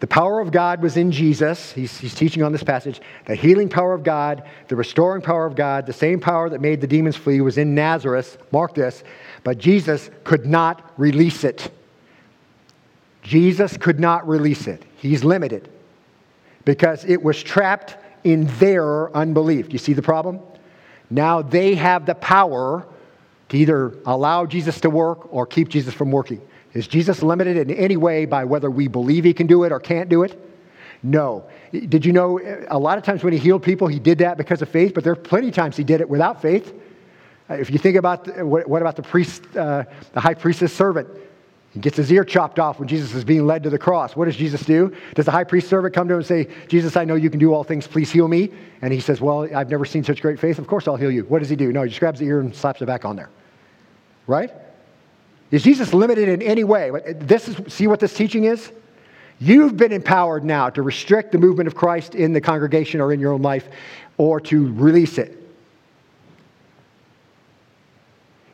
The 0.00 0.06
power 0.06 0.40
of 0.40 0.52
God 0.52 0.82
was 0.82 0.98
in 0.98 1.10
Jesus. 1.10 1.72
He's, 1.72 1.98
he's 1.98 2.14
teaching 2.14 2.42
on 2.42 2.52
this 2.52 2.62
passage. 2.62 3.00
The 3.24 3.34
healing 3.34 3.70
power 3.70 3.94
of 3.94 4.04
God, 4.04 4.42
the 4.68 4.76
restoring 4.76 5.22
power 5.22 5.46
of 5.46 5.56
God, 5.56 5.86
the 5.86 5.94
same 5.94 6.20
power 6.20 6.50
that 6.50 6.60
made 6.60 6.82
the 6.82 6.86
demons 6.86 7.16
flee 7.16 7.40
was 7.40 7.56
in 7.56 7.74
Nazareth. 7.74 8.36
Mark 8.52 8.74
this. 8.74 9.02
But 9.42 9.56
Jesus 9.56 10.10
could 10.24 10.44
not 10.44 10.92
release 10.98 11.44
it. 11.44 11.70
Jesus 13.22 13.78
could 13.78 13.98
not 13.98 14.28
release 14.28 14.66
it. 14.66 14.84
He's 14.98 15.24
limited 15.24 15.70
because 16.66 17.02
it 17.06 17.22
was 17.22 17.42
trapped 17.42 17.96
in 18.24 18.46
their 18.58 19.16
unbelief. 19.16 19.68
Do 19.68 19.72
you 19.72 19.78
see 19.78 19.94
the 19.94 20.02
problem? 20.02 20.40
Now 21.10 21.42
they 21.42 21.74
have 21.74 22.06
the 22.06 22.14
power 22.14 22.86
to 23.48 23.56
either 23.56 23.94
allow 24.06 24.46
Jesus 24.46 24.80
to 24.80 24.90
work 24.90 25.32
or 25.32 25.46
keep 25.46 25.68
Jesus 25.68 25.94
from 25.94 26.10
working. 26.10 26.40
Is 26.72 26.86
Jesus 26.86 27.22
limited 27.22 27.56
in 27.56 27.70
any 27.70 27.96
way 27.96 28.26
by 28.26 28.44
whether 28.44 28.70
we 28.70 28.88
believe 28.88 29.24
he 29.24 29.32
can 29.32 29.46
do 29.46 29.64
it 29.64 29.72
or 29.72 29.80
can't 29.80 30.08
do 30.08 30.24
it? 30.24 30.38
No. 31.02 31.44
Did 31.72 32.04
you 32.04 32.12
know 32.12 32.40
a 32.68 32.78
lot 32.78 32.98
of 32.98 33.04
times 33.04 33.22
when 33.22 33.32
he 33.32 33.38
healed 33.38 33.62
people, 33.62 33.86
he 33.86 33.98
did 33.98 34.18
that 34.18 34.36
because 34.36 34.62
of 34.62 34.68
faith, 34.68 34.92
but 34.94 35.04
there 35.04 35.12
are 35.12 35.16
plenty 35.16 35.48
of 35.48 35.54
times 35.54 35.76
he 35.76 35.84
did 35.84 36.00
it 36.00 36.08
without 36.08 36.42
faith. 36.42 36.74
If 37.48 37.70
you 37.70 37.78
think 37.78 37.96
about 37.96 38.26
what 38.44 38.82
about 38.82 38.96
the 38.96 39.02
priest, 39.02 39.44
uh, 39.56 39.84
the 40.12 40.20
high 40.20 40.34
priest's 40.34 40.72
servant? 40.72 41.08
He 41.76 41.80
gets 41.82 41.98
his 41.98 42.10
ear 42.10 42.24
chopped 42.24 42.58
off 42.58 42.78
when 42.78 42.88
Jesus 42.88 43.12
is 43.12 43.22
being 43.22 43.46
led 43.46 43.62
to 43.64 43.68
the 43.68 43.78
cross. 43.78 44.16
What 44.16 44.24
does 44.24 44.36
Jesus 44.36 44.62
do? 44.62 44.96
Does 45.14 45.26
the 45.26 45.30
high 45.30 45.44
priest 45.44 45.68
servant 45.68 45.94
come 45.94 46.08
to 46.08 46.14
him 46.14 46.20
and 46.20 46.26
say, 46.26 46.48
Jesus, 46.68 46.96
I 46.96 47.04
know 47.04 47.16
you 47.16 47.28
can 47.28 47.38
do 47.38 47.52
all 47.52 47.64
things, 47.64 47.86
please 47.86 48.10
heal 48.10 48.28
me? 48.28 48.50
And 48.80 48.94
he 48.94 48.98
says, 48.98 49.20
Well, 49.20 49.46
I've 49.54 49.68
never 49.68 49.84
seen 49.84 50.02
such 50.02 50.22
great 50.22 50.40
faith. 50.40 50.58
Of 50.58 50.66
course 50.68 50.88
I'll 50.88 50.96
heal 50.96 51.10
you. 51.10 51.24
What 51.24 51.40
does 51.40 51.50
he 51.50 51.54
do? 51.54 51.72
No, 51.72 51.82
he 51.82 51.90
just 51.90 52.00
grabs 52.00 52.18
the 52.18 52.24
ear 52.24 52.40
and 52.40 52.56
slaps 52.56 52.80
it 52.80 52.86
back 52.86 53.04
on 53.04 53.14
there. 53.14 53.28
Right? 54.26 54.50
Is 55.50 55.62
Jesus 55.62 55.92
limited 55.92 56.30
in 56.30 56.40
any 56.40 56.64
way? 56.64 56.92
This 57.14 57.46
is, 57.46 57.70
see 57.70 57.88
what 57.88 58.00
this 58.00 58.14
teaching 58.14 58.44
is? 58.44 58.72
You've 59.38 59.76
been 59.76 59.92
empowered 59.92 60.46
now 60.46 60.70
to 60.70 60.80
restrict 60.80 61.30
the 61.30 61.38
movement 61.38 61.66
of 61.66 61.74
Christ 61.74 62.14
in 62.14 62.32
the 62.32 62.40
congregation 62.40 63.02
or 63.02 63.12
in 63.12 63.20
your 63.20 63.34
own 63.34 63.42
life 63.42 63.68
or 64.16 64.40
to 64.40 64.72
release 64.72 65.18
it. 65.18 65.46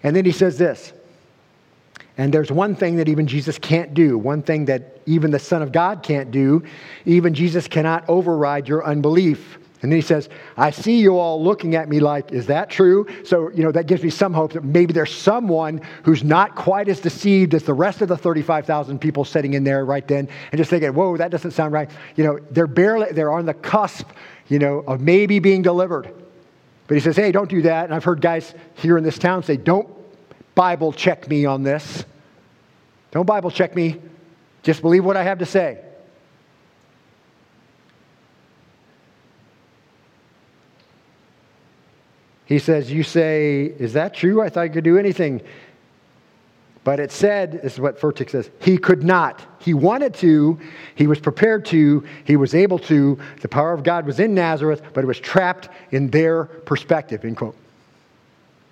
And 0.02 0.16
then 0.16 0.24
he 0.24 0.32
says 0.32 0.58
this 0.58 0.92
and 2.18 2.32
there's 2.32 2.52
one 2.52 2.74
thing 2.74 2.96
that 2.96 3.08
even 3.08 3.26
Jesus 3.26 3.58
can't 3.58 3.94
do, 3.94 4.18
one 4.18 4.42
thing 4.42 4.66
that 4.66 5.00
even 5.06 5.30
the 5.30 5.38
Son 5.38 5.62
of 5.62 5.72
God 5.72 6.02
can't 6.02 6.30
do. 6.30 6.62
Even 7.06 7.32
Jesus 7.34 7.66
cannot 7.66 8.08
override 8.08 8.68
your 8.68 8.84
unbelief. 8.84 9.58
And 9.80 9.90
then 9.90 9.96
he 9.98 10.02
says, 10.02 10.28
I 10.56 10.70
see 10.70 11.00
you 11.00 11.18
all 11.18 11.42
looking 11.42 11.74
at 11.74 11.88
me 11.88 11.98
like, 11.98 12.30
is 12.30 12.46
that 12.46 12.70
true? 12.70 13.04
So, 13.24 13.50
you 13.50 13.64
know, 13.64 13.72
that 13.72 13.86
gives 13.86 14.02
me 14.02 14.10
some 14.10 14.32
hope 14.32 14.52
that 14.52 14.62
maybe 14.62 14.92
there's 14.92 15.12
someone 15.12 15.80
who's 16.04 16.22
not 16.22 16.54
quite 16.54 16.88
as 16.88 17.00
deceived 17.00 17.52
as 17.52 17.64
the 17.64 17.74
rest 17.74 18.00
of 18.00 18.08
the 18.08 18.16
35,000 18.16 19.00
people 19.00 19.24
sitting 19.24 19.54
in 19.54 19.64
there 19.64 19.84
right 19.84 20.06
then 20.06 20.28
and 20.52 20.58
just 20.58 20.70
thinking, 20.70 20.94
whoa, 20.94 21.16
that 21.16 21.32
doesn't 21.32 21.50
sound 21.50 21.72
right. 21.72 21.90
You 22.14 22.24
know, 22.24 22.38
they're 22.52 22.68
barely, 22.68 23.10
they're 23.10 23.32
on 23.32 23.44
the 23.44 23.54
cusp, 23.54 24.08
you 24.46 24.60
know, 24.60 24.84
of 24.86 25.00
maybe 25.00 25.40
being 25.40 25.62
delivered. 25.62 26.14
But 26.86 26.94
he 26.94 27.00
says, 27.00 27.16
hey, 27.16 27.32
don't 27.32 27.50
do 27.50 27.62
that. 27.62 27.86
And 27.86 27.94
I've 27.94 28.04
heard 28.04 28.20
guys 28.20 28.54
here 28.76 28.98
in 28.98 29.02
this 29.02 29.18
town 29.18 29.42
say, 29.42 29.56
don't 29.56 29.88
Bible 30.54 30.92
check 30.92 31.28
me 31.28 31.46
on 31.46 31.62
this. 31.62 32.04
Don't 33.10 33.26
Bible 33.26 33.50
check 33.50 33.74
me. 33.74 34.00
Just 34.62 34.82
believe 34.82 35.04
what 35.04 35.16
I 35.16 35.22
have 35.22 35.38
to 35.38 35.46
say. 35.46 35.78
He 42.46 42.58
says, 42.58 42.90
You 42.90 43.02
say, 43.02 43.64
Is 43.64 43.94
that 43.94 44.14
true? 44.14 44.42
I 44.42 44.48
thought 44.48 44.62
I 44.62 44.68
could 44.68 44.84
do 44.84 44.98
anything. 44.98 45.42
But 46.84 46.98
it 46.98 47.12
said, 47.12 47.62
this 47.62 47.74
is 47.74 47.80
what 47.80 48.00
Furtick 48.00 48.30
says, 48.30 48.50
he 48.60 48.76
could 48.76 49.04
not. 49.04 49.44
He 49.60 49.72
wanted 49.72 50.14
to, 50.14 50.58
he 50.96 51.06
was 51.06 51.20
prepared 51.20 51.64
to, 51.66 52.04
he 52.24 52.34
was 52.34 52.54
able 52.54 52.78
to. 52.80 53.18
The 53.40 53.48
power 53.48 53.72
of 53.72 53.84
God 53.84 54.04
was 54.04 54.18
in 54.18 54.34
Nazareth, 54.34 54.82
but 54.92 55.04
it 55.04 55.06
was 55.06 55.20
trapped 55.20 55.68
in 55.92 56.10
their 56.10 56.44
perspective, 56.44 57.24
end 57.24 57.36
quote. 57.36 57.56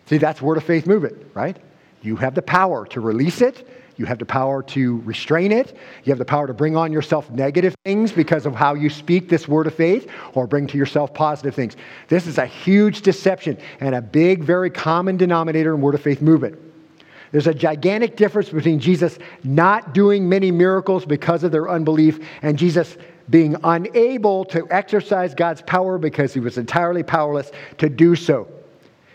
See, 0.06 0.18
that's 0.18 0.42
word 0.42 0.56
of 0.56 0.64
faith 0.64 0.88
movement, 0.88 1.24
right? 1.34 1.56
You 2.02 2.16
have 2.16 2.34
the 2.34 2.42
power 2.42 2.86
to 2.86 3.00
release 3.00 3.40
it. 3.40 3.68
You 3.96 4.06
have 4.06 4.18
the 4.18 4.24
power 4.24 4.62
to 4.62 5.00
restrain 5.00 5.52
it. 5.52 5.76
You 6.04 6.10
have 6.10 6.18
the 6.18 6.24
power 6.24 6.46
to 6.46 6.54
bring 6.54 6.74
on 6.74 6.90
yourself 6.90 7.30
negative 7.30 7.74
things 7.84 8.12
because 8.12 8.46
of 8.46 8.54
how 8.54 8.72
you 8.72 8.88
speak 8.88 9.28
this 9.28 9.46
word 9.46 9.66
of 9.66 9.74
faith, 9.74 10.10
or 10.32 10.46
bring 10.46 10.66
to 10.68 10.78
yourself 10.78 11.12
positive 11.12 11.54
things. 11.54 11.76
This 12.08 12.26
is 12.26 12.38
a 12.38 12.46
huge 12.46 13.02
deception 13.02 13.58
and 13.80 13.94
a 13.94 14.00
big, 14.00 14.42
very 14.42 14.70
common 14.70 15.18
denominator 15.18 15.74
in 15.74 15.82
word 15.82 15.94
of 15.94 16.00
faith 16.00 16.22
movement. 16.22 16.58
There's 17.30 17.46
a 17.46 17.52
gigantic 17.52 18.16
difference 18.16 18.48
between 18.48 18.80
Jesus 18.80 19.18
not 19.44 19.92
doing 19.92 20.26
many 20.26 20.50
miracles 20.50 21.04
because 21.04 21.44
of 21.44 21.52
their 21.52 21.68
unbelief 21.68 22.26
and 22.40 22.58
Jesus 22.58 22.96
being 23.28 23.54
unable 23.64 24.46
to 24.46 24.66
exercise 24.70 25.34
God's 25.34 25.60
power 25.62 25.98
because 25.98 26.32
he 26.32 26.40
was 26.40 26.56
entirely 26.56 27.02
powerless 27.02 27.52
to 27.76 27.90
do 27.90 28.16
so 28.16 28.48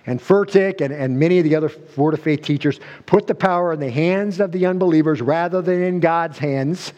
and 0.08 0.20
Furtick 0.20 0.82
and, 0.82 0.94
and 0.94 1.18
many 1.18 1.40
of 1.40 1.44
the 1.44 1.56
other 1.56 1.72
Word 1.96 2.14
of 2.14 2.22
Faith 2.22 2.42
teachers 2.42 2.80
put 3.06 3.28
the 3.28 3.36
power 3.36 3.74
in 3.74 3.80
the 3.80 3.90
hands 3.90 4.40
of 4.40 4.52
the 4.52 4.66
unbelievers 4.66 5.22
rather 5.22 5.62
than 5.62 5.82
in 5.82 6.00
God's 6.00 6.38
hands. 6.38 6.94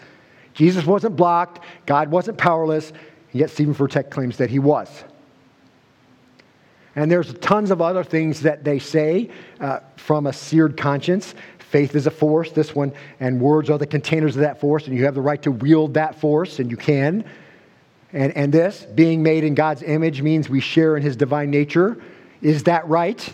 Jesus 0.53 0.85
wasn't 0.85 1.15
blocked, 1.15 1.63
God 1.85 2.09
wasn't 2.09 2.37
powerless, 2.37 2.91
yet 3.31 3.49
Steven 3.49 3.75
Furtick 3.75 4.09
claims 4.09 4.37
that 4.37 4.49
he 4.49 4.59
was. 4.59 5.03
And 6.95 7.11
there's 7.11 7.31
tons 7.35 7.69
of 7.69 7.79
other 7.79 8.03
things 8.03 8.41
that 8.41 8.63
they 8.63 8.79
say 8.79 9.29
uh, 9.59 9.81
from 9.97 10.25
a 10.25 10.33
seared 10.33 10.75
conscience. 10.75 11.35
Faith 11.59 11.95
is 11.95 12.07
a 12.07 12.11
force, 12.11 12.51
this 12.51 12.73
one, 12.73 12.91
and 13.19 13.39
words 13.39 13.69
are 13.69 13.77
the 13.77 13.85
containers 13.85 14.35
of 14.35 14.41
that 14.41 14.59
force, 14.59 14.87
and 14.87 14.97
you 14.97 15.05
have 15.05 15.13
the 15.13 15.21
right 15.21 15.41
to 15.43 15.51
wield 15.51 15.93
that 15.93 16.19
force, 16.19 16.59
and 16.59 16.71
you 16.71 16.77
can. 16.77 17.23
And, 18.13 18.35
and 18.35 18.51
this, 18.51 18.87
being 18.95 19.21
made 19.21 19.43
in 19.43 19.53
God's 19.53 19.83
image, 19.83 20.21
means 20.21 20.49
we 20.49 20.59
share 20.59 20.97
in 20.97 21.03
his 21.03 21.15
divine 21.15 21.51
nature. 21.51 22.01
Is 22.41 22.63
that 22.63 22.87
right? 22.87 23.33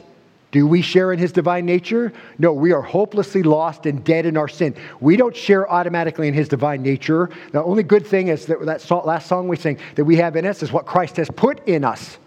Do 0.52 0.68
we 0.68 0.84
share 0.84 1.12
in 1.12 1.18
his 1.18 1.32
divine 1.32 1.66
nature? 1.66 2.14
No, 2.38 2.54
we 2.54 2.74
are 2.74 2.82
hopelessly 2.82 3.42
lost 3.42 3.88
and 3.88 4.04
dead 4.04 4.28
in 4.28 4.38
our 4.38 4.48
sin. 4.48 4.76
We 5.00 5.18
don't 5.18 5.36
share 5.36 5.70
automatically 5.70 6.28
in 6.28 6.36
his 6.36 6.48
divine 6.48 6.84
nature. 6.84 7.32
The 7.52 7.64
only 7.64 7.82
good 7.82 8.06
thing 8.06 8.28
is 8.28 8.46
that 8.46 8.64
that 8.64 9.06
last 9.06 9.28
song 9.28 9.48
we 9.48 9.58
sang 9.58 9.80
that 9.96 10.06
we 10.06 10.16
have 10.18 10.36
in 10.36 10.46
us 10.46 10.62
is 10.62 10.72
what 10.72 10.86
Christ 10.86 11.18
has 11.18 11.28
put 11.32 11.68
in 11.68 11.84
us. 11.84 12.20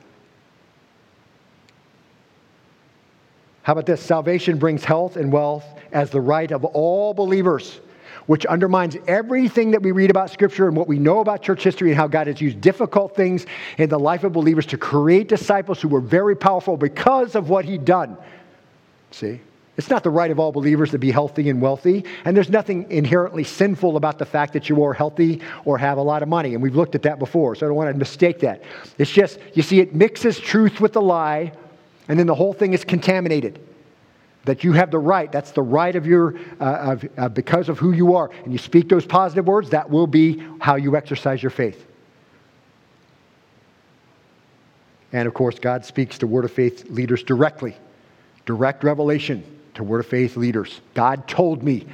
How 3.62 3.74
about 3.74 3.86
this? 3.86 4.02
Salvation 4.02 4.58
brings 4.58 4.84
health 4.84 5.16
and 5.16 5.32
wealth 5.32 5.64
as 5.92 6.10
the 6.10 6.20
right 6.20 6.50
of 6.50 6.64
all 6.64 7.14
believers 7.14 7.80
which 8.26 8.46
undermines 8.46 8.96
everything 9.06 9.70
that 9.70 9.82
we 9.82 9.92
read 9.92 10.10
about 10.10 10.30
Scripture 10.30 10.68
and 10.68 10.76
what 10.76 10.88
we 10.88 10.98
know 10.98 11.20
about 11.20 11.42
church 11.42 11.62
history 11.62 11.90
and 11.90 11.96
how 11.96 12.06
God 12.06 12.26
has 12.26 12.40
used 12.40 12.60
difficult 12.60 13.14
things 13.14 13.46
in 13.78 13.88
the 13.88 13.98
life 13.98 14.24
of 14.24 14.32
believers 14.32 14.66
to 14.66 14.78
create 14.78 15.28
disciples 15.28 15.80
who 15.80 15.88
were 15.88 16.00
very 16.00 16.36
powerful 16.36 16.76
because 16.76 17.34
of 17.34 17.48
what 17.48 17.64
He'd 17.64 17.84
done. 17.84 18.16
See? 19.10 19.40
It's 19.76 19.90
not 19.90 20.02
the 20.02 20.10
right 20.10 20.30
of 20.30 20.38
all 20.38 20.52
believers 20.52 20.90
to 20.92 20.98
be 20.98 21.10
healthy 21.10 21.50
and 21.50 21.60
wealthy. 21.60 22.04
And 22.24 22.34
there's 22.34 22.48
nothing 22.48 22.90
inherently 22.90 23.44
sinful 23.44 23.98
about 23.98 24.18
the 24.18 24.24
fact 24.24 24.54
that 24.54 24.70
you 24.70 24.82
are 24.82 24.94
healthy 24.94 25.42
or 25.66 25.76
have 25.76 25.98
a 25.98 26.02
lot 26.02 26.22
of 26.22 26.28
money. 26.28 26.54
And 26.54 26.62
we've 26.62 26.74
looked 26.74 26.94
at 26.94 27.02
that 27.02 27.18
before, 27.18 27.54
so 27.54 27.66
I 27.66 27.68
don't 27.68 27.76
want 27.76 27.92
to 27.92 27.98
mistake 27.98 28.40
that. 28.40 28.62
It's 28.96 29.10
just, 29.10 29.38
you 29.52 29.62
see, 29.62 29.80
it 29.80 29.94
mixes 29.94 30.40
truth 30.40 30.80
with 30.80 30.94
the 30.94 31.02
lie, 31.02 31.52
and 32.08 32.18
then 32.18 32.26
the 32.26 32.34
whole 32.34 32.54
thing 32.54 32.72
is 32.72 32.84
contaminated 32.84 33.60
that 34.46 34.64
you 34.64 34.72
have 34.72 34.90
the 34.90 34.98
right. 34.98 35.30
That's 35.30 35.50
the 35.50 35.62
right 35.62 35.94
of 35.94 36.06
your, 36.06 36.36
uh, 36.60 36.64
of, 36.64 37.08
uh, 37.18 37.28
because 37.28 37.68
of 37.68 37.78
who 37.78 37.92
you 37.92 38.14
are. 38.14 38.30
And 38.44 38.52
you 38.52 38.58
speak 38.58 38.88
those 38.88 39.04
positive 39.04 39.46
words, 39.46 39.70
that 39.70 39.90
will 39.90 40.06
be 40.06 40.42
how 40.60 40.76
you 40.76 40.96
exercise 40.96 41.42
your 41.42 41.50
faith. 41.50 41.86
And 45.12 45.28
of 45.28 45.34
course, 45.34 45.58
God 45.58 45.84
speaks 45.84 46.18
to 46.18 46.26
Word 46.26 46.44
of 46.44 46.52
Faith 46.52 46.88
leaders 46.90 47.22
directly. 47.22 47.76
Direct 48.44 48.84
revelation 48.84 49.44
to 49.74 49.82
Word 49.82 50.00
of 50.00 50.06
Faith 50.06 50.36
leaders. 50.36 50.80
God 50.94 51.28
told 51.28 51.62
me. 51.62 51.86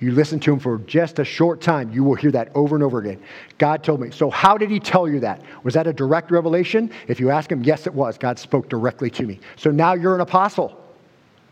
You 0.00 0.12
listen 0.12 0.38
to 0.40 0.52
him 0.52 0.60
for 0.60 0.78
just 0.78 1.18
a 1.18 1.24
short 1.24 1.60
time, 1.60 1.90
you 1.90 2.04
will 2.04 2.14
hear 2.14 2.30
that 2.30 2.52
over 2.54 2.76
and 2.76 2.84
over 2.84 3.00
again. 3.00 3.20
God 3.58 3.82
told 3.82 4.00
me. 4.00 4.12
So, 4.12 4.30
how 4.30 4.56
did 4.56 4.70
he 4.70 4.78
tell 4.78 5.08
you 5.08 5.18
that? 5.18 5.42
Was 5.64 5.74
that 5.74 5.88
a 5.88 5.92
direct 5.92 6.30
revelation? 6.30 6.92
If 7.08 7.18
you 7.18 7.30
ask 7.30 7.50
him, 7.50 7.64
yes, 7.64 7.84
it 7.88 7.92
was. 7.92 8.16
God 8.16 8.38
spoke 8.38 8.68
directly 8.68 9.10
to 9.10 9.24
me. 9.24 9.40
So 9.56 9.72
now 9.72 9.94
you're 9.94 10.14
an 10.14 10.20
apostle 10.20 10.87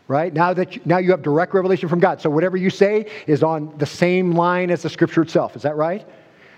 right? 0.07 0.33
Now 0.33 0.53
that 0.53 0.75
you, 0.75 0.81
now 0.85 0.97
you 0.97 1.11
have 1.11 1.21
direct 1.21 1.53
revelation 1.53 1.89
from 1.89 1.99
God. 1.99 2.21
So 2.21 2.29
whatever 2.29 2.57
you 2.57 2.69
say 2.69 3.07
is 3.27 3.43
on 3.43 3.73
the 3.77 3.85
same 3.85 4.31
line 4.33 4.71
as 4.71 4.81
the 4.81 4.89
scripture 4.89 5.21
itself. 5.21 5.55
Is 5.55 5.63
that 5.63 5.75
right? 5.75 6.05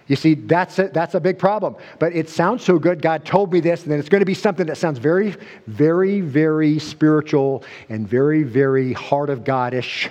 You 0.07 0.15
see, 0.15 0.33
that's 0.33 0.79
a, 0.79 0.87
that's 0.87 1.13
a 1.13 1.19
big 1.19 1.37
problem. 1.37 1.75
But 1.99 2.15
it 2.15 2.29
sounds 2.29 2.63
so 2.63 2.79
good. 2.79 3.01
God 3.01 3.25
told 3.25 3.53
me 3.53 3.59
this, 3.59 3.83
and 3.83 3.91
then 3.91 3.99
it's 3.99 4.09
going 4.09 4.21
to 4.21 4.25
be 4.25 4.33
something 4.33 4.65
that 4.65 4.77
sounds 4.77 4.97
very, 4.97 5.35
very, 5.67 6.21
very 6.21 6.79
spiritual 6.79 7.63
and 7.89 8.07
very, 8.07 8.41
very 8.41 8.93
heart 8.93 9.29
of 9.29 9.43
Godish. 9.43 10.09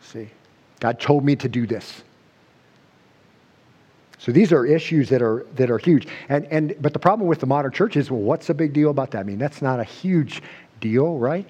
See, 0.00 0.30
God 0.80 0.98
told 0.98 1.22
me 1.22 1.36
to 1.36 1.48
do 1.48 1.66
this. 1.66 2.02
So 4.18 4.32
these 4.32 4.52
are 4.52 4.64
issues 4.64 5.10
that 5.10 5.20
are 5.22 5.46
that 5.54 5.70
are 5.70 5.78
huge. 5.78 6.08
And 6.30 6.46
and 6.46 6.74
but 6.80 6.94
the 6.94 6.98
problem 6.98 7.28
with 7.28 7.38
the 7.38 7.46
modern 7.46 7.70
church 7.70 7.96
is, 7.96 8.10
well, 8.10 8.20
what's 8.20 8.46
the 8.46 8.54
big 8.54 8.72
deal 8.72 8.90
about 8.90 9.10
that? 9.10 9.18
I 9.18 9.22
mean, 9.22 9.38
that's 9.38 9.60
not 9.60 9.78
a 9.78 9.84
huge 9.84 10.42
deal, 10.80 11.18
right? 11.18 11.46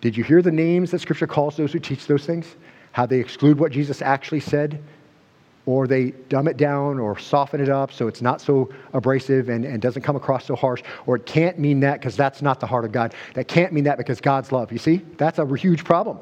Did 0.00 0.16
you 0.16 0.24
hear 0.24 0.42
the 0.42 0.52
names 0.52 0.90
that 0.90 1.00
Scripture 1.00 1.26
calls 1.26 1.56
those 1.56 1.72
who 1.72 1.78
teach 1.78 2.06
those 2.06 2.26
things? 2.26 2.46
How 2.92 3.06
they 3.06 3.18
exclude 3.18 3.58
what 3.58 3.72
Jesus 3.72 4.02
actually 4.02 4.40
said, 4.40 4.82
or 5.66 5.86
they 5.86 6.12
dumb 6.28 6.48
it 6.48 6.56
down 6.56 6.98
or 6.98 7.18
soften 7.18 7.60
it 7.60 7.68
up 7.68 7.92
so 7.92 8.06
it's 8.06 8.22
not 8.22 8.40
so 8.40 8.72
abrasive 8.92 9.48
and, 9.48 9.64
and 9.64 9.82
doesn't 9.82 10.02
come 10.02 10.16
across 10.16 10.46
so 10.46 10.54
harsh, 10.54 10.82
or 11.06 11.16
it 11.16 11.26
can't 11.26 11.58
mean 11.58 11.80
that 11.80 11.98
because 11.98 12.16
that's 12.16 12.40
not 12.40 12.60
the 12.60 12.66
heart 12.66 12.84
of 12.84 12.92
God. 12.92 13.14
That 13.34 13.48
can't 13.48 13.72
mean 13.72 13.84
that 13.84 13.98
because 13.98 14.20
God's 14.20 14.52
love. 14.52 14.70
You 14.70 14.78
see? 14.78 15.02
That's 15.16 15.38
a 15.38 15.56
huge 15.56 15.84
problem. 15.84 16.18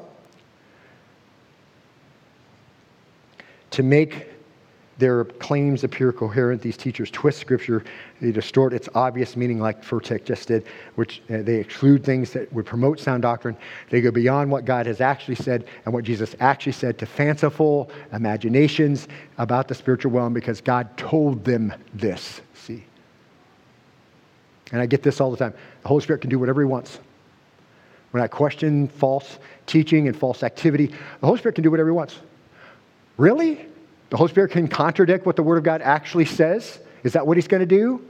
To 3.71 3.83
make 3.83 4.29
their 4.97 5.25
claims 5.25 5.83
appear 5.83 6.13
coherent. 6.13 6.61
These 6.61 6.77
teachers 6.77 7.11
twist 7.11 7.39
Scripture, 7.39 7.83
they 8.21 8.31
distort 8.31 8.73
its 8.73 8.87
obvious 8.95 9.35
meaning, 9.35 9.59
like 9.59 9.83
Furtick 9.83 10.23
just 10.23 10.47
did, 10.47 10.65
which 10.95 11.21
uh, 11.29 11.41
they 11.41 11.55
exclude 11.55 12.03
things 12.03 12.31
that 12.31 12.51
would 12.53 12.65
promote 12.65 12.99
sound 12.99 13.23
doctrine. 13.23 13.57
They 13.89 13.99
go 13.99 14.11
beyond 14.11 14.49
what 14.49 14.63
God 14.63 14.85
has 14.85 15.01
actually 15.01 15.35
said 15.35 15.65
and 15.83 15.93
what 15.93 16.05
Jesus 16.05 16.35
actually 16.39 16.71
said 16.71 16.97
to 16.99 17.05
fanciful 17.05 17.89
imaginations 18.13 19.07
about 19.37 19.67
the 19.67 19.75
spiritual 19.75 20.11
realm 20.11 20.33
because 20.33 20.61
God 20.61 20.95
told 20.97 21.43
them 21.43 21.73
this. 21.93 22.41
See? 22.53 22.85
And 24.71 24.81
I 24.81 24.85
get 24.85 25.03
this 25.03 25.19
all 25.19 25.29
the 25.29 25.37
time. 25.37 25.53
The 25.81 25.87
Holy 25.87 26.01
Spirit 26.01 26.21
can 26.21 26.29
do 26.29 26.39
whatever 26.39 26.61
He 26.61 26.67
wants. 26.67 26.99
When 28.11 28.23
I 28.23 28.27
question 28.27 28.87
false 28.87 29.39
teaching 29.65 30.07
and 30.07 30.17
false 30.17 30.41
activity, 30.41 30.87
the 30.87 31.27
Holy 31.27 31.37
Spirit 31.37 31.55
can 31.55 31.65
do 31.65 31.71
whatever 31.71 31.89
He 31.89 31.95
wants. 31.95 32.19
Really? 33.17 33.67
The 34.09 34.17
Holy 34.17 34.29
Spirit 34.29 34.51
can 34.51 34.67
contradict 34.67 35.25
what 35.25 35.35
the 35.35 35.43
Word 35.43 35.57
of 35.57 35.63
God 35.63 35.81
actually 35.81 36.25
says. 36.25 36.79
Is 37.03 37.13
that 37.13 37.25
what 37.25 37.37
He's 37.37 37.47
going 37.47 37.61
to 37.61 37.65
do? 37.65 38.05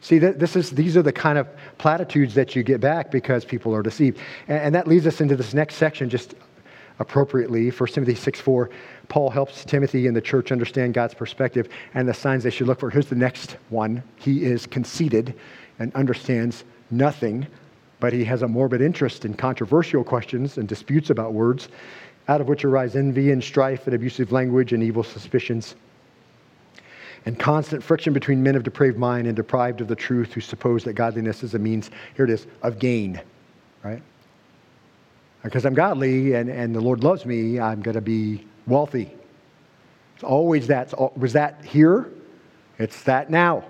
See, 0.00 0.18
this 0.18 0.54
is, 0.54 0.70
these 0.70 0.98
are 0.98 1.02
the 1.02 1.12
kind 1.12 1.38
of 1.38 1.48
platitudes 1.78 2.34
that 2.34 2.54
you 2.54 2.62
get 2.62 2.78
back 2.78 3.10
because 3.10 3.42
people 3.42 3.74
are 3.74 3.82
deceived. 3.82 4.18
And, 4.48 4.74
that 4.74 4.86
leads 4.86 5.06
us 5.06 5.22
into 5.22 5.34
this 5.34 5.54
next 5.54 5.76
section 5.76 6.10
just 6.10 6.34
appropriately. 6.98 7.70
1 7.70 7.88
Timothy 7.88 8.14
6 8.14 8.38
4, 8.38 8.68
Paul 9.08 9.30
helps 9.30 9.64
Timothy 9.64 10.06
and 10.06 10.14
the 10.14 10.20
church 10.20 10.52
understand 10.52 10.92
God's 10.92 11.14
perspective 11.14 11.70
and 11.94 12.06
the 12.06 12.12
signs 12.12 12.44
they 12.44 12.50
should 12.50 12.66
look 12.66 12.80
for. 12.80 12.90
Here's 12.90 13.06
the 13.06 13.14
next 13.14 13.56
one 13.70 14.02
He 14.16 14.44
is 14.44 14.66
conceited 14.66 15.34
and 15.78 15.94
understands 15.94 16.64
nothing, 16.90 17.46
but 17.98 18.12
he 18.12 18.24
has 18.24 18.42
a 18.42 18.48
morbid 18.48 18.82
interest 18.82 19.24
in 19.24 19.32
controversial 19.32 20.04
questions 20.04 20.58
and 20.58 20.68
disputes 20.68 21.08
about 21.08 21.32
words 21.32 21.68
out 22.28 22.40
of 22.40 22.48
which 22.48 22.64
arise 22.64 22.96
envy 22.96 23.30
and 23.30 23.42
strife 23.42 23.86
and 23.86 23.94
abusive 23.94 24.32
language 24.32 24.72
and 24.72 24.82
evil 24.82 25.02
suspicions, 25.02 25.74
and 27.26 27.38
constant 27.38 27.82
friction 27.82 28.12
between 28.12 28.42
men 28.42 28.54
of 28.54 28.62
depraved 28.62 28.98
mind 28.98 29.26
and 29.26 29.34
deprived 29.34 29.80
of 29.80 29.88
the 29.88 29.96
truth 29.96 30.32
who 30.32 30.40
suppose 30.40 30.84
that 30.84 30.92
godliness 30.92 31.42
is 31.42 31.54
a 31.54 31.58
means, 31.58 31.90
here 32.16 32.24
it 32.24 32.30
is, 32.30 32.46
of 32.62 32.78
gain, 32.78 33.20
right? 33.82 34.02
Because 35.42 35.64
I'm 35.66 35.74
godly 35.74 36.34
and, 36.34 36.48
and 36.50 36.74
the 36.74 36.80
Lord 36.80 37.04
loves 37.04 37.26
me, 37.26 37.60
I'm 37.60 37.82
going 37.82 37.94
to 37.94 38.00
be 38.00 38.46
wealthy. 38.66 39.14
It's 40.14 40.24
always 40.24 40.66
that. 40.68 40.94
Was 41.18 41.34
that 41.34 41.64
here? 41.64 42.10
It's 42.78 43.02
that 43.02 43.30
now. 43.30 43.64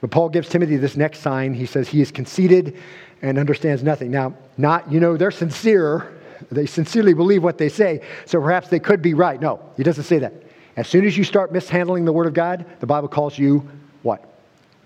But 0.00 0.10
Paul 0.10 0.28
gives 0.28 0.48
Timothy 0.48 0.76
this 0.76 0.96
next 0.96 1.20
sign. 1.20 1.54
He 1.54 1.66
says 1.66 1.88
he 1.88 2.00
is 2.00 2.10
conceited 2.10 2.78
and 3.22 3.38
understands 3.38 3.82
nothing. 3.82 4.10
Now, 4.10 4.34
not, 4.56 4.90
you 4.90 5.00
know, 5.00 5.16
they're 5.16 5.30
sincere 5.30 6.19
they 6.50 6.66
sincerely 6.66 7.14
believe 7.14 7.42
what 7.42 7.58
they 7.58 7.68
say, 7.68 8.02
so 8.26 8.40
perhaps 8.40 8.68
they 8.68 8.80
could 8.80 9.02
be 9.02 9.14
right. 9.14 9.40
No, 9.40 9.60
he 9.76 9.82
doesn't 9.82 10.04
say 10.04 10.18
that. 10.18 10.32
As 10.76 10.88
soon 10.88 11.04
as 11.04 11.16
you 11.16 11.24
start 11.24 11.52
mishandling 11.52 12.04
the 12.04 12.12
Word 12.12 12.26
of 12.26 12.34
God, 12.34 12.64
the 12.80 12.86
Bible 12.86 13.08
calls 13.08 13.38
you 13.38 13.68
what? 14.02 14.24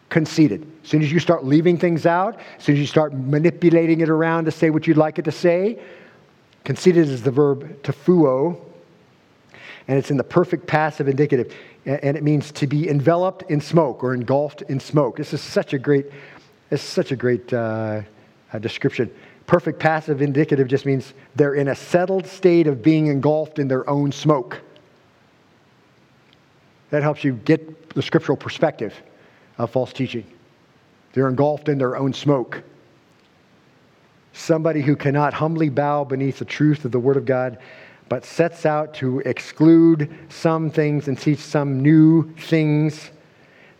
Conceited. 0.08 0.66
As 0.82 0.88
soon 0.88 1.02
as 1.02 1.12
you 1.12 1.20
start 1.20 1.44
leaving 1.44 1.78
things 1.78 2.06
out, 2.06 2.38
as 2.58 2.64
soon 2.64 2.74
as 2.74 2.80
you 2.80 2.86
start 2.86 3.12
manipulating 3.12 4.00
it 4.00 4.08
around 4.08 4.46
to 4.46 4.50
say 4.50 4.70
what 4.70 4.86
you'd 4.86 4.96
like 4.96 5.18
it 5.18 5.24
to 5.26 5.32
say, 5.32 5.78
conceited 6.64 7.08
is 7.08 7.22
the 7.22 7.30
verb 7.30 7.82
tuphoo, 7.82 8.56
and 9.86 9.98
it's 9.98 10.10
in 10.10 10.16
the 10.16 10.24
perfect 10.24 10.66
passive 10.66 11.08
indicative, 11.08 11.54
and 11.84 12.16
it 12.16 12.22
means 12.22 12.50
to 12.52 12.66
be 12.66 12.88
enveloped 12.88 13.50
in 13.50 13.60
smoke 13.60 14.02
or 14.02 14.14
engulfed 14.14 14.62
in 14.62 14.80
smoke. 14.80 15.16
This 15.16 15.34
is 15.34 15.42
such 15.42 15.74
a 15.74 15.78
great, 15.78 16.06
it's 16.70 16.82
such 16.82 17.12
a 17.12 17.16
great 17.16 17.52
uh, 17.52 18.00
description. 18.60 19.10
Perfect 19.46 19.78
passive 19.78 20.22
indicative 20.22 20.68
just 20.68 20.86
means 20.86 21.12
they're 21.36 21.54
in 21.54 21.68
a 21.68 21.74
settled 21.74 22.26
state 22.26 22.66
of 22.66 22.82
being 22.82 23.08
engulfed 23.08 23.58
in 23.58 23.68
their 23.68 23.88
own 23.88 24.10
smoke. 24.10 24.60
That 26.90 27.02
helps 27.02 27.24
you 27.24 27.34
get 27.34 27.94
the 27.94 28.02
scriptural 28.02 28.36
perspective 28.36 28.94
of 29.58 29.70
false 29.70 29.92
teaching. 29.92 30.24
They're 31.12 31.28
engulfed 31.28 31.68
in 31.68 31.78
their 31.78 31.96
own 31.96 32.12
smoke. 32.12 32.62
Somebody 34.32 34.80
who 34.80 34.96
cannot 34.96 35.34
humbly 35.34 35.68
bow 35.68 36.04
beneath 36.04 36.38
the 36.38 36.44
truth 36.44 36.84
of 36.84 36.92
the 36.92 36.98
Word 36.98 37.16
of 37.16 37.24
God, 37.24 37.58
but 38.08 38.24
sets 38.24 38.66
out 38.66 38.94
to 38.94 39.20
exclude 39.20 40.12
some 40.28 40.70
things 40.70 41.06
and 41.08 41.18
teach 41.18 41.38
some 41.38 41.80
new 41.80 42.34
things. 42.34 43.10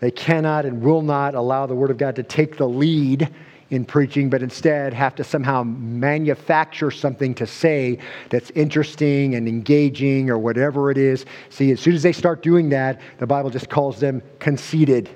They 0.01 0.11
cannot 0.11 0.65
and 0.65 0.81
will 0.81 1.03
not 1.03 1.35
allow 1.35 1.67
the 1.67 1.75
Word 1.75 1.91
of 1.91 1.99
God 1.99 2.17
to 2.17 2.23
take 2.23 2.57
the 2.57 2.69
lead 2.69 3.29
in 3.71 3.85
preaching, 3.85 4.31
but 4.31 4.43
instead 4.43 4.93
have 4.93 5.15
to 5.17 5.25
somehow 5.25 5.62
manufacture 5.62 6.91
something 6.91 7.35
to 7.35 7.47
say 7.47 7.99
that's 8.31 8.51
interesting 8.51 9.35
and 9.35 9.49
engaging 9.49 10.31
or 10.31 10.39
whatever 10.39 10.91
it 10.91 10.99
is. 10.99 11.25
See, 11.49 11.71
as 11.73 11.81
soon 11.81 11.95
as 11.95 12.03
they 12.03 12.12
start 12.12 12.43
doing 12.43 12.69
that, 12.71 13.01
the 13.19 13.27
Bible 13.27 13.51
just 13.51 13.69
calls 13.69 13.99
them 13.99 14.23
conceited. 14.39 15.09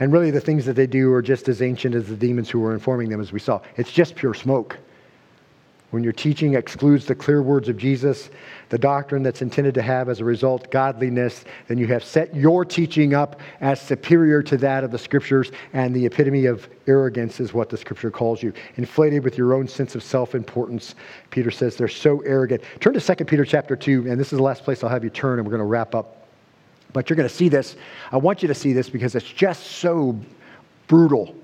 And 0.00 0.12
really, 0.12 0.30
the 0.30 0.40
things 0.40 0.64
that 0.66 0.74
they 0.74 0.86
do 0.86 1.12
are 1.12 1.22
just 1.22 1.48
as 1.48 1.62
ancient 1.62 1.94
as 1.94 2.08
the 2.08 2.16
demons 2.16 2.50
who 2.50 2.58
were 2.58 2.72
informing 2.72 3.08
them, 3.08 3.20
as 3.20 3.32
we 3.32 3.38
saw. 3.38 3.60
It's 3.76 3.92
just 3.92 4.16
pure 4.16 4.34
smoke. 4.34 4.76
When 5.94 6.02
your 6.02 6.12
teaching 6.12 6.54
excludes 6.54 7.06
the 7.06 7.14
clear 7.14 7.40
words 7.40 7.68
of 7.68 7.76
Jesus, 7.76 8.28
the 8.68 8.76
doctrine 8.76 9.22
that's 9.22 9.42
intended 9.42 9.74
to 9.74 9.82
have 9.82 10.08
as 10.08 10.18
a 10.18 10.24
result 10.24 10.68
godliness, 10.72 11.44
then 11.68 11.78
you 11.78 11.86
have 11.86 12.02
set 12.02 12.34
your 12.34 12.64
teaching 12.64 13.14
up 13.14 13.38
as 13.60 13.80
superior 13.80 14.42
to 14.42 14.56
that 14.56 14.82
of 14.82 14.90
the 14.90 14.98
scriptures, 14.98 15.52
and 15.72 15.94
the 15.94 16.04
epitome 16.04 16.46
of 16.46 16.68
arrogance 16.88 17.38
is 17.38 17.54
what 17.54 17.68
the 17.68 17.76
scripture 17.76 18.10
calls 18.10 18.42
you. 18.42 18.52
Inflated 18.76 19.22
with 19.22 19.38
your 19.38 19.54
own 19.54 19.68
sense 19.68 19.94
of 19.94 20.02
self-importance, 20.02 20.96
Peter 21.30 21.52
says 21.52 21.76
they're 21.76 21.86
so 21.86 22.18
arrogant. 22.22 22.64
Turn 22.80 22.94
to 22.94 23.00
2 23.00 23.24
Peter 23.24 23.44
chapter 23.44 23.76
2, 23.76 24.10
and 24.10 24.18
this 24.18 24.32
is 24.32 24.38
the 24.38 24.42
last 24.42 24.64
place 24.64 24.82
I'll 24.82 24.90
have 24.90 25.04
you 25.04 25.10
turn, 25.10 25.38
and 25.38 25.46
we're 25.46 25.52
going 25.52 25.60
to 25.60 25.64
wrap 25.64 25.94
up. 25.94 26.26
But 26.92 27.08
you're 27.08 27.16
going 27.16 27.28
to 27.28 27.34
see 27.34 27.48
this. 27.48 27.76
I 28.10 28.16
want 28.16 28.42
you 28.42 28.48
to 28.48 28.54
see 28.54 28.72
this 28.72 28.90
because 28.90 29.14
it's 29.14 29.30
just 29.30 29.64
so 29.64 30.18
brutal 30.88 31.36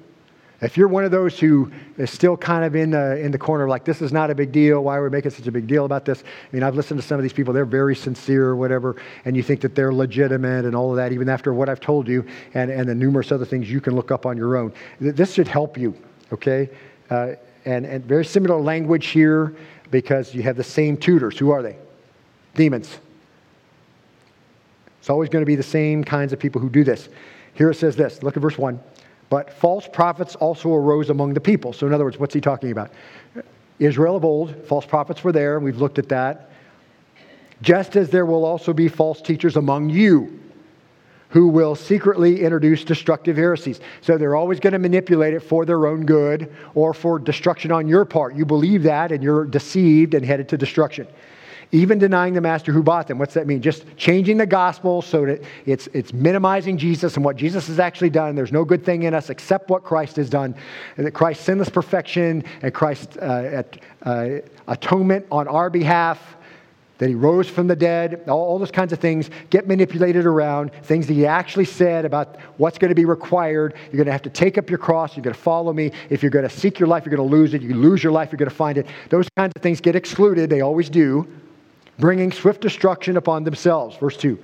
if 0.62 0.76
you're 0.76 0.88
one 0.88 1.04
of 1.04 1.10
those 1.10 1.38
who 1.38 1.72
is 1.96 2.10
still 2.10 2.36
kind 2.36 2.64
of 2.64 2.76
in 2.76 2.90
the, 2.90 3.18
in 3.18 3.32
the 3.32 3.38
corner, 3.38 3.66
like, 3.66 3.84
this 3.84 4.02
is 4.02 4.12
not 4.12 4.30
a 4.30 4.34
big 4.34 4.52
deal, 4.52 4.84
why 4.84 4.96
are 4.96 5.02
we 5.02 5.08
making 5.08 5.30
such 5.30 5.46
a 5.46 5.52
big 5.52 5.66
deal 5.66 5.86
about 5.86 6.04
this? 6.04 6.22
I 6.22 6.54
mean, 6.54 6.62
I've 6.62 6.74
listened 6.74 7.00
to 7.00 7.06
some 7.06 7.18
of 7.18 7.22
these 7.22 7.32
people, 7.32 7.54
they're 7.54 7.64
very 7.64 7.96
sincere 7.96 8.46
or 8.46 8.56
whatever, 8.56 8.96
and 9.24 9.34
you 9.36 9.42
think 9.42 9.62
that 9.62 9.74
they're 9.74 9.92
legitimate 9.92 10.66
and 10.66 10.76
all 10.76 10.90
of 10.90 10.96
that, 10.96 11.12
even 11.12 11.30
after 11.30 11.54
what 11.54 11.70
I've 11.70 11.80
told 11.80 12.08
you 12.08 12.26
and, 12.52 12.70
and 12.70 12.88
the 12.88 12.94
numerous 12.94 13.32
other 13.32 13.46
things 13.46 13.70
you 13.70 13.80
can 13.80 13.94
look 13.94 14.10
up 14.10 14.26
on 14.26 14.36
your 14.36 14.56
own. 14.56 14.72
This 15.00 15.32
should 15.32 15.48
help 15.48 15.78
you, 15.78 15.94
okay? 16.30 16.68
Uh, 17.08 17.32
and, 17.64 17.86
and 17.86 18.04
very 18.04 18.24
similar 18.24 18.60
language 18.60 19.08
here 19.08 19.56
because 19.90 20.34
you 20.34 20.42
have 20.42 20.56
the 20.56 20.64
same 20.64 20.96
tutors. 20.96 21.38
Who 21.38 21.50
are 21.50 21.62
they? 21.62 21.76
Demons. 22.54 22.98
It's 25.00 25.08
always 25.08 25.30
going 25.30 25.42
to 25.42 25.46
be 25.46 25.56
the 25.56 25.62
same 25.62 26.04
kinds 26.04 26.32
of 26.32 26.38
people 26.38 26.60
who 26.60 26.68
do 26.68 26.84
this. 26.84 27.08
Here 27.54 27.70
it 27.70 27.74
says 27.74 27.96
this 27.96 28.22
look 28.22 28.36
at 28.36 28.42
verse 28.42 28.58
1. 28.58 28.78
But 29.30 29.50
false 29.50 29.88
prophets 29.90 30.34
also 30.34 30.74
arose 30.74 31.08
among 31.08 31.32
the 31.32 31.40
people. 31.40 31.72
So, 31.72 31.86
in 31.86 31.94
other 31.94 32.04
words, 32.04 32.18
what's 32.18 32.34
he 32.34 32.40
talking 32.40 32.72
about? 32.72 32.90
Israel 33.78 34.16
of 34.16 34.24
old, 34.24 34.54
false 34.66 34.84
prophets 34.84 35.24
were 35.24 35.32
there. 35.32 35.56
And 35.56 35.64
we've 35.64 35.78
looked 35.78 35.98
at 35.98 36.10
that. 36.10 36.50
Just 37.62 37.96
as 37.96 38.10
there 38.10 38.26
will 38.26 38.44
also 38.44 38.72
be 38.74 38.88
false 38.88 39.22
teachers 39.22 39.56
among 39.56 39.88
you 39.88 40.36
who 41.28 41.46
will 41.46 41.76
secretly 41.76 42.40
introduce 42.40 42.82
destructive 42.82 43.36
heresies. 43.36 43.80
So 44.00 44.18
they're 44.18 44.34
always 44.34 44.58
going 44.58 44.72
to 44.72 44.80
manipulate 44.80 45.32
it 45.32 45.40
for 45.40 45.64
their 45.64 45.86
own 45.86 46.04
good 46.04 46.52
or 46.74 46.92
for 46.92 47.20
destruction 47.20 47.70
on 47.70 47.86
your 47.86 48.04
part. 48.04 48.34
You 48.34 48.44
believe 48.44 48.82
that 48.82 49.12
and 49.12 49.22
you're 49.22 49.44
deceived 49.44 50.14
and 50.14 50.26
headed 50.26 50.48
to 50.48 50.58
destruction 50.58 51.06
even 51.72 51.98
denying 51.98 52.34
the 52.34 52.40
master 52.40 52.72
who 52.72 52.82
bought 52.82 53.06
them. 53.06 53.18
What's 53.18 53.34
that 53.34 53.46
mean? 53.46 53.62
Just 53.62 53.84
changing 53.96 54.38
the 54.38 54.46
gospel 54.46 55.02
so 55.02 55.24
that 55.26 55.42
it's, 55.66 55.86
it's 55.88 56.12
minimizing 56.12 56.76
Jesus 56.76 57.14
and 57.16 57.24
what 57.24 57.36
Jesus 57.36 57.68
has 57.68 57.78
actually 57.78 58.10
done. 58.10 58.34
There's 58.34 58.52
no 58.52 58.64
good 58.64 58.84
thing 58.84 59.04
in 59.04 59.14
us 59.14 59.30
except 59.30 59.70
what 59.70 59.84
Christ 59.84 60.16
has 60.16 60.28
done. 60.28 60.54
And 60.96 61.06
that 61.06 61.12
Christ's 61.12 61.44
sinless 61.44 61.68
perfection 61.68 62.44
and 62.62 62.74
Christ's 62.74 63.16
uh, 63.16 63.62
uh, 64.02 64.28
atonement 64.66 65.26
on 65.30 65.46
our 65.46 65.70
behalf 65.70 66.36
that 66.98 67.08
he 67.08 67.14
rose 67.14 67.48
from 67.48 67.66
the 67.66 67.76
dead, 67.76 68.24
all, 68.28 68.40
all, 68.40 68.58
those 68.58 68.70
kinds 68.70 68.92
of 68.92 68.98
things 68.98 69.30
get 69.48 69.66
manipulated 69.66 70.26
around, 70.26 70.70
things 70.82 71.06
that 71.06 71.14
he 71.14 71.24
actually 71.24 71.64
said 71.64 72.04
about 72.04 72.36
what's 72.58 72.76
going 72.76 72.90
to 72.90 72.94
be 72.94 73.06
required. 73.06 73.72
You're 73.84 73.96
going 73.96 74.06
to 74.06 74.12
have 74.12 74.20
to 74.22 74.30
take 74.30 74.58
up 74.58 74.68
your 74.68 74.78
cross, 74.78 75.16
you're 75.16 75.24
going 75.24 75.34
to 75.34 75.40
follow 75.40 75.72
me. 75.72 75.92
If 76.10 76.22
you're 76.22 76.28
going 76.28 76.46
to 76.46 76.54
seek 76.54 76.78
your 76.78 76.88
life, 76.88 77.06
you're 77.06 77.16
going 77.16 77.26
to 77.26 77.34
lose 77.34 77.54
it. 77.54 77.62
You 77.62 77.74
lose 77.74 78.02
your 78.02 78.12
life, 78.12 78.30
you're 78.30 78.38
going 78.38 78.50
to 78.50 78.54
find 78.54 78.76
it. 78.76 78.86
Those 79.08 79.26
kinds 79.34 79.54
of 79.56 79.62
things 79.62 79.80
get 79.80 79.96
excluded, 79.96 80.50
they 80.50 80.60
always 80.60 80.90
do 80.90 81.26
bringing 82.00 82.32
swift 82.32 82.60
destruction 82.60 83.16
upon 83.16 83.44
themselves. 83.44 83.96
Verse 83.96 84.16
2. 84.16 84.38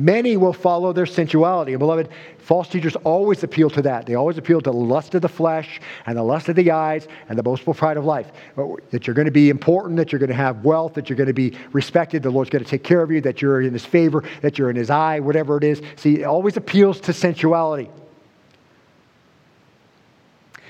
Many 0.00 0.36
will 0.36 0.52
follow 0.52 0.92
their 0.92 1.06
sensuality. 1.06 1.72
And 1.72 1.80
beloved, 1.80 2.08
false 2.38 2.68
teachers 2.68 2.94
always 2.96 3.42
appeal 3.42 3.68
to 3.70 3.82
that. 3.82 4.06
They 4.06 4.14
always 4.14 4.38
appeal 4.38 4.60
to 4.60 4.70
the 4.70 4.76
lust 4.76 5.16
of 5.16 5.22
the 5.22 5.28
flesh 5.28 5.80
and 6.06 6.16
the 6.16 6.22
lust 6.22 6.48
of 6.48 6.54
the 6.54 6.70
eyes 6.70 7.08
and 7.28 7.36
the 7.36 7.42
boastful 7.42 7.74
pride 7.74 7.96
of 7.96 8.04
life. 8.04 8.30
Uh, 8.56 8.74
that 8.90 9.06
you're 9.08 9.14
going 9.14 9.26
to 9.26 9.32
be 9.32 9.50
important, 9.50 9.96
that 9.96 10.12
you're 10.12 10.20
going 10.20 10.28
to 10.28 10.36
have 10.36 10.64
wealth, 10.64 10.94
that 10.94 11.10
you're 11.10 11.16
going 11.16 11.26
to 11.26 11.32
be 11.32 11.52
respected, 11.72 12.22
the 12.22 12.30
Lord's 12.30 12.48
going 12.48 12.62
to 12.62 12.70
take 12.70 12.84
care 12.84 13.02
of 13.02 13.10
you, 13.10 13.20
that 13.22 13.42
you're 13.42 13.60
in 13.60 13.72
His 13.72 13.84
favor, 13.84 14.22
that 14.40 14.56
you're 14.56 14.70
in 14.70 14.76
His 14.76 14.88
eye, 14.88 15.18
whatever 15.18 15.56
it 15.56 15.64
is. 15.64 15.82
See, 15.96 16.20
it 16.20 16.24
always 16.24 16.56
appeals 16.56 17.00
to 17.00 17.12
sensuality. 17.12 17.90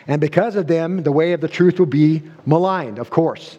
And 0.07 0.22
because 0.22 0.57
of 0.57 0.66
them, 0.66 1.03
the 1.03 1.12
way 1.12 1.35
of 1.35 1.43
the 1.43 1.49
truth 1.49 1.79
will 1.79 1.85
be 1.85 2.22
maligned, 2.47 2.99
of 2.99 3.11
course 3.11 3.59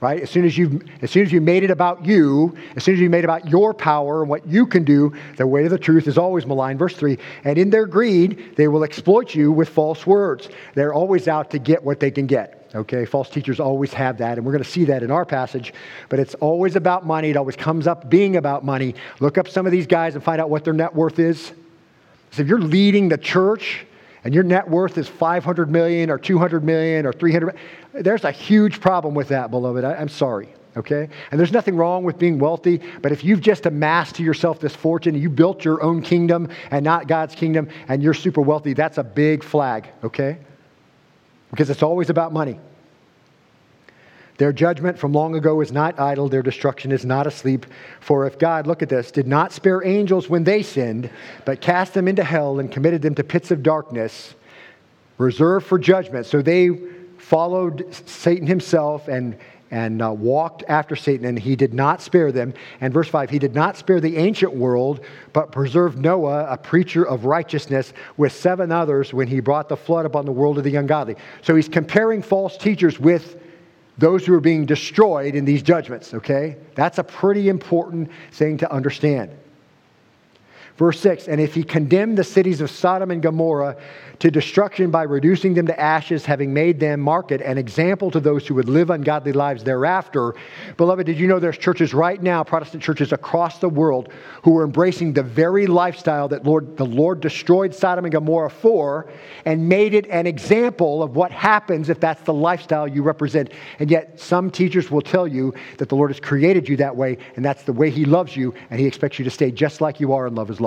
right? 0.00 0.20
As 0.20 0.30
soon 0.30 0.44
as 0.44 0.56
you 0.58 0.80
as 1.02 1.10
soon 1.10 1.24
as 1.24 1.32
you 1.32 1.40
made 1.40 1.62
it 1.62 1.70
about 1.70 2.04
you, 2.04 2.56
as 2.76 2.84
soon 2.84 2.94
as 2.94 3.00
you 3.00 3.08
made 3.08 3.20
it 3.20 3.24
about 3.24 3.48
your 3.48 3.72
power 3.72 4.22
and 4.22 4.30
what 4.30 4.46
you 4.46 4.66
can 4.66 4.84
do, 4.84 5.14
the 5.36 5.46
way 5.46 5.64
of 5.64 5.70
the 5.70 5.78
truth 5.78 6.06
is 6.06 6.18
always 6.18 6.46
maligned. 6.46 6.78
Verse 6.78 6.94
3, 6.94 7.18
and 7.44 7.58
in 7.58 7.70
their 7.70 7.86
greed, 7.86 8.56
they 8.56 8.68
will 8.68 8.84
exploit 8.84 9.34
you 9.34 9.50
with 9.50 9.68
false 9.68 10.06
words. 10.06 10.48
They're 10.74 10.94
always 10.94 11.28
out 11.28 11.50
to 11.50 11.58
get 11.58 11.82
what 11.82 12.00
they 12.00 12.10
can 12.10 12.26
get. 12.26 12.70
Okay, 12.74 13.06
false 13.06 13.30
teachers 13.30 13.58
always 13.58 13.92
have 13.94 14.18
that, 14.18 14.36
and 14.36 14.44
we're 14.44 14.52
going 14.52 14.64
to 14.64 14.70
see 14.70 14.84
that 14.84 15.02
in 15.02 15.10
our 15.10 15.24
passage, 15.24 15.72
but 16.10 16.18
it's 16.18 16.34
always 16.34 16.76
about 16.76 17.06
money. 17.06 17.30
It 17.30 17.36
always 17.36 17.56
comes 17.56 17.86
up 17.86 18.10
being 18.10 18.36
about 18.36 18.64
money. 18.64 18.94
Look 19.20 19.38
up 19.38 19.48
some 19.48 19.64
of 19.64 19.72
these 19.72 19.86
guys 19.86 20.14
and 20.14 20.22
find 20.22 20.42
out 20.42 20.50
what 20.50 20.64
their 20.64 20.74
net 20.74 20.94
worth 20.94 21.18
is. 21.18 21.52
So 22.32 22.42
if 22.42 22.48
you're 22.48 22.60
leading 22.60 23.08
the 23.08 23.16
church 23.16 23.86
and 24.24 24.34
your 24.34 24.42
net 24.42 24.68
worth 24.68 24.98
is 24.98 25.08
500 25.08 25.70
million 25.70 26.10
or 26.10 26.18
200 26.18 26.64
million 26.64 27.06
or 27.06 27.12
300 27.12 27.56
there's 28.00 28.24
a 28.24 28.30
huge 28.30 28.80
problem 28.80 29.14
with 29.14 29.28
that 29.28 29.50
beloved 29.50 29.84
I, 29.84 29.94
i'm 29.94 30.08
sorry 30.08 30.48
okay 30.76 31.08
and 31.30 31.40
there's 31.40 31.52
nothing 31.52 31.76
wrong 31.76 32.04
with 32.04 32.18
being 32.18 32.38
wealthy 32.38 32.80
but 33.02 33.12
if 33.12 33.24
you've 33.24 33.40
just 33.40 33.66
amassed 33.66 34.16
to 34.16 34.22
yourself 34.22 34.60
this 34.60 34.74
fortune 34.74 35.14
you 35.14 35.30
built 35.30 35.64
your 35.64 35.82
own 35.82 36.02
kingdom 36.02 36.48
and 36.70 36.84
not 36.84 37.08
god's 37.08 37.34
kingdom 37.34 37.68
and 37.88 38.02
you're 38.02 38.14
super 38.14 38.40
wealthy 38.40 38.72
that's 38.72 38.98
a 38.98 39.04
big 39.04 39.42
flag 39.42 39.88
okay 40.04 40.38
because 41.50 41.70
it's 41.70 41.82
always 41.82 42.10
about 42.10 42.32
money 42.32 42.58
their 44.38 44.52
judgment 44.52 44.98
from 44.98 45.12
long 45.12 45.34
ago 45.34 45.60
is 45.60 45.72
not 45.72 45.98
idle, 45.98 46.28
their 46.28 46.42
destruction 46.42 46.92
is 46.92 47.04
not 47.04 47.26
asleep. 47.26 47.66
For 48.00 48.26
if 48.26 48.38
God, 48.38 48.66
look 48.66 48.82
at 48.82 48.88
this, 48.88 49.10
did 49.10 49.26
not 49.26 49.52
spare 49.52 49.84
angels 49.84 50.28
when 50.28 50.44
they 50.44 50.62
sinned, 50.62 51.10
but 51.44 51.60
cast 51.60 51.94
them 51.94 52.06
into 52.06 52.22
hell 52.22 52.58
and 52.58 52.70
committed 52.70 53.00
them 53.00 53.14
to 53.14 53.24
pits 53.24 53.50
of 53.50 53.62
darkness, 53.62 54.34
reserved 55.16 55.66
for 55.66 55.78
judgment. 55.78 56.26
So 56.26 56.42
they 56.42 56.68
followed 57.28 57.92
Satan 58.06 58.46
himself 58.46 59.08
and 59.08 59.36
and 59.72 60.00
uh, 60.00 60.12
walked 60.12 60.62
after 60.68 60.94
Satan, 60.94 61.26
and 61.26 61.36
he 61.36 61.56
did 61.56 61.74
not 61.74 62.00
spare 62.00 62.30
them. 62.30 62.54
And 62.80 62.94
verse 62.94 63.08
5 63.08 63.30
He 63.30 63.40
did 63.40 63.52
not 63.52 63.76
spare 63.76 64.00
the 64.00 64.16
ancient 64.16 64.54
world, 64.54 65.00
but 65.32 65.50
preserved 65.50 65.98
Noah, 65.98 66.46
a 66.48 66.56
preacher 66.56 67.04
of 67.04 67.24
righteousness, 67.24 67.92
with 68.16 68.32
seven 68.32 68.70
others 68.70 69.12
when 69.12 69.26
he 69.26 69.40
brought 69.40 69.68
the 69.68 69.76
flood 69.76 70.06
upon 70.06 70.24
the 70.24 70.30
world 70.30 70.56
of 70.56 70.62
the 70.62 70.76
ungodly. 70.76 71.16
So 71.42 71.56
he's 71.56 71.68
comparing 71.68 72.22
false 72.22 72.56
teachers 72.56 73.00
with 73.00 73.40
those 73.98 74.24
who 74.24 74.32
are 74.34 74.40
being 74.40 74.64
destroyed 74.64 75.34
in 75.34 75.44
these 75.44 75.62
judgments, 75.62 76.14
okay? 76.14 76.56
That's 76.76 76.98
a 76.98 77.04
pretty 77.04 77.48
important 77.48 78.10
thing 78.30 78.58
to 78.58 78.70
understand. 78.70 79.36
Verse 80.76 81.00
6 81.00 81.28
And 81.28 81.40
if 81.40 81.54
he 81.54 81.62
condemned 81.62 82.18
the 82.18 82.24
cities 82.24 82.60
of 82.60 82.70
Sodom 82.70 83.10
and 83.10 83.22
Gomorrah 83.22 83.76
to 84.18 84.30
destruction 84.30 84.90
by 84.90 85.02
reducing 85.02 85.54
them 85.54 85.66
to 85.66 85.78
ashes, 85.78 86.24
having 86.24 86.52
made 86.52 86.80
them 86.80 87.00
market 87.00 87.40
an 87.42 87.58
example 87.58 88.10
to 88.10 88.20
those 88.20 88.46
who 88.46 88.54
would 88.54 88.68
live 88.68 88.90
ungodly 88.90 89.32
lives 89.32 89.62
thereafter. 89.64 90.34
Beloved, 90.76 91.06
did 91.06 91.18
you 91.18 91.26
know 91.26 91.38
there's 91.38 91.58
churches 91.58 91.92
right 91.92 92.22
now, 92.22 92.42
Protestant 92.42 92.82
churches 92.82 93.12
across 93.12 93.58
the 93.58 93.68
world, 93.68 94.10
who 94.42 94.56
are 94.56 94.64
embracing 94.64 95.12
the 95.12 95.22
very 95.22 95.66
lifestyle 95.66 96.28
that 96.28 96.44
Lord, 96.44 96.76
the 96.76 96.86
Lord 96.86 97.20
destroyed 97.20 97.74
Sodom 97.74 98.04
and 98.04 98.12
Gomorrah 98.12 98.50
for 98.50 99.10
and 99.44 99.68
made 99.68 99.92
it 99.92 100.06
an 100.08 100.26
example 100.26 101.02
of 101.02 101.14
what 101.16 101.30
happens 101.30 101.88
if 101.88 102.00
that's 102.00 102.22
the 102.22 102.34
lifestyle 102.34 102.88
you 102.88 103.02
represent. 103.02 103.50
And 103.78 103.90
yet, 103.90 104.18
some 104.18 104.50
teachers 104.50 104.90
will 104.90 105.02
tell 105.02 105.28
you 105.28 105.54
that 105.78 105.88
the 105.88 105.94
Lord 105.94 106.10
has 106.10 106.20
created 106.20 106.68
you 106.68 106.76
that 106.78 106.96
way, 106.96 107.18
and 107.36 107.44
that's 107.44 107.64
the 107.64 107.72
way 107.72 107.90
He 107.90 108.04
loves 108.04 108.36
you, 108.36 108.54
and 108.70 108.80
He 108.80 108.86
expects 108.86 109.18
you 109.18 109.24
to 109.24 109.30
stay 109.30 109.50
just 109.50 109.80
like 109.80 110.00
you 110.00 110.12
are 110.14 110.26
and 110.26 110.36
love 110.36 110.48
His 110.48 110.60
love. 110.60 110.65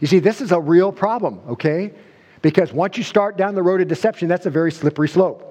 You 0.00 0.06
see, 0.06 0.18
this 0.18 0.40
is 0.40 0.50
a 0.50 0.60
real 0.60 0.90
problem, 0.90 1.40
okay? 1.48 1.92
Because 2.42 2.72
once 2.72 2.96
you 2.96 3.04
start 3.04 3.36
down 3.36 3.54
the 3.54 3.62
road 3.62 3.80
of 3.80 3.88
deception, 3.88 4.28
that's 4.28 4.46
a 4.46 4.50
very 4.50 4.72
slippery 4.72 5.08
slope. 5.08 5.46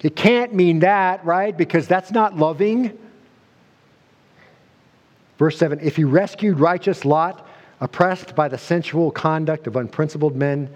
It 0.00 0.16
can't 0.16 0.54
mean 0.54 0.80
that, 0.80 1.24
right? 1.24 1.56
Because 1.56 1.86
that's 1.88 2.10
not 2.10 2.36
loving. 2.36 2.96
Verse 5.38 5.56
7 5.56 5.78
If 5.80 5.96
he 5.96 6.04
rescued 6.04 6.58
righteous 6.58 7.04
Lot, 7.04 7.48
oppressed 7.80 8.34
by 8.34 8.48
the 8.48 8.58
sensual 8.58 9.10
conduct 9.10 9.66
of 9.68 9.76
unprincipled 9.76 10.34
men, 10.34 10.68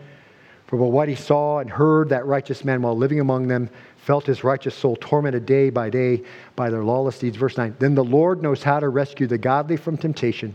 for 0.66 0.76
what 0.76 1.08
he 1.08 1.14
saw 1.14 1.58
and 1.58 1.68
heard, 1.68 2.08
that 2.08 2.24
righteous 2.24 2.64
man, 2.64 2.80
while 2.80 2.96
living 2.96 3.20
among 3.20 3.46
them, 3.46 3.68
felt 3.98 4.24
his 4.24 4.42
righteous 4.42 4.74
soul 4.74 4.96
tormented 4.96 5.44
day 5.44 5.70
by 5.70 5.90
day 5.90 6.22
by 6.56 6.70
their 6.70 6.82
lawless 6.82 7.18
deeds. 7.18 7.36
Verse 7.36 7.58
9 7.58 7.76
Then 7.78 7.94
the 7.94 8.04
Lord 8.04 8.42
knows 8.42 8.62
how 8.62 8.80
to 8.80 8.88
rescue 8.88 9.26
the 9.26 9.38
godly 9.38 9.76
from 9.76 9.96
temptation 9.96 10.54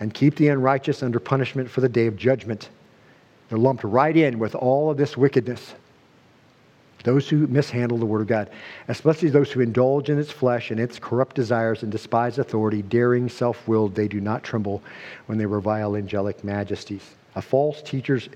and 0.00 0.12
keep 0.12 0.36
the 0.36 0.48
unrighteous 0.48 1.02
under 1.02 1.18
punishment 1.18 1.70
for 1.70 1.80
the 1.80 1.88
day 1.88 2.06
of 2.06 2.16
judgment 2.16 2.68
they're 3.48 3.58
lumped 3.58 3.84
right 3.84 4.16
in 4.16 4.38
with 4.38 4.54
all 4.54 4.90
of 4.90 4.96
this 4.96 5.16
wickedness. 5.16 5.74
Those 7.04 7.28
who 7.28 7.46
mishandle 7.46 7.98
the 7.98 8.06
Word 8.06 8.22
of 8.22 8.26
God, 8.26 8.50
especially 8.88 9.28
those 9.28 9.52
who 9.52 9.60
indulge 9.60 10.10
in 10.10 10.18
its 10.18 10.32
flesh 10.32 10.72
and 10.72 10.80
its 10.80 10.98
corrupt 10.98 11.36
desires 11.36 11.84
and 11.84 11.92
despise 11.92 12.38
authority, 12.38 12.82
daring, 12.82 13.28
self 13.28 13.68
willed, 13.68 13.94
they 13.94 14.08
do 14.08 14.20
not 14.20 14.42
tremble 14.42 14.82
when 15.26 15.38
they 15.38 15.46
revile 15.46 15.94
angelic 15.94 16.42
majesties. 16.42 17.14
A 17.36 17.42
false 17.42 17.80
teacher's 17.82 18.28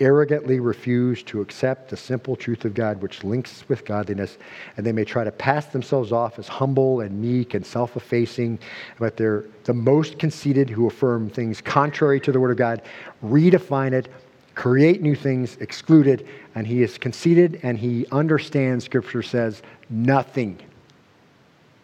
arrogantly 0.00 0.60
refuse 0.60 1.22
to 1.24 1.40
accept 1.40 1.88
the 1.88 1.96
simple 1.96 2.36
truth 2.36 2.64
of 2.64 2.74
God, 2.74 3.00
which 3.00 3.24
links 3.24 3.64
with 3.68 3.84
godliness, 3.84 4.36
and 4.76 4.84
they 4.84 4.92
may 4.92 5.04
try 5.04 5.24
to 5.24 5.32
pass 5.32 5.66
themselves 5.66 6.12
off 6.12 6.38
as 6.38 6.48
humble 6.48 7.00
and 7.00 7.20
meek 7.20 7.54
and 7.54 7.64
self 7.64 7.96
effacing, 7.96 8.58
but 8.98 9.16
they're 9.16 9.44
the 9.64 9.74
most 9.74 10.18
conceited 10.18 10.68
who 10.68 10.86
affirm 10.86 11.30
things 11.30 11.60
contrary 11.60 12.20
to 12.20 12.32
the 12.32 12.40
Word 12.40 12.50
of 12.50 12.56
God, 12.56 12.82
redefine 13.24 13.92
it, 13.92 14.08
create 14.54 15.02
new 15.02 15.14
things, 15.14 15.56
excluded, 15.58 16.26
and 16.54 16.66
he 16.66 16.82
is 16.82 16.98
conceited 16.98 17.60
and 17.62 17.78
he 17.78 18.06
understands, 18.10 18.84
Scripture 18.84 19.22
says, 19.22 19.62
nothing. 19.90 20.58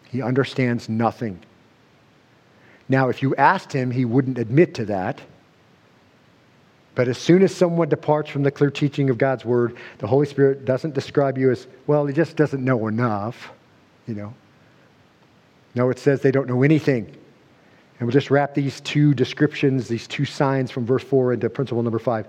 He 0.09 0.21
understands 0.21 0.89
nothing. 0.89 1.39
Now, 2.89 3.09
if 3.09 3.21
you 3.21 3.35
asked 3.35 3.71
him, 3.71 3.91
he 3.91 4.05
wouldn't 4.05 4.37
admit 4.37 4.73
to 4.75 4.85
that. 4.85 5.21
But 6.95 7.07
as 7.07 7.17
soon 7.17 7.41
as 7.41 7.53
someone 7.53 7.89
departs 7.89 8.29
from 8.29 8.43
the 8.43 8.51
clear 8.51 8.69
teaching 8.69 9.09
of 9.09 9.17
God's 9.17 9.45
word, 9.45 9.75
the 9.97 10.07
Holy 10.07 10.27
Spirit 10.27 10.65
doesn't 10.65 10.93
describe 10.93 11.37
you 11.37 11.51
as, 11.51 11.67
well, 11.87 12.05
he 12.05 12.13
just 12.13 12.35
doesn't 12.35 12.63
know 12.63 12.87
enough, 12.87 13.51
you 14.07 14.13
know. 14.13 14.33
No, 15.75 15.89
it 15.89 15.97
says 15.97 16.21
they 16.21 16.31
don't 16.31 16.47
know 16.47 16.61
anything. 16.61 17.05
And 17.05 18.07
we'll 18.07 18.11
just 18.11 18.29
wrap 18.29 18.53
these 18.53 18.79
two 18.81 19.13
descriptions, 19.13 19.87
these 19.87 20.07
two 20.07 20.25
signs 20.25 20.69
from 20.69 20.85
verse 20.85 21.03
4 21.03 21.33
into 21.33 21.49
principle 21.49 21.81
number 21.81 21.99
5 21.99 22.27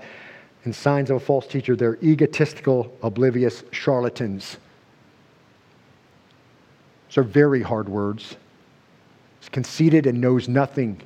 and 0.65 0.75
signs 0.75 1.11
of 1.11 1.17
a 1.17 1.21
false 1.21 1.47
teacher. 1.47 1.77
They're 1.77 1.99
egotistical, 2.03 2.97
oblivious 3.03 3.65
charlatans. 3.71 4.57
These 7.09 7.19
are 7.19 7.23
very 7.23 7.61
hard 7.61 7.89
words. 7.89 8.37
He's 9.41 9.51
conceited 9.51 10.07
and 10.07 10.21
knows 10.21 10.49
nothing. 10.49 11.03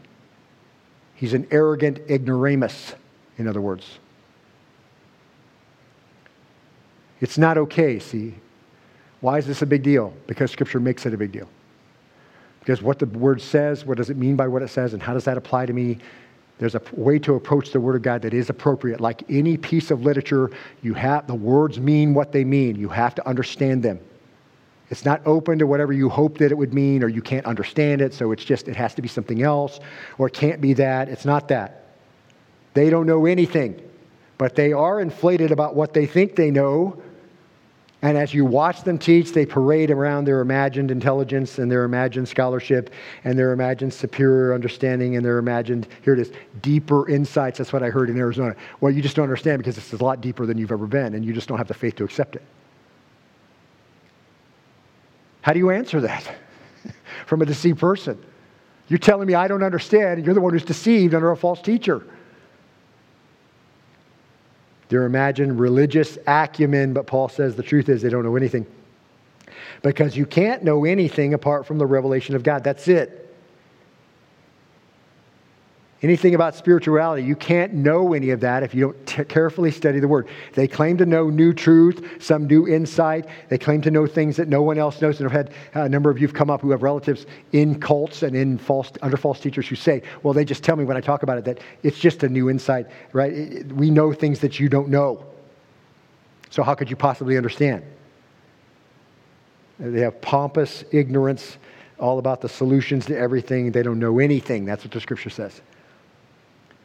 He's 1.14 1.34
an 1.34 1.48
arrogant 1.50 1.98
ignoramus, 2.08 2.94
in 3.38 3.48
other 3.48 3.60
words. 3.60 3.98
It's 7.20 7.38
not 7.38 7.58
okay, 7.58 7.98
see. 7.98 8.34
Why 9.20 9.38
is 9.38 9.46
this 9.46 9.62
a 9.62 9.66
big 9.66 9.82
deal? 9.82 10.12
Because 10.26 10.50
Scripture 10.50 10.78
makes 10.78 11.06
it 11.06 11.14
a 11.14 11.16
big 11.16 11.32
deal. 11.32 11.48
Because 12.60 12.82
what 12.82 12.98
the 12.98 13.06
Word 13.06 13.40
says, 13.40 13.84
what 13.84 13.96
does 13.96 14.10
it 14.10 14.16
mean 14.16 14.36
by 14.36 14.46
what 14.46 14.62
it 14.62 14.68
says, 14.68 14.92
and 14.92 15.02
how 15.02 15.14
does 15.14 15.24
that 15.24 15.36
apply 15.36 15.66
to 15.66 15.72
me? 15.72 15.98
There's 16.58 16.74
a 16.74 16.82
way 16.92 17.18
to 17.20 17.34
approach 17.34 17.70
the 17.70 17.80
Word 17.80 17.96
of 17.96 18.02
God 18.02 18.22
that 18.22 18.34
is 18.34 18.50
appropriate. 18.50 19.00
Like 19.00 19.22
any 19.30 19.56
piece 19.56 19.90
of 19.90 20.02
literature, 20.02 20.50
you 20.82 20.94
have 20.94 21.26
the 21.26 21.34
words 21.34 21.80
mean 21.80 22.14
what 22.14 22.32
they 22.32 22.44
mean. 22.44 22.76
You 22.76 22.88
have 22.88 23.14
to 23.16 23.26
understand 23.28 23.82
them. 23.82 24.00
It's 24.90 25.04
not 25.04 25.20
open 25.26 25.58
to 25.58 25.66
whatever 25.66 25.92
you 25.92 26.08
hope 26.08 26.38
that 26.38 26.50
it 26.50 26.56
would 26.56 26.72
mean, 26.72 27.02
or 27.02 27.08
you 27.08 27.22
can't 27.22 27.46
understand 27.46 28.00
it, 28.00 28.14
so 28.14 28.32
it's 28.32 28.44
just 28.44 28.68
it 28.68 28.76
has 28.76 28.94
to 28.94 29.02
be 29.02 29.08
something 29.08 29.42
else, 29.42 29.80
or 30.18 30.28
it 30.28 30.34
can't 30.34 30.60
be 30.60 30.72
that. 30.74 31.08
It's 31.08 31.24
not 31.24 31.48
that. 31.48 31.87
They 32.78 32.90
don't 32.90 33.06
know 33.06 33.26
anything, 33.26 33.82
but 34.38 34.54
they 34.54 34.72
are 34.72 35.00
inflated 35.00 35.50
about 35.50 35.74
what 35.74 35.92
they 35.92 36.06
think 36.06 36.36
they 36.36 36.52
know 36.52 37.02
and 38.00 38.16
as 38.16 38.32
you 38.32 38.44
watch 38.44 38.82
them 38.82 38.96
teach, 38.96 39.32
they 39.32 39.44
parade 39.44 39.90
around 39.90 40.24
their 40.24 40.40
imagined 40.40 40.92
intelligence 40.92 41.58
and 41.58 41.68
their 41.70 41.82
imagined 41.82 42.28
scholarship 42.28 42.90
and 43.24 43.36
their 43.36 43.52
imagined 43.52 43.92
superior 43.92 44.54
understanding 44.54 45.16
and 45.16 45.24
their 45.24 45.38
imagined, 45.38 45.88
here 46.04 46.14
it 46.14 46.20
is, 46.20 46.30
deeper 46.62 47.08
insights. 47.08 47.58
That's 47.58 47.72
what 47.72 47.82
I 47.82 47.90
heard 47.90 48.08
in 48.08 48.16
Arizona. 48.16 48.54
Well, 48.80 48.92
you 48.92 49.02
just 49.02 49.16
don't 49.16 49.24
understand 49.24 49.58
because 49.58 49.74
this 49.74 49.92
is 49.92 50.00
a 50.00 50.04
lot 50.04 50.20
deeper 50.20 50.46
than 50.46 50.58
you've 50.58 50.70
ever 50.70 50.86
been 50.86 51.14
and 51.14 51.24
you 51.24 51.32
just 51.32 51.48
don't 51.48 51.58
have 51.58 51.66
the 51.66 51.74
faith 51.74 51.96
to 51.96 52.04
accept 52.04 52.36
it. 52.36 52.42
How 55.40 55.52
do 55.52 55.58
you 55.58 55.70
answer 55.70 56.00
that 56.02 56.32
from 57.26 57.42
a 57.42 57.46
deceived 57.46 57.80
person? 57.80 58.24
You're 58.86 58.98
telling 58.98 59.26
me 59.26 59.34
I 59.34 59.48
don't 59.48 59.64
understand, 59.64 60.18
and 60.18 60.24
you're 60.24 60.34
the 60.34 60.40
one 60.40 60.52
who's 60.52 60.64
deceived 60.64 61.14
under 61.14 61.32
a 61.32 61.36
false 61.36 61.60
teacher. 61.60 62.04
They're 64.88 65.04
imagined 65.04 65.60
religious 65.60 66.18
acumen, 66.26 66.92
but 66.92 67.06
Paul 67.06 67.28
says 67.28 67.56
the 67.56 67.62
truth 67.62 67.88
is 67.88 68.02
they 68.02 68.08
don't 68.08 68.24
know 68.24 68.36
anything. 68.36 68.66
Because 69.82 70.16
you 70.16 70.26
can't 70.26 70.64
know 70.64 70.84
anything 70.84 71.34
apart 71.34 71.66
from 71.66 71.78
the 71.78 71.86
revelation 71.86 72.34
of 72.34 72.42
God. 72.42 72.64
That's 72.64 72.88
it 72.88 73.27
anything 76.02 76.34
about 76.34 76.54
spirituality. 76.54 77.24
You 77.24 77.34
can't 77.34 77.74
know 77.74 78.12
any 78.12 78.30
of 78.30 78.40
that 78.40 78.62
if 78.62 78.74
you 78.74 78.80
don't 78.82 79.06
t- 79.06 79.24
carefully 79.24 79.70
study 79.70 79.98
the 79.98 80.08
Word. 80.08 80.28
They 80.54 80.68
claim 80.68 80.96
to 80.98 81.06
know 81.06 81.28
new 81.28 81.52
truth, 81.52 82.22
some 82.22 82.46
new 82.46 82.68
insight. 82.68 83.26
They 83.48 83.58
claim 83.58 83.82
to 83.82 83.90
know 83.90 84.06
things 84.06 84.36
that 84.36 84.48
no 84.48 84.62
one 84.62 84.78
else 84.78 85.00
knows. 85.00 85.20
And 85.20 85.28
I've 85.28 85.32
had 85.32 85.50
uh, 85.74 85.82
a 85.82 85.88
number 85.88 86.10
of 86.10 86.18
you 86.20 86.26
have 86.26 86.34
come 86.34 86.50
up 86.50 86.60
who 86.60 86.70
have 86.70 86.82
relatives 86.82 87.26
in 87.52 87.80
cults 87.80 88.22
and 88.22 88.36
in 88.36 88.58
false, 88.58 88.92
under 89.02 89.16
false 89.16 89.40
teachers 89.40 89.66
who 89.66 89.76
say, 89.76 90.02
well, 90.22 90.32
they 90.32 90.44
just 90.44 90.62
tell 90.62 90.76
me 90.76 90.84
when 90.84 90.96
I 90.96 91.00
talk 91.00 91.22
about 91.24 91.38
it 91.38 91.44
that 91.44 91.58
it's 91.82 91.98
just 91.98 92.22
a 92.22 92.28
new 92.28 92.48
insight, 92.48 92.86
right? 93.12 93.66
We 93.72 93.90
know 93.90 94.12
things 94.12 94.38
that 94.40 94.60
you 94.60 94.68
don't 94.68 94.88
know. 94.88 95.24
So 96.50 96.62
how 96.62 96.74
could 96.74 96.90
you 96.90 96.96
possibly 96.96 97.36
understand? 97.36 97.82
They 99.78 100.00
have 100.00 100.20
pompous 100.20 100.84
ignorance 100.92 101.58
all 101.98 102.18
about 102.18 102.40
the 102.40 102.48
solutions 102.48 103.06
to 103.06 103.16
everything. 103.16 103.72
They 103.72 103.82
don't 103.82 103.98
know 103.98 104.18
anything. 104.18 104.64
That's 104.64 104.84
what 104.84 104.92
the 104.92 105.00
scripture 105.00 105.30
says. 105.30 105.60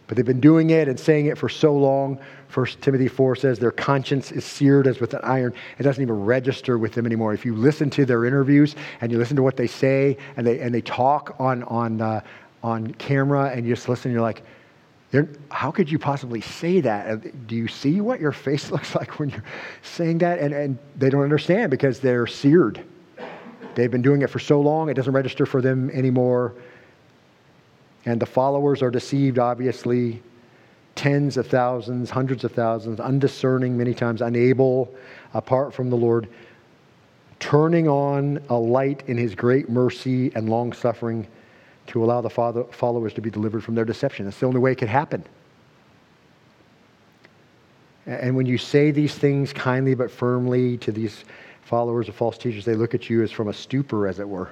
But 0.07 0.17
they've 0.17 0.25
been 0.25 0.41
doing 0.41 0.71
it 0.71 0.87
and 0.87 0.99
saying 0.99 1.27
it 1.27 1.37
for 1.37 1.49
so 1.49 1.75
long. 1.75 2.19
1 2.53 2.65
Timothy 2.81 3.07
4 3.07 3.35
says 3.35 3.57
their 3.57 3.71
conscience 3.71 4.31
is 4.31 4.45
seared 4.45 4.85
as 4.85 4.99
with 4.99 5.13
an 5.13 5.21
iron. 5.23 5.53
It 5.79 5.83
doesn't 5.83 6.01
even 6.01 6.23
register 6.25 6.77
with 6.77 6.93
them 6.93 7.05
anymore. 7.05 7.33
If 7.33 7.45
you 7.45 7.55
listen 7.55 7.89
to 7.91 8.05
their 8.05 8.25
interviews 8.25 8.75
and 9.01 9.11
you 9.11 9.17
listen 9.17 9.35
to 9.37 9.43
what 9.43 9.57
they 9.57 9.67
say 9.67 10.17
and 10.37 10.45
they, 10.45 10.59
and 10.59 10.73
they 10.73 10.81
talk 10.81 11.35
on, 11.39 11.63
on, 11.63 12.01
uh, 12.01 12.21
on 12.61 12.93
camera 12.95 13.51
and 13.51 13.65
you 13.65 13.73
just 13.73 13.89
listen, 13.89 14.11
you're 14.11 14.21
like, 14.21 14.43
how 15.51 15.69
could 15.69 15.91
you 15.91 15.99
possibly 15.99 16.41
say 16.41 16.81
that? 16.81 17.47
Do 17.47 17.55
you 17.55 17.67
see 17.67 18.01
what 18.01 18.19
your 18.19 18.31
face 18.31 18.71
looks 18.71 18.95
like 18.95 19.19
when 19.19 19.29
you're 19.29 19.43
saying 19.81 20.19
that? 20.19 20.39
And, 20.39 20.53
and 20.53 20.77
they 20.97 21.09
don't 21.09 21.23
understand 21.23 21.71
because 21.71 21.99
they're 21.99 22.27
seared. 22.27 22.83
They've 23.75 23.91
been 23.91 24.01
doing 24.01 24.21
it 24.21 24.29
for 24.29 24.39
so 24.39 24.61
long, 24.61 24.89
it 24.89 24.93
doesn't 24.93 25.13
register 25.13 25.45
for 25.45 25.61
them 25.61 25.89
anymore. 25.91 26.53
And 28.05 28.21
the 28.21 28.25
followers 28.25 28.81
are 28.81 28.91
deceived, 28.91 29.39
obviously. 29.39 30.21
Tens 30.95 31.37
of 31.37 31.47
thousands, 31.47 32.09
hundreds 32.09 32.43
of 32.43 32.51
thousands, 32.51 32.99
undiscerning, 32.99 33.75
many 33.75 33.93
times 33.93 34.21
unable, 34.21 34.93
apart 35.33 35.73
from 35.73 35.89
the 35.89 35.95
Lord, 35.95 36.27
turning 37.39 37.87
on 37.87 38.39
a 38.49 38.55
light 38.55 39.03
in 39.07 39.17
his 39.17 39.33
great 39.33 39.69
mercy 39.69 40.31
and 40.35 40.49
long 40.49 40.71
suffering 40.71 41.27
to 41.87 42.03
allow 42.03 42.21
the 42.21 42.29
father, 42.29 42.63
followers 42.65 43.13
to 43.13 43.21
be 43.21 43.29
delivered 43.29 43.63
from 43.63 43.75
their 43.75 43.85
deception. 43.85 44.25
That's 44.25 44.39
the 44.39 44.45
only 44.45 44.59
way 44.59 44.73
it 44.73 44.77
could 44.77 44.87
happen. 44.87 45.23
And 48.05 48.35
when 48.35 48.45
you 48.45 48.57
say 48.57 48.91
these 48.91 49.15
things 49.15 49.51
kindly 49.51 49.95
but 49.95 50.11
firmly 50.11 50.77
to 50.79 50.91
these 50.91 51.23
followers 51.63 52.07
of 52.07 52.15
false 52.15 52.37
teachers, 52.37 52.65
they 52.65 52.75
look 52.75 52.93
at 52.93 53.09
you 53.09 53.23
as 53.23 53.31
from 53.31 53.47
a 53.47 53.53
stupor, 53.53 54.07
as 54.07 54.19
it 54.19 54.27
were. 54.27 54.49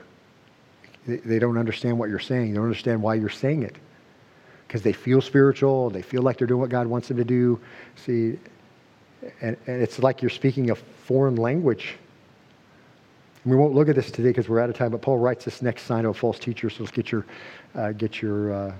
They 1.07 1.39
don't 1.39 1.57
understand 1.57 1.97
what 1.97 2.09
you're 2.09 2.19
saying. 2.19 2.51
They 2.51 2.55
don't 2.55 2.65
understand 2.65 3.01
why 3.01 3.15
you're 3.15 3.29
saying 3.29 3.63
it. 3.63 3.75
Because 4.67 4.83
they 4.83 4.93
feel 4.93 5.19
spiritual. 5.19 5.89
They 5.89 6.01
feel 6.01 6.21
like 6.21 6.37
they're 6.37 6.47
doing 6.47 6.61
what 6.61 6.69
God 6.69 6.87
wants 6.87 7.07
them 7.07 7.17
to 7.17 7.23
do. 7.23 7.59
See, 7.95 8.37
and, 9.41 9.57
and 9.67 9.81
it's 9.81 9.99
like 9.99 10.21
you're 10.21 10.29
speaking 10.29 10.69
a 10.69 10.75
foreign 10.75 11.35
language. 11.35 11.97
And 13.43 13.51
we 13.51 13.57
won't 13.57 13.73
look 13.73 13.89
at 13.89 13.95
this 13.95 14.11
today 14.11 14.29
because 14.29 14.47
we're 14.47 14.59
out 14.59 14.69
of 14.69 14.75
time, 14.75 14.91
but 14.91 15.01
Paul 15.01 15.17
writes 15.17 15.45
this 15.45 15.63
next 15.63 15.83
sign 15.83 16.05
of 16.05 16.11
a 16.11 16.13
false 16.13 16.37
teacher, 16.37 16.69
so 16.69 16.83
let's 16.83 16.91
get 16.91 17.11
your, 17.11 17.25
uh, 17.73 17.91
get 17.93 18.21
your 18.21 18.53
uh, 18.53 18.75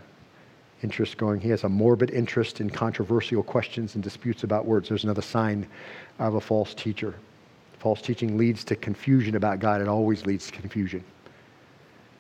interest 0.83 1.17
going. 1.17 1.41
He 1.41 1.49
has 1.49 1.63
a 1.63 1.69
morbid 1.69 2.11
interest 2.11 2.61
in 2.61 2.69
controversial 2.69 3.41
questions 3.41 3.95
and 3.95 4.03
disputes 4.03 4.43
about 4.43 4.65
words. 4.65 4.89
There's 4.89 5.03
another 5.03 5.23
sign 5.23 5.67
of 6.19 6.35
a 6.35 6.41
false 6.41 6.75
teacher. 6.75 7.15
False 7.79 8.01
teaching 8.01 8.37
leads 8.37 8.63
to 8.65 8.75
confusion 8.75 9.35
about 9.35 9.59
God, 9.59 9.81
it 9.81 9.87
always 9.87 10.27
leads 10.27 10.45
to 10.45 10.51
confusion 10.51 11.03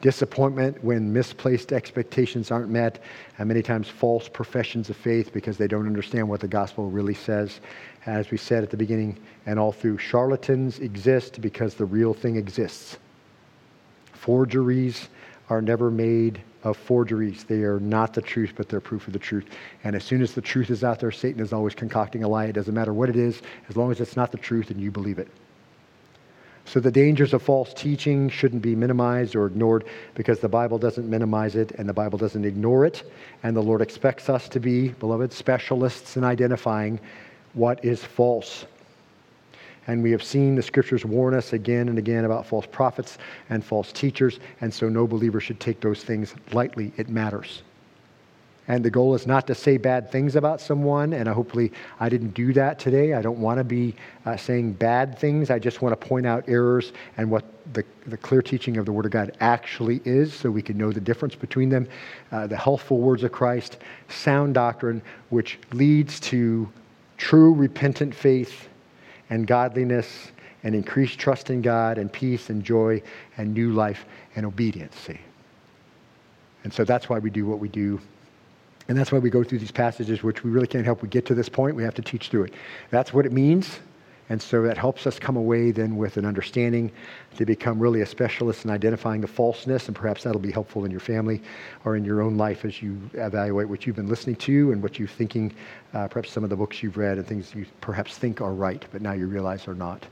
disappointment 0.01 0.83
when 0.83 1.13
misplaced 1.13 1.71
expectations 1.71 2.51
aren't 2.51 2.69
met, 2.69 2.99
and 3.37 3.47
many 3.47 3.61
times 3.61 3.87
false 3.87 4.27
professions 4.27 4.89
of 4.89 4.97
faith 4.97 5.31
because 5.31 5.57
they 5.57 5.67
don't 5.67 5.87
understand 5.87 6.27
what 6.27 6.39
the 6.39 6.47
gospel 6.47 6.89
really 6.89 7.13
says. 7.13 7.59
As 8.05 8.31
we 8.31 8.37
said 8.37 8.63
at 8.63 8.71
the 8.71 8.77
beginning 8.77 9.17
and 9.45 9.59
all 9.59 9.71
through, 9.71 9.99
charlatans 9.99 10.79
exist 10.79 11.39
because 11.39 11.75
the 11.75 11.85
real 11.85 12.13
thing 12.13 12.35
exists. 12.35 12.97
Forgeries 14.13 15.07
are 15.49 15.61
never 15.61 15.91
made 15.91 16.41
of 16.63 16.77
forgeries. 16.77 17.43
They 17.43 17.63
are 17.63 17.79
not 17.79 18.13
the 18.13 18.21
truth, 18.21 18.53
but 18.55 18.69
they're 18.69 18.79
proof 18.79 19.07
of 19.07 19.13
the 19.13 19.19
truth. 19.19 19.45
And 19.83 19.95
as 19.95 20.03
soon 20.03 20.21
as 20.21 20.33
the 20.33 20.41
truth 20.41 20.69
is 20.69 20.83
out 20.83 20.99
there, 20.99 21.11
Satan 21.11 21.41
is 21.41 21.53
always 21.53 21.75
concocting 21.75 22.23
a 22.23 22.27
lie. 22.27 22.45
It 22.45 22.53
doesn't 22.53 22.73
matter 22.73 22.93
what 22.93 23.09
it 23.09 23.15
is, 23.15 23.41
as 23.69 23.75
long 23.75 23.91
as 23.91 23.99
it's 23.99 24.15
not 24.15 24.31
the 24.31 24.37
truth 24.37 24.69
and 24.69 24.79
you 24.79 24.91
believe 24.91 25.19
it. 25.19 25.27
So 26.65 26.79
the 26.79 26.91
dangers 26.91 27.33
of 27.33 27.41
false 27.41 27.73
teaching 27.73 28.29
shouldn't 28.29 28.61
be 28.61 28.75
minimized 28.75 29.35
or 29.35 29.45
ignored 29.47 29.85
because 30.15 30.39
the 30.39 30.49
Bible 30.49 30.77
doesn't 30.77 31.09
minimize 31.09 31.55
it 31.55 31.71
and 31.71 31.89
the 31.89 31.93
Bible 31.93 32.17
doesn't 32.17 32.45
ignore 32.45 32.85
it. 32.85 33.03
And 33.43 33.55
the 33.55 33.61
Lord 33.61 33.81
expects 33.81 34.29
us 34.29 34.47
to 34.49 34.59
be, 34.59 34.89
beloved, 34.89 35.33
specialists 35.33 36.17
in 36.17 36.23
identifying 36.23 36.99
what 37.53 37.83
is 37.83 38.03
false. 38.03 38.65
And 39.87 40.03
we 40.03 40.11
have 40.11 40.23
seen 40.23 40.55
the 40.55 40.61
scriptures 40.61 41.03
warn 41.03 41.33
us 41.33 41.53
again 41.53 41.89
and 41.89 41.97
again 41.97 42.25
about 42.25 42.45
false 42.45 42.67
prophets 42.67 43.17
and 43.49 43.65
false 43.65 43.91
teachers. 43.91 44.39
And 44.61 44.73
so 44.73 44.87
no 44.87 45.07
believer 45.07 45.39
should 45.39 45.59
take 45.59 45.81
those 45.81 46.03
things 46.03 46.35
lightly. 46.53 46.93
It 46.97 47.09
matters. 47.09 47.63
And 48.71 48.85
the 48.85 48.89
goal 48.89 49.15
is 49.15 49.27
not 49.27 49.47
to 49.47 49.53
say 49.53 49.75
bad 49.75 50.09
things 50.09 50.37
about 50.37 50.61
someone. 50.61 51.11
And 51.11 51.27
hopefully, 51.27 51.73
I 51.99 52.07
didn't 52.07 52.33
do 52.33 52.53
that 52.53 52.79
today. 52.79 53.15
I 53.15 53.21
don't 53.21 53.39
want 53.39 53.57
to 53.57 53.65
be 53.65 53.93
uh, 54.25 54.37
saying 54.37 54.71
bad 54.75 55.19
things. 55.19 55.49
I 55.49 55.59
just 55.59 55.81
want 55.81 55.91
to 55.91 56.07
point 56.07 56.25
out 56.25 56.45
errors 56.47 56.93
and 57.17 57.29
what 57.29 57.43
the, 57.73 57.83
the 58.07 58.15
clear 58.15 58.41
teaching 58.41 58.77
of 58.77 58.85
the 58.85 58.93
Word 58.93 59.05
of 59.05 59.11
God 59.11 59.35
actually 59.41 59.99
is 60.05 60.33
so 60.33 60.49
we 60.49 60.61
can 60.61 60.77
know 60.77 60.89
the 60.89 61.01
difference 61.01 61.35
between 61.35 61.67
them. 61.67 61.85
Uh, 62.31 62.47
the 62.47 62.55
healthful 62.55 62.99
words 62.99 63.23
of 63.23 63.33
Christ, 63.33 63.79
sound 64.07 64.53
doctrine, 64.53 65.01
which 65.31 65.59
leads 65.73 66.21
to 66.21 66.71
true 67.17 67.53
repentant 67.53 68.15
faith 68.15 68.69
and 69.29 69.45
godliness 69.47 70.31
and 70.63 70.73
increased 70.73 71.19
trust 71.19 71.49
in 71.49 71.61
God 71.61 71.97
and 71.97 72.09
peace 72.09 72.49
and 72.49 72.63
joy 72.63 73.03
and 73.35 73.53
new 73.53 73.73
life 73.73 74.05
and 74.37 74.45
obedience. 74.45 74.95
See? 74.95 75.19
And 76.63 76.71
so 76.71 76.85
that's 76.85 77.09
why 77.09 77.19
we 77.19 77.29
do 77.29 77.45
what 77.45 77.59
we 77.59 77.67
do 77.67 77.99
and 78.91 78.99
that's 78.99 79.09
why 79.09 79.19
we 79.19 79.29
go 79.29 79.41
through 79.41 79.59
these 79.59 79.71
passages, 79.71 80.21
which 80.21 80.43
we 80.43 80.51
really 80.51 80.67
can't 80.67 80.83
help. 80.83 81.01
We 81.01 81.07
get 81.07 81.25
to 81.27 81.33
this 81.33 81.47
point, 81.47 81.77
we 81.77 81.83
have 81.83 81.93
to 81.93 82.01
teach 82.01 82.27
through 82.27 82.43
it. 82.43 82.53
That's 82.89 83.13
what 83.13 83.25
it 83.25 83.31
means. 83.31 83.79
And 84.27 84.41
so 84.41 84.63
that 84.63 84.77
helps 84.77 85.07
us 85.07 85.17
come 85.17 85.37
away 85.37 85.71
then 85.71 85.95
with 85.95 86.17
an 86.17 86.25
understanding 86.25 86.91
to 87.37 87.45
become 87.45 87.79
really 87.79 88.01
a 88.01 88.05
specialist 88.05 88.65
in 88.65 88.69
identifying 88.69 89.21
the 89.21 89.29
falseness, 89.29 89.87
and 89.87 89.95
perhaps 89.95 90.23
that'll 90.23 90.41
be 90.41 90.51
helpful 90.51 90.83
in 90.83 90.91
your 90.91 90.99
family 90.99 91.41
or 91.85 91.95
in 91.95 92.03
your 92.03 92.21
own 92.21 92.35
life 92.35 92.65
as 92.65 92.81
you 92.81 92.99
evaluate 93.13 93.69
what 93.69 93.87
you've 93.87 93.95
been 93.95 94.09
listening 94.09 94.35
to 94.35 94.73
and 94.73 94.83
what 94.83 94.99
you're 94.99 95.07
thinking, 95.07 95.53
uh, 95.93 96.09
perhaps 96.09 96.29
some 96.29 96.43
of 96.43 96.49
the 96.49 96.57
books 96.57 96.83
you've 96.83 96.97
read 96.97 97.17
and 97.17 97.25
things 97.25 97.55
you 97.55 97.65
perhaps 97.79 98.17
think 98.17 98.41
are 98.41 98.53
right, 98.53 98.85
but 98.91 99.01
now 99.01 99.13
you 99.13 99.25
realize 99.25 99.69
are 99.69 99.73
not. 99.73 100.05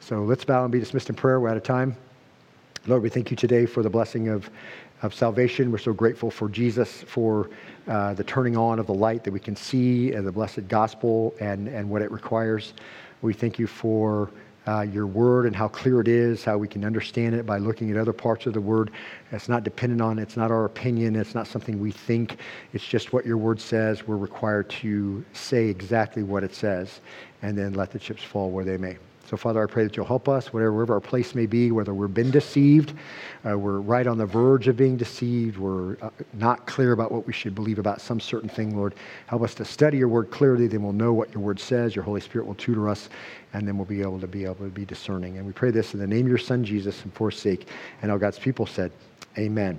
So 0.00 0.24
let's 0.24 0.44
bow 0.44 0.62
and 0.62 0.70
be 0.70 0.78
dismissed 0.78 1.08
in 1.08 1.14
prayer. 1.14 1.40
We're 1.40 1.48
out 1.48 1.56
of 1.56 1.62
time. 1.62 1.96
Lord, 2.86 3.02
we 3.02 3.08
thank 3.08 3.30
you 3.30 3.36
today 3.36 3.64
for 3.64 3.82
the 3.82 3.90
blessing 3.90 4.28
of 4.28 4.50
of 5.02 5.14
salvation. 5.14 5.70
We're 5.70 5.78
so 5.78 5.92
grateful 5.92 6.30
for 6.30 6.48
Jesus, 6.48 7.02
for 7.02 7.50
uh, 7.86 8.14
the 8.14 8.24
turning 8.24 8.56
on 8.56 8.78
of 8.78 8.86
the 8.86 8.94
light 8.94 9.24
that 9.24 9.32
we 9.32 9.40
can 9.40 9.56
see 9.56 10.12
and 10.12 10.26
the 10.26 10.32
blessed 10.32 10.68
gospel 10.68 11.34
and, 11.40 11.68
and 11.68 11.88
what 11.88 12.02
it 12.02 12.10
requires. 12.10 12.74
We 13.22 13.32
thank 13.32 13.58
you 13.58 13.66
for 13.66 14.30
uh, 14.66 14.80
your 14.80 15.06
word 15.06 15.46
and 15.46 15.54
how 15.54 15.68
clear 15.68 16.00
it 16.00 16.08
is, 16.08 16.42
how 16.42 16.58
we 16.58 16.66
can 16.66 16.84
understand 16.84 17.34
it 17.34 17.46
by 17.46 17.58
looking 17.58 17.90
at 17.90 17.96
other 17.96 18.12
parts 18.12 18.46
of 18.46 18.52
the 18.52 18.60
word. 18.60 18.90
It's 19.30 19.48
not 19.48 19.62
dependent 19.62 20.02
on, 20.02 20.18
it's 20.18 20.36
not 20.36 20.50
our 20.50 20.64
opinion, 20.64 21.14
it's 21.14 21.34
not 21.34 21.46
something 21.46 21.78
we 21.78 21.92
think. 21.92 22.38
It's 22.72 22.84
just 22.84 23.12
what 23.12 23.24
your 23.24 23.36
word 23.36 23.60
says. 23.60 24.06
We're 24.06 24.16
required 24.16 24.68
to 24.70 25.24
say 25.32 25.68
exactly 25.68 26.24
what 26.24 26.42
it 26.42 26.54
says 26.54 27.00
and 27.42 27.56
then 27.56 27.74
let 27.74 27.92
the 27.92 27.98
chips 27.98 28.22
fall 28.22 28.50
where 28.50 28.64
they 28.64 28.76
may. 28.76 28.96
So, 29.28 29.36
Father, 29.36 29.60
I 29.62 29.66
pray 29.66 29.82
that 29.82 29.96
you'll 29.96 30.06
help 30.06 30.28
us, 30.28 30.52
whatever, 30.52 30.72
wherever 30.72 30.94
our 30.94 31.00
place 31.00 31.34
may 31.34 31.46
be, 31.46 31.72
whether 31.72 31.92
we've 31.92 32.14
been 32.14 32.30
deceived, 32.30 32.94
uh, 33.44 33.58
we're 33.58 33.80
right 33.80 34.06
on 34.06 34.18
the 34.18 34.26
verge 34.26 34.68
of 34.68 34.76
being 34.76 34.96
deceived, 34.96 35.58
we're 35.58 35.96
uh, 36.00 36.10
not 36.34 36.66
clear 36.66 36.92
about 36.92 37.10
what 37.10 37.26
we 37.26 37.32
should 37.32 37.52
believe 37.52 37.80
about 37.80 38.00
some 38.00 38.20
certain 38.20 38.48
thing, 38.48 38.76
Lord. 38.76 38.94
Help 39.26 39.42
us 39.42 39.54
to 39.56 39.64
study 39.64 39.98
your 39.98 40.08
word 40.08 40.30
clearly, 40.30 40.68
then 40.68 40.82
we'll 40.82 40.92
know 40.92 41.12
what 41.12 41.32
your 41.34 41.42
word 41.42 41.58
says. 41.58 41.96
Your 41.96 42.04
Holy 42.04 42.20
Spirit 42.20 42.46
will 42.46 42.54
tutor 42.54 42.88
us, 42.88 43.08
and 43.52 43.66
then 43.66 43.76
we'll 43.76 43.84
be 43.84 44.00
able 44.00 44.20
to 44.20 44.28
be 44.28 44.44
able 44.44 44.54
to 44.56 44.66
be 44.66 44.84
discerning. 44.84 45.38
And 45.38 45.46
we 45.46 45.52
pray 45.52 45.72
this 45.72 45.92
in 45.92 45.98
the 45.98 46.06
name 46.06 46.26
of 46.26 46.28
your 46.28 46.38
Son, 46.38 46.64
Jesus, 46.64 47.02
and 47.02 47.12
for 47.12 47.30
his 47.30 47.40
sake. 47.40 47.66
And 48.02 48.12
all 48.12 48.18
God's 48.18 48.38
people 48.38 48.64
said, 48.64 48.92
Amen. 49.36 49.78